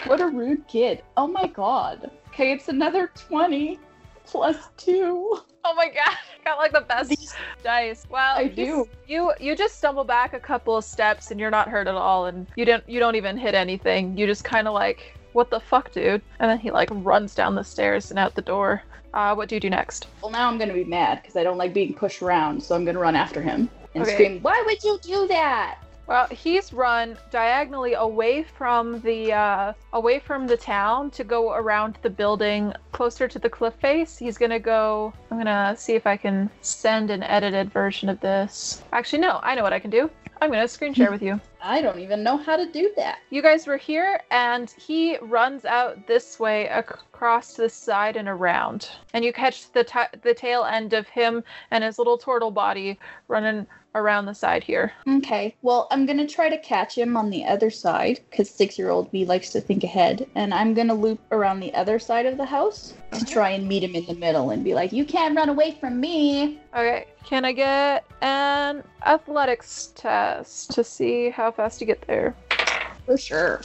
what 0.06 0.22
a 0.22 0.28
rude 0.28 0.68
kid. 0.68 1.04
Oh 1.18 1.28
my 1.28 1.47
god. 1.47 2.12
Okay, 2.30 2.51
it's 2.51 2.68
another 2.70 3.12
20 3.16 3.80
plus 4.26 4.58
two. 4.78 5.39
Oh 5.66 5.74
my 5.76 5.88
god, 5.88 5.95
I 6.08 6.43
got 6.43 6.58
like 6.58 6.72
the 6.74 6.82
best 6.82 7.36
dice. 7.64 8.06
Well, 8.10 8.38
I 8.38 8.41
you 8.43 8.49
do. 8.49 8.89
You 9.08 9.34
you 9.39 9.56
just 9.56 9.78
stumble 9.78 10.04
back 10.04 10.34
a 10.34 10.39
couple 10.39 10.76
of 10.76 10.84
steps 10.84 11.32
and 11.32 11.39
you're 11.39 11.51
not 11.51 11.70
hurt 11.70 11.88
at 11.88 11.95
all, 11.95 12.26
and 12.26 12.47
you 12.56 12.66
don't 12.66 12.88
you 12.88 12.99
don't 12.99 13.16
even 13.16 13.38
hit 13.38 13.56
anything. 13.56 14.18
You 14.18 14.26
just 14.26 14.43
kind 14.43 14.68
of 14.68 14.74
like, 14.74 15.14
what 15.34 15.49
the 15.49 15.60
fuck, 15.60 15.91
dude? 15.91 16.22
And 16.39 16.49
then 16.49 16.60
he 16.60 16.72
like 16.72 16.89
runs 16.91 17.34
down 17.36 17.56
the 17.56 17.64
stairs 17.64 18.10
and 18.10 18.20
out 18.20 18.36
the 18.36 18.41
door. 18.41 18.82
Uh, 19.14 19.36
what 19.36 19.47
do 19.47 19.56
you 19.56 19.62
do 19.62 19.70
next? 19.70 20.08
Well, 20.22 20.32
now 20.32 20.49
I'm 20.49 20.58
gonna 20.58 20.74
be 20.74 20.84
mad 20.86 21.22
because 21.22 21.36
I 21.36 21.43
don't 21.43 21.58
like 21.58 21.74
being 21.74 21.93
pushed 21.93 22.22
around, 22.24 22.62
so 22.64 22.76
I'm 22.76 22.84
gonna 22.84 22.99
run 22.99 23.16
after 23.16 23.41
him 23.41 23.70
and 23.93 24.04
Okay. 24.04 24.14
scream, 24.14 24.41
Why 24.41 24.62
would 24.66 24.84
you 24.84 24.97
do 25.04 25.28
that? 25.28 25.78
Well, 26.08 26.28
he's 26.28 26.74
run 26.74 27.18
diagonally 27.32 27.93
away 27.93 28.43
from 28.43 28.99
the 29.01 29.32
uh, 29.34 29.74
away 29.93 30.20
from 30.20 30.47
the 30.47 30.58
town 30.58 31.12
to 31.12 31.24
go 31.24 31.54
around 31.54 31.97
the 32.01 32.10
building 32.10 32.74
closer 32.91 33.28
to 33.28 33.39
the 33.39 33.49
cliff 33.49 33.74
face. 33.76 34.18
He's 34.18 34.38
gonna 34.38 34.60
go. 34.60 35.14
I'm 35.32 35.38
gonna 35.38 35.76
see 35.78 35.93
if 35.93 36.06
I 36.06 36.18
can 36.18 36.49
send 36.62 37.10
an 37.10 37.24
edited 37.24 37.72
version 37.72 38.10
of 38.10 38.20
this. 38.20 38.84
Actually, 38.91 39.20
no, 39.20 39.39
I 39.43 39.56
know 39.56 39.64
what 39.64 39.74
I 39.74 39.80
can 39.80 39.91
do. 39.91 40.10
I'm 40.44 40.52
gonna 40.52 40.68
screen 40.68 40.94
share 40.94 41.10
with 41.10 41.22
you. 41.22 41.39
I 41.64 41.82
don't 41.82 42.00
even 42.00 42.22
know 42.22 42.36
how 42.36 42.58
to 42.58 42.70
do 42.70 42.91
that. 42.98 43.20
You 43.30 43.41
guys 43.41 43.66
were 43.66 43.78
here, 43.78 44.20
and 44.30 44.70
he 44.72 45.18
runs 45.20 45.64
out 45.64 46.06
this 46.06 46.38
way 46.38 46.68
across 46.68 47.54
the 47.54 47.70
side 47.70 48.18
and 48.18 48.28
around, 48.28 48.89
and 49.14 49.24
you 49.24 49.32
catch 49.32 49.72
the 49.72 49.86
ta 49.86 50.10
the 50.22 50.34
tail 50.34 50.66
end 50.66 50.91
of 50.91 51.08
him 51.08 51.46
and 51.72 51.82
his 51.82 51.98
little 51.98 52.18
turtle 52.18 52.52
body 52.52 53.00
running 53.30 53.66
around 53.96 54.26
the 54.26 54.34
side 54.34 54.66
here. 54.66 54.91
Okay, 55.08 55.56
well, 55.62 55.88
I'm 55.91 56.06
gonna 56.06 56.28
try 56.28 56.50
to 56.50 56.58
catch 56.58 56.98
him 56.98 57.16
on 57.16 57.30
the 57.30 57.46
other 57.46 57.70
side 57.70 58.20
because 58.30 58.50
six 58.50 58.78
year 58.78 58.89
old 58.89 59.14
me 59.14 59.24
likes 59.24 59.52
to 59.52 59.62
think 59.62 59.86
ahead, 59.86 60.28
and 60.36 60.54
I'm 60.54 60.74
gonna 60.74 60.94
loop 60.94 61.22
around 61.32 61.62
the 61.62 61.74
other 61.74 62.00
side 62.00 62.26
of 62.26 62.36
the 62.36 62.46
house 62.46 62.96
to 63.14 63.24
try 63.24 63.52
and 63.52 63.66
meet 63.66 63.84
him 63.84 63.96
in 63.96 64.06
the 64.08 64.16
middle 64.16 64.50
and 64.50 64.62
be 64.62 64.74
like, 64.74 64.91
You 64.91 65.06
can't 65.06 65.38
run 65.38 65.48
away 65.48 65.78
from 65.80 66.02
me. 66.02 66.60
Okay, 66.74 67.06
can 67.24 67.45
I 67.45 67.51
get 67.51 68.05
an 68.21 68.84
athletics 69.05 69.93
test 69.95 70.71
to 70.71 70.84
see 70.84 71.30
how 71.30 71.51
fast 71.51 71.82
you 71.82 71.88
get 71.88 72.01
there? 72.07 72.36
For 73.05 73.17
sure. 73.17 73.61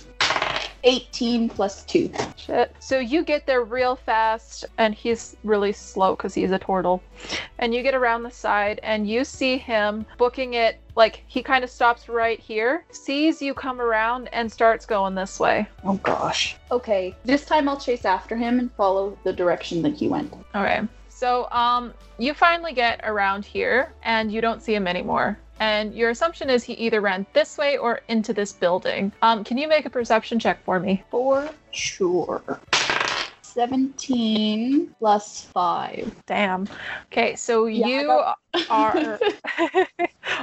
18 0.84 1.48
plus 1.48 1.84
2. 1.84 2.11
Shit. 2.36 2.74
So 2.78 2.98
you 2.98 3.24
get 3.24 3.46
there 3.46 3.64
real 3.64 3.96
fast, 3.96 4.64
and 4.78 4.94
he's 4.94 5.36
really 5.42 5.72
slow 5.72 6.14
because 6.14 6.34
he's 6.34 6.52
a 6.52 6.59
turtle. 6.59 7.02
And 7.59 7.74
you 7.74 7.82
get 7.82 7.94
around 7.94 8.22
the 8.22 8.30
side, 8.30 8.78
and 8.82 9.09
you 9.09 9.24
see 9.24 9.59
him 9.59 10.06
booking 10.18 10.54
it. 10.54 10.78
Like 10.94 11.24
he 11.26 11.42
kind 11.42 11.64
of 11.64 11.70
stops 11.70 12.09
right 12.09 12.38
here, 12.40 12.84
sees 12.90 13.42
you 13.42 13.54
come 13.54 13.80
around, 13.80 14.28
and 14.32 14.50
starts 14.50 14.86
going 14.86 15.14
this 15.14 15.38
way. 15.38 15.68
Oh 15.84 15.94
gosh. 15.94 16.56
Okay, 16.70 17.14
this 17.24 17.44
time 17.44 17.68
I'll 17.68 17.78
chase 17.78 18.04
after 18.04 18.36
him 18.36 18.59
and 18.59 18.70
follow 18.72 19.18
the 19.24 19.32
direction 19.32 19.82
that 19.82 19.94
he 19.94 20.09
went. 20.09 20.32
Okay. 20.54 20.82
So 21.18 21.50
um, 21.50 21.94
you 22.18 22.32
finally 22.32 22.72
get 22.72 23.00
around 23.02 23.44
here, 23.44 23.92
and 24.04 24.30
you 24.30 24.40
don't 24.40 24.62
see 24.62 24.72
him 24.72 24.86
anymore. 24.86 25.36
And 25.58 25.92
your 25.92 26.10
assumption 26.10 26.48
is 26.48 26.62
he 26.62 26.74
either 26.74 27.00
ran 27.00 27.26
this 27.32 27.58
way 27.58 27.76
or 27.76 28.02
into 28.06 28.32
this 28.32 28.52
building. 28.52 29.10
Um, 29.20 29.42
can 29.42 29.58
you 29.58 29.66
make 29.66 29.84
a 29.84 29.90
perception 29.90 30.38
check 30.38 30.62
for 30.62 30.78
me? 30.78 31.02
For 31.10 31.50
sure. 31.72 32.60
17 33.42 34.94
plus 35.00 35.42
5. 35.46 36.22
Damn. 36.26 36.68
Okay, 37.10 37.34
so 37.34 37.66
Yeah, 37.66 37.86
you 37.88 38.22
are. 38.70 39.18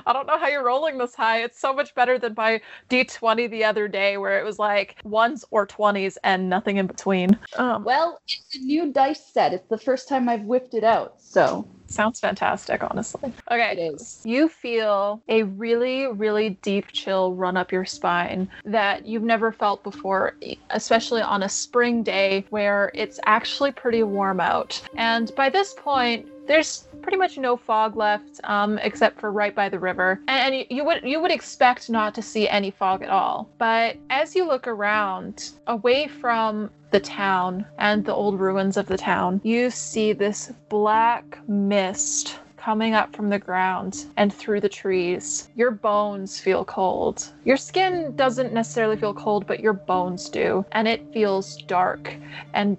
I 0.06 0.14
don't 0.14 0.28
know 0.28 0.38
how 0.38 0.48
you're 0.48 0.66
rolling 0.66 0.98
this 0.98 1.16
high. 1.16 1.44
It's 1.44 1.60
so 1.60 1.74
much 1.74 1.96
better 1.96 2.18
than 2.18 2.34
my 2.36 2.62
d20 2.90 3.50
the 3.50 3.64
other 3.64 3.88
day, 3.88 4.18
where 4.18 4.40
it 4.40 4.44
was 4.44 4.60
like 4.60 4.98
ones 5.04 5.46
or 5.52 5.66
20s 5.66 6.18
and 6.24 6.50
nothing 6.50 6.78
in 6.78 6.88
between. 6.88 7.38
Um, 7.56 7.84
Well, 7.84 8.20
it's 8.28 8.56
a 8.56 8.60
new 8.60 8.92
dice 8.92 9.26
set. 9.26 9.54
It's 9.54 9.68
the 9.68 9.78
first 9.78 10.08
time 10.08 10.30
I've 10.30 10.44
whipped 10.44 10.74
it 10.74 10.84
out, 10.84 11.16
so 11.22 11.68
sounds 11.88 12.20
fantastic, 12.20 12.84
honestly. 12.84 13.34
Okay. 13.52 13.72
It 13.72 13.94
is. 13.94 14.22
You 14.24 14.50
feel 14.50 15.22
a 15.28 15.44
really, 15.44 16.08
really 16.08 16.52
deep 16.62 16.88
chill 16.92 17.34
run 17.34 17.58
up 17.58 17.72
your 17.72 17.86
spine 17.86 18.50
that 18.66 19.06
you've 19.06 19.24
never 19.24 19.52
felt 19.52 19.84
before, 19.84 20.36
especially 20.70 21.22
on 21.22 21.44
a 21.44 21.50
spring 21.50 22.04
day 22.04 22.46
where 22.50 22.92
it's 22.94 23.20
actually 23.26 23.72
pretty 23.72 24.04
warm 24.04 24.40
out. 24.40 24.82
And 24.96 25.34
by 25.36 25.50
this 25.50 25.74
point, 25.74 26.28
there's 26.48 26.88
pretty 27.02 27.18
much 27.18 27.38
no 27.38 27.58
fog 27.58 27.96
left, 27.96 28.40
um, 28.44 28.78
except 28.80 29.20
for 29.20 29.32
right 29.32 29.54
by 29.54 29.70
the 29.70 29.80
river, 29.80 30.20
and 30.28 30.56
you, 30.56 30.66
you 30.70 30.86
would 30.86 31.04
you 31.04 31.22
would 31.22 31.32
expect 31.32 31.90
not 31.90 32.14
to 32.16 32.22
see 32.22 32.48
any 32.48 32.72
fog 32.72 33.02
at 33.02 33.10
all. 33.10 33.50
But 33.58 33.98
as 34.10 34.36
you 34.36 34.48
look 34.48 34.68
around, 34.68 35.52
away 35.68 36.08
from 36.08 36.70
the 36.92 37.00
town 37.00 37.66
and 37.78 38.06
the 38.06 38.14
old 38.14 38.40
ruins 38.40 38.78
of 38.78 38.88
the 38.88 38.98
town, 38.98 39.42
you 39.44 39.70
see 39.70 40.14
this 40.14 40.52
black 40.70 41.40
mist 41.48 42.40
coming 42.66 42.96
up 42.96 43.16
from 43.16 43.30
the 43.30 43.38
ground 43.38 44.06
and 44.18 44.34
through 44.34 44.60
the 44.60 44.68
trees. 44.68 45.50
Your 45.56 45.70
bones 45.70 46.40
feel 46.40 46.66
cold. 46.66 47.32
Your 47.44 47.58
skin 47.58 48.16
doesn't 48.16 48.54
necessarily 48.54 48.98
feel 48.98 49.14
cold, 49.14 49.46
but 49.46 49.60
your 49.60 49.74
bones 49.74 50.30
do. 50.30 50.66
And 50.72 50.88
it 50.88 51.14
feels 51.14 51.58
dark 51.68 52.16
and 52.56 52.76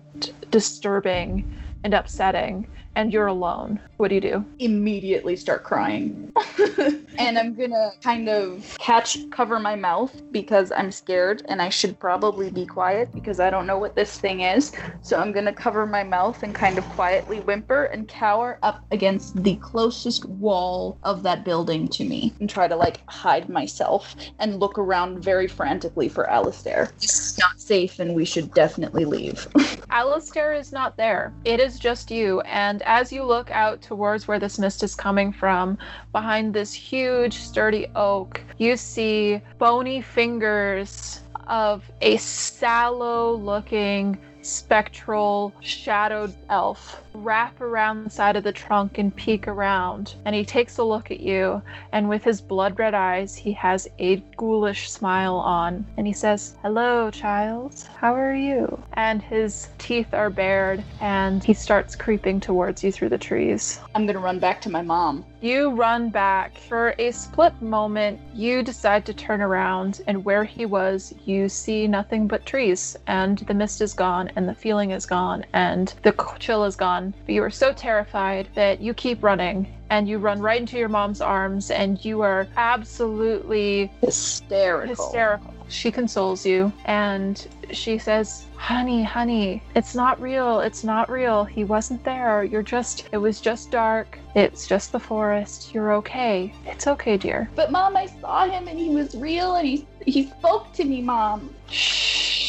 disturbing 0.50 1.48
and 1.84 1.94
upsetting. 1.94 2.66
And 2.96 3.12
you're 3.12 3.26
alone. 3.26 3.78
What 3.98 4.08
do 4.08 4.14
you 4.14 4.22
do? 4.22 4.44
Immediately 4.58 5.36
start 5.36 5.64
crying. 5.64 6.32
and 7.18 7.38
I'm 7.38 7.54
gonna 7.54 7.92
kind 8.02 8.26
of 8.30 8.74
catch, 8.78 9.18
cover 9.30 9.58
my 9.58 9.76
mouth 9.76 10.22
because 10.32 10.72
I'm 10.72 10.90
scared 10.90 11.42
and 11.50 11.60
I 11.60 11.68
should 11.68 12.00
probably 12.00 12.50
be 12.50 12.64
quiet 12.64 13.12
because 13.12 13.38
I 13.38 13.50
don't 13.50 13.66
know 13.66 13.76
what 13.76 13.96
this 13.96 14.18
thing 14.18 14.40
is. 14.40 14.72
So 15.02 15.18
I'm 15.18 15.30
gonna 15.32 15.52
cover 15.52 15.84
my 15.84 16.04
mouth 16.04 16.42
and 16.42 16.54
kind 16.54 16.78
of 16.78 16.84
quietly 16.90 17.40
whimper 17.40 17.84
and 17.84 18.08
cower 18.08 18.58
up 18.62 18.82
against 18.90 19.42
the 19.42 19.56
closest 19.56 20.24
wall 20.24 20.98
of 21.02 21.22
that 21.22 21.44
building 21.44 21.88
to 21.88 22.04
me 22.04 22.32
and 22.40 22.48
try 22.48 22.66
to 22.66 22.76
like 22.76 23.00
hide 23.10 23.50
myself 23.50 24.16
and 24.38 24.58
look 24.58 24.78
around 24.78 25.22
very 25.22 25.46
frantically 25.46 26.08
for 26.08 26.30
Alistair. 26.30 26.90
This 26.98 27.18
is 27.18 27.38
not 27.38 27.60
safe 27.60 27.98
and 27.98 28.14
we 28.14 28.24
should 28.24 28.54
definitely 28.54 29.04
leave. 29.04 29.46
Alistair 29.90 30.54
is 30.54 30.72
not 30.72 30.96
there. 30.96 31.32
It 31.44 31.60
is 31.60 31.78
just 31.78 32.10
you. 32.10 32.40
And 32.42 32.82
as 32.86 33.12
you 33.12 33.24
look 33.24 33.50
out 33.50 33.82
towards 33.82 34.26
where 34.26 34.38
this 34.38 34.58
mist 34.58 34.82
is 34.82 34.94
coming 34.94 35.32
from, 35.32 35.76
behind 36.12 36.54
this 36.54 36.72
huge, 36.72 37.34
sturdy 37.34 37.86
oak, 37.94 38.40
you 38.58 38.76
see 38.76 39.40
bony 39.58 40.00
fingers 40.00 41.20
of 41.48 41.84
a 42.00 42.16
sallow 42.16 43.32
looking, 43.32 44.18
spectral, 44.42 45.52
shadowed 45.60 46.34
elf 46.48 47.02
wrap 47.22 47.60
around 47.60 48.04
the 48.04 48.10
side 48.10 48.36
of 48.36 48.44
the 48.44 48.52
trunk 48.52 48.98
and 48.98 49.14
peek 49.14 49.48
around. 49.48 50.14
And 50.24 50.34
he 50.34 50.44
takes 50.44 50.78
a 50.78 50.84
look 50.84 51.10
at 51.10 51.20
you, 51.20 51.62
and 51.92 52.08
with 52.08 52.24
his 52.24 52.40
blood 52.40 52.78
red 52.78 52.94
eyes, 52.94 53.34
he 53.34 53.52
has 53.52 53.88
a 53.98 54.16
ghoulish 54.36 54.90
smile 54.90 55.36
on. 55.36 55.84
And 55.96 56.06
he 56.06 56.12
says, 56.12 56.56
Hello, 56.62 57.10
child. 57.10 57.88
How 57.98 58.14
are 58.14 58.34
you? 58.34 58.82
And 58.94 59.22
his 59.22 59.68
teeth 59.78 60.12
are 60.12 60.30
bared, 60.30 60.82
and 61.00 61.42
he 61.42 61.54
starts 61.54 61.96
creeping 61.96 62.40
towards 62.40 62.84
you 62.84 62.92
through 62.92 63.10
the 63.10 63.18
trees. 63.18 63.80
I'm 63.94 64.06
gonna 64.06 64.18
run 64.18 64.38
back 64.38 64.60
to 64.62 64.70
my 64.70 64.82
mom. 64.82 65.24
You 65.40 65.70
run 65.70 66.08
back. 66.08 66.58
For 66.58 66.94
a 66.98 67.10
split 67.12 67.60
moment, 67.62 68.18
you 68.34 68.62
decide 68.62 69.06
to 69.06 69.14
turn 69.14 69.40
around, 69.40 70.00
and 70.06 70.24
where 70.24 70.44
he 70.44 70.66
was, 70.66 71.14
you 71.24 71.48
see 71.48 71.86
nothing 71.86 72.26
but 72.26 72.46
trees, 72.46 72.96
and 73.06 73.38
the 73.38 73.54
mist 73.54 73.80
is 73.80 73.94
gone, 73.94 74.30
and 74.34 74.48
the 74.48 74.54
feeling 74.54 74.90
is 74.90 75.06
gone, 75.06 75.44
and 75.52 75.94
the 76.02 76.14
chill 76.38 76.64
is 76.64 76.76
gone. 76.76 77.05
But 77.24 77.34
you 77.34 77.42
are 77.42 77.50
so 77.50 77.72
terrified 77.72 78.48
that 78.54 78.80
you 78.80 78.94
keep 78.94 79.22
running, 79.22 79.66
and 79.90 80.08
you 80.08 80.18
run 80.18 80.40
right 80.40 80.60
into 80.60 80.78
your 80.78 80.88
mom's 80.88 81.20
arms, 81.20 81.70
and 81.70 82.02
you 82.04 82.20
are 82.22 82.46
absolutely 82.56 83.90
Hysterical. 84.00 84.94
hysterical. 84.94 85.54
She 85.68 85.90
consoles 85.90 86.46
you 86.46 86.72
and 86.84 87.44
she 87.72 87.98
says, 87.98 88.44
Honey, 88.54 89.02
honey, 89.02 89.62
it's 89.74 89.96
not 89.96 90.20
real. 90.20 90.60
It's 90.60 90.84
not 90.84 91.10
real. 91.10 91.44
He 91.44 91.64
wasn't 91.64 92.04
there. 92.04 92.44
You're 92.44 92.62
just, 92.62 93.08
it 93.10 93.16
was 93.16 93.40
just 93.40 93.72
dark. 93.72 94.16
It's 94.36 94.68
just 94.68 94.92
the 94.92 95.00
forest. 95.00 95.74
You're 95.74 95.92
okay. 95.94 96.54
It's 96.66 96.86
okay, 96.86 97.16
dear. 97.16 97.50
But 97.56 97.72
mom, 97.72 97.96
I 97.96 98.06
saw 98.06 98.46
him 98.46 98.68
and 98.68 98.78
he 98.78 98.90
was 98.90 99.16
real 99.16 99.56
and 99.56 99.66
he 99.66 99.86
he 100.06 100.28
spoke 100.38 100.72
to 100.74 100.84
me, 100.84 101.02
mom. 101.02 101.52
Shh. 101.68 102.45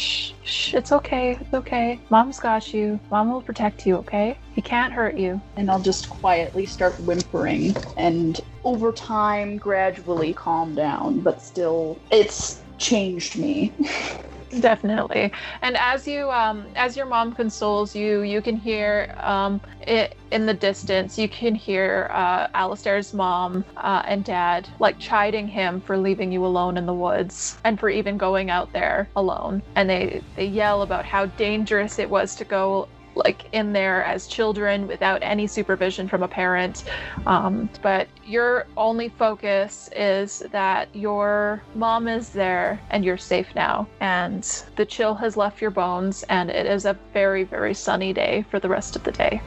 Shh. 0.48 0.74
It's 0.74 0.92
okay. 0.92 1.36
It's 1.40 1.52
okay. 1.52 2.00
Mom's 2.08 2.40
got 2.40 2.72
you. 2.72 2.98
Mom 3.10 3.30
will 3.30 3.42
protect 3.42 3.86
you, 3.86 3.96
okay? 3.96 4.38
He 4.54 4.62
can't 4.62 4.92
hurt 4.92 5.16
you. 5.16 5.40
And 5.56 5.70
I'll 5.70 5.80
just 5.80 6.08
quietly 6.08 6.64
start 6.64 6.98
whimpering 7.00 7.76
and 7.96 8.40
over 8.64 8.90
time 8.92 9.58
gradually 9.58 10.32
calm 10.32 10.74
down, 10.74 11.20
but 11.20 11.42
still 11.42 11.98
it's 12.10 12.62
changed 12.78 13.36
me. 13.36 13.72
Definitely. 14.50 15.30
And 15.60 15.76
as 15.76 16.06
you 16.06 16.30
um 16.30 16.68
as 16.74 16.96
your 16.96 17.04
mom 17.04 17.34
consoles 17.34 17.94
you, 17.94 18.22
you 18.22 18.40
can 18.40 18.56
hear 18.56 19.14
um 19.22 19.60
it 19.86 20.14
in 20.30 20.46
the 20.46 20.54
distance, 20.54 21.18
you 21.18 21.28
can 21.28 21.54
hear 21.54 22.08
uh 22.14 22.46
Alistair's 22.54 23.12
mom 23.12 23.66
uh, 23.76 24.02
and 24.06 24.24
dad 24.24 24.70
like 24.78 24.98
chiding 24.98 25.48
him 25.48 25.82
for 25.82 25.98
leaving 25.98 26.32
you 26.32 26.44
alone 26.46 26.78
in 26.78 26.86
the 26.86 26.94
woods 26.94 27.58
and 27.64 27.78
for 27.78 27.90
even 27.90 28.16
going 28.16 28.48
out 28.50 28.72
there 28.72 29.10
alone. 29.14 29.62
And 29.76 29.90
they 29.90 30.22
they 30.34 30.46
yell 30.46 30.80
about 30.82 31.04
how 31.04 31.26
dangerous 31.26 31.98
it 31.98 32.08
was 32.08 32.34
to 32.36 32.44
go 32.46 32.88
like 33.18 33.46
in 33.52 33.72
there 33.72 34.04
as 34.04 34.26
children 34.26 34.86
without 34.86 35.22
any 35.22 35.46
supervision 35.46 36.08
from 36.08 36.22
a 36.22 36.28
parent. 36.28 36.84
Um, 37.26 37.68
but 37.82 38.08
your 38.24 38.66
only 38.76 39.08
focus 39.08 39.90
is 39.94 40.42
that 40.52 40.94
your 40.94 41.62
mom 41.74 42.08
is 42.08 42.30
there 42.30 42.80
and 42.90 43.04
you're 43.04 43.18
safe 43.18 43.48
now. 43.54 43.86
And 44.00 44.42
the 44.76 44.86
chill 44.86 45.14
has 45.16 45.36
left 45.36 45.60
your 45.60 45.70
bones, 45.70 46.24
and 46.28 46.50
it 46.50 46.66
is 46.66 46.84
a 46.84 46.98
very, 47.12 47.44
very 47.44 47.74
sunny 47.74 48.12
day 48.12 48.44
for 48.50 48.60
the 48.60 48.68
rest 48.68 48.96
of 48.96 49.04
the 49.04 49.12
day. 49.12 49.40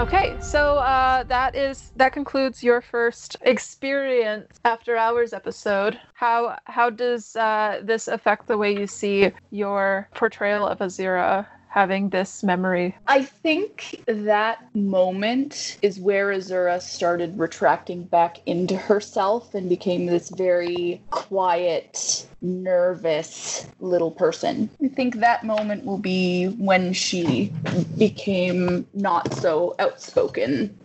Okay, 0.00 0.38
so 0.40 0.78
uh, 0.78 1.24
that 1.24 1.54
is 1.54 1.92
that 1.94 2.14
concludes 2.14 2.62
your 2.62 2.80
first 2.80 3.36
experience 3.42 4.48
after 4.64 4.96
hours 4.96 5.34
episode. 5.34 6.00
How 6.14 6.56
how 6.64 6.88
does 6.88 7.36
uh, 7.36 7.82
this 7.84 8.08
affect 8.08 8.48
the 8.48 8.56
way 8.56 8.74
you 8.74 8.86
see 8.86 9.30
your 9.50 10.08
portrayal 10.14 10.66
of 10.66 10.78
Azura 10.78 11.46
having 11.70 12.10
this 12.10 12.42
memory? 12.42 12.96
I 13.06 13.22
think 13.22 14.02
that 14.06 14.58
moment 14.74 15.78
is 15.82 15.98
where 15.98 16.28
Azura 16.28 16.82
started 16.82 17.38
retracting 17.38 18.02
back 18.04 18.38
into 18.44 18.76
herself 18.76 19.54
and 19.54 19.68
became 19.68 20.06
this 20.06 20.30
very 20.30 21.00
quiet, 21.10 22.26
nervous 22.42 23.66
little 23.78 24.10
person. 24.10 24.68
I 24.84 24.88
think 24.88 25.16
that 25.16 25.44
moment 25.44 25.84
will 25.84 25.98
be 25.98 26.48
when 26.58 26.92
she 26.92 27.52
became 27.96 28.86
not 28.92 29.32
so 29.32 29.76
outspoken 29.78 30.76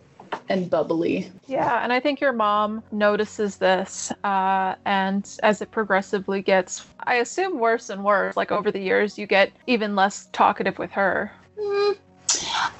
and 0.48 0.70
bubbly. 0.70 1.30
Yeah, 1.46 1.82
and 1.82 1.92
I 1.92 2.00
think 2.00 2.20
your 2.20 2.32
mom 2.32 2.82
notices 2.92 3.56
this, 3.56 4.12
uh, 4.24 4.74
and 4.84 5.28
as 5.42 5.62
it 5.62 5.70
progressively 5.70 6.42
gets, 6.42 6.86
I 7.00 7.16
assume, 7.16 7.58
worse 7.58 7.90
and 7.90 8.04
worse, 8.04 8.36
like 8.36 8.52
over 8.52 8.70
the 8.70 8.80
years, 8.80 9.18
you 9.18 9.26
get 9.26 9.52
even 9.66 9.96
less 9.96 10.28
talkative 10.32 10.78
with 10.78 10.92
her. 10.92 11.32
Mm, 11.58 11.96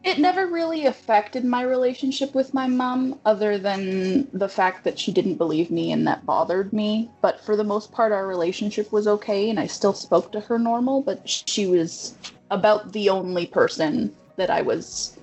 It 0.04 0.18
never 0.18 0.46
really 0.46 0.86
affected 0.86 1.44
my 1.44 1.62
relationship 1.62 2.34
with 2.34 2.54
my 2.54 2.66
mom, 2.66 3.18
other 3.24 3.58
than 3.58 4.28
the 4.32 4.48
fact 4.48 4.84
that 4.84 4.98
she 4.98 5.12
didn't 5.12 5.34
believe 5.34 5.70
me 5.70 5.92
and 5.92 6.06
that 6.06 6.26
bothered 6.26 6.72
me. 6.72 7.10
But 7.22 7.40
for 7.40 7.56
the 7.56 7.64
most 7.64 7.92
part, 7.92 8.12
our 8.12 8.26
relationship 8.26 8.92
was 8.92 9.06
okay, 9.06 9.50
and 9.50 9.58
I 9.58 9.66
still 9.66 9.94
spoke 9.94 10.32
to 10.32 10.40
her 10.40 10.58
normal, 10.58 11.02
but 11.02 11.28
she 11.28 11.66
was 11.66 12.14
about 12.50 12.92
the 12.92 13.08
only 13.08 13.46
person 13.46 14.14
that 14.36 14.50
I 14.50 14.62
was 14.62 15.15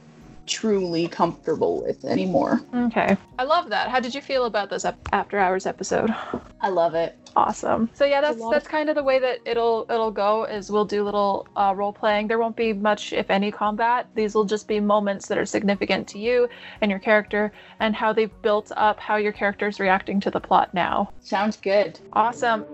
truly 0.45 1.07
comfortable 1.07 1.81
with 1.83 2.05
anymore. 2.05 2.61
Okay. 2.73 3.17
I 3.39 3.43
love 3.43 3.69
that. 3.69 3.89
How 3.89 3.99
did 3.99 4.13
you 4.13 4.21
feel 4.21 4.45
about 4.45 4.69
this 4.69 4.85
after 5.11 5.39
hours 5.39 5.65
episode? 5.65 6.13
I 6.61 6.69
love 6.69 6.95
it. 6.95 7.17
Awesome. 7.35 7.89
So 7.93 8.05
yeah, 8.05 8.21
that's 8.21 8.39
that's 8.51 8.67
kind 8.67 8.89
of 8.89 8.95
the 8.95 9.03
way 9.03 9.17
that 9.19 9.39
it'll 9.45 9.85
it'll 9.89 10.11
go. 10.11 10.43
Is 10.43 10.71
we'll 10.71 10.85
do 10.85 11.03
little 11.03 11.47
uh, 11.55 11.73
role 11.75 11.91
playing. 11.91 12.27
There 12.27 12.37
won't 12.37 12.55
be 12.55 12.73
much, 12.73 13.11
if 13.11 13.31
any, 13.31 13.51
combat. 13.51 14.07
These 14.13 14.35
will 14.35 14.45
just 14.45 14.67
be 14.67 14.79
moments 14.79 15.27
that 15.27 15.37
are 15.37 15.45
significant 15.45 16.07
to 16.09 16.19
you 16.19 16.47
and 16.81 16.91
your 16.91 16.99
character, 16.99 17.51
and 17.79 17.95
how 17.95 18.13
they've 18.13 18.41
built 18.43 18.71
up 18.77 18.99
how 18.99 19.15
your 19.15 19.31
character 19.31 19.67
is 19.67 19.79
reacting 19.79 20.19
to 20.21 20.29
the 20.29 20.39
plot 20.39 20.73
now. 20.73 21.11
Sounds 21.21 21.57
good. 21.57 21.99
Awesome. 22.13 22.65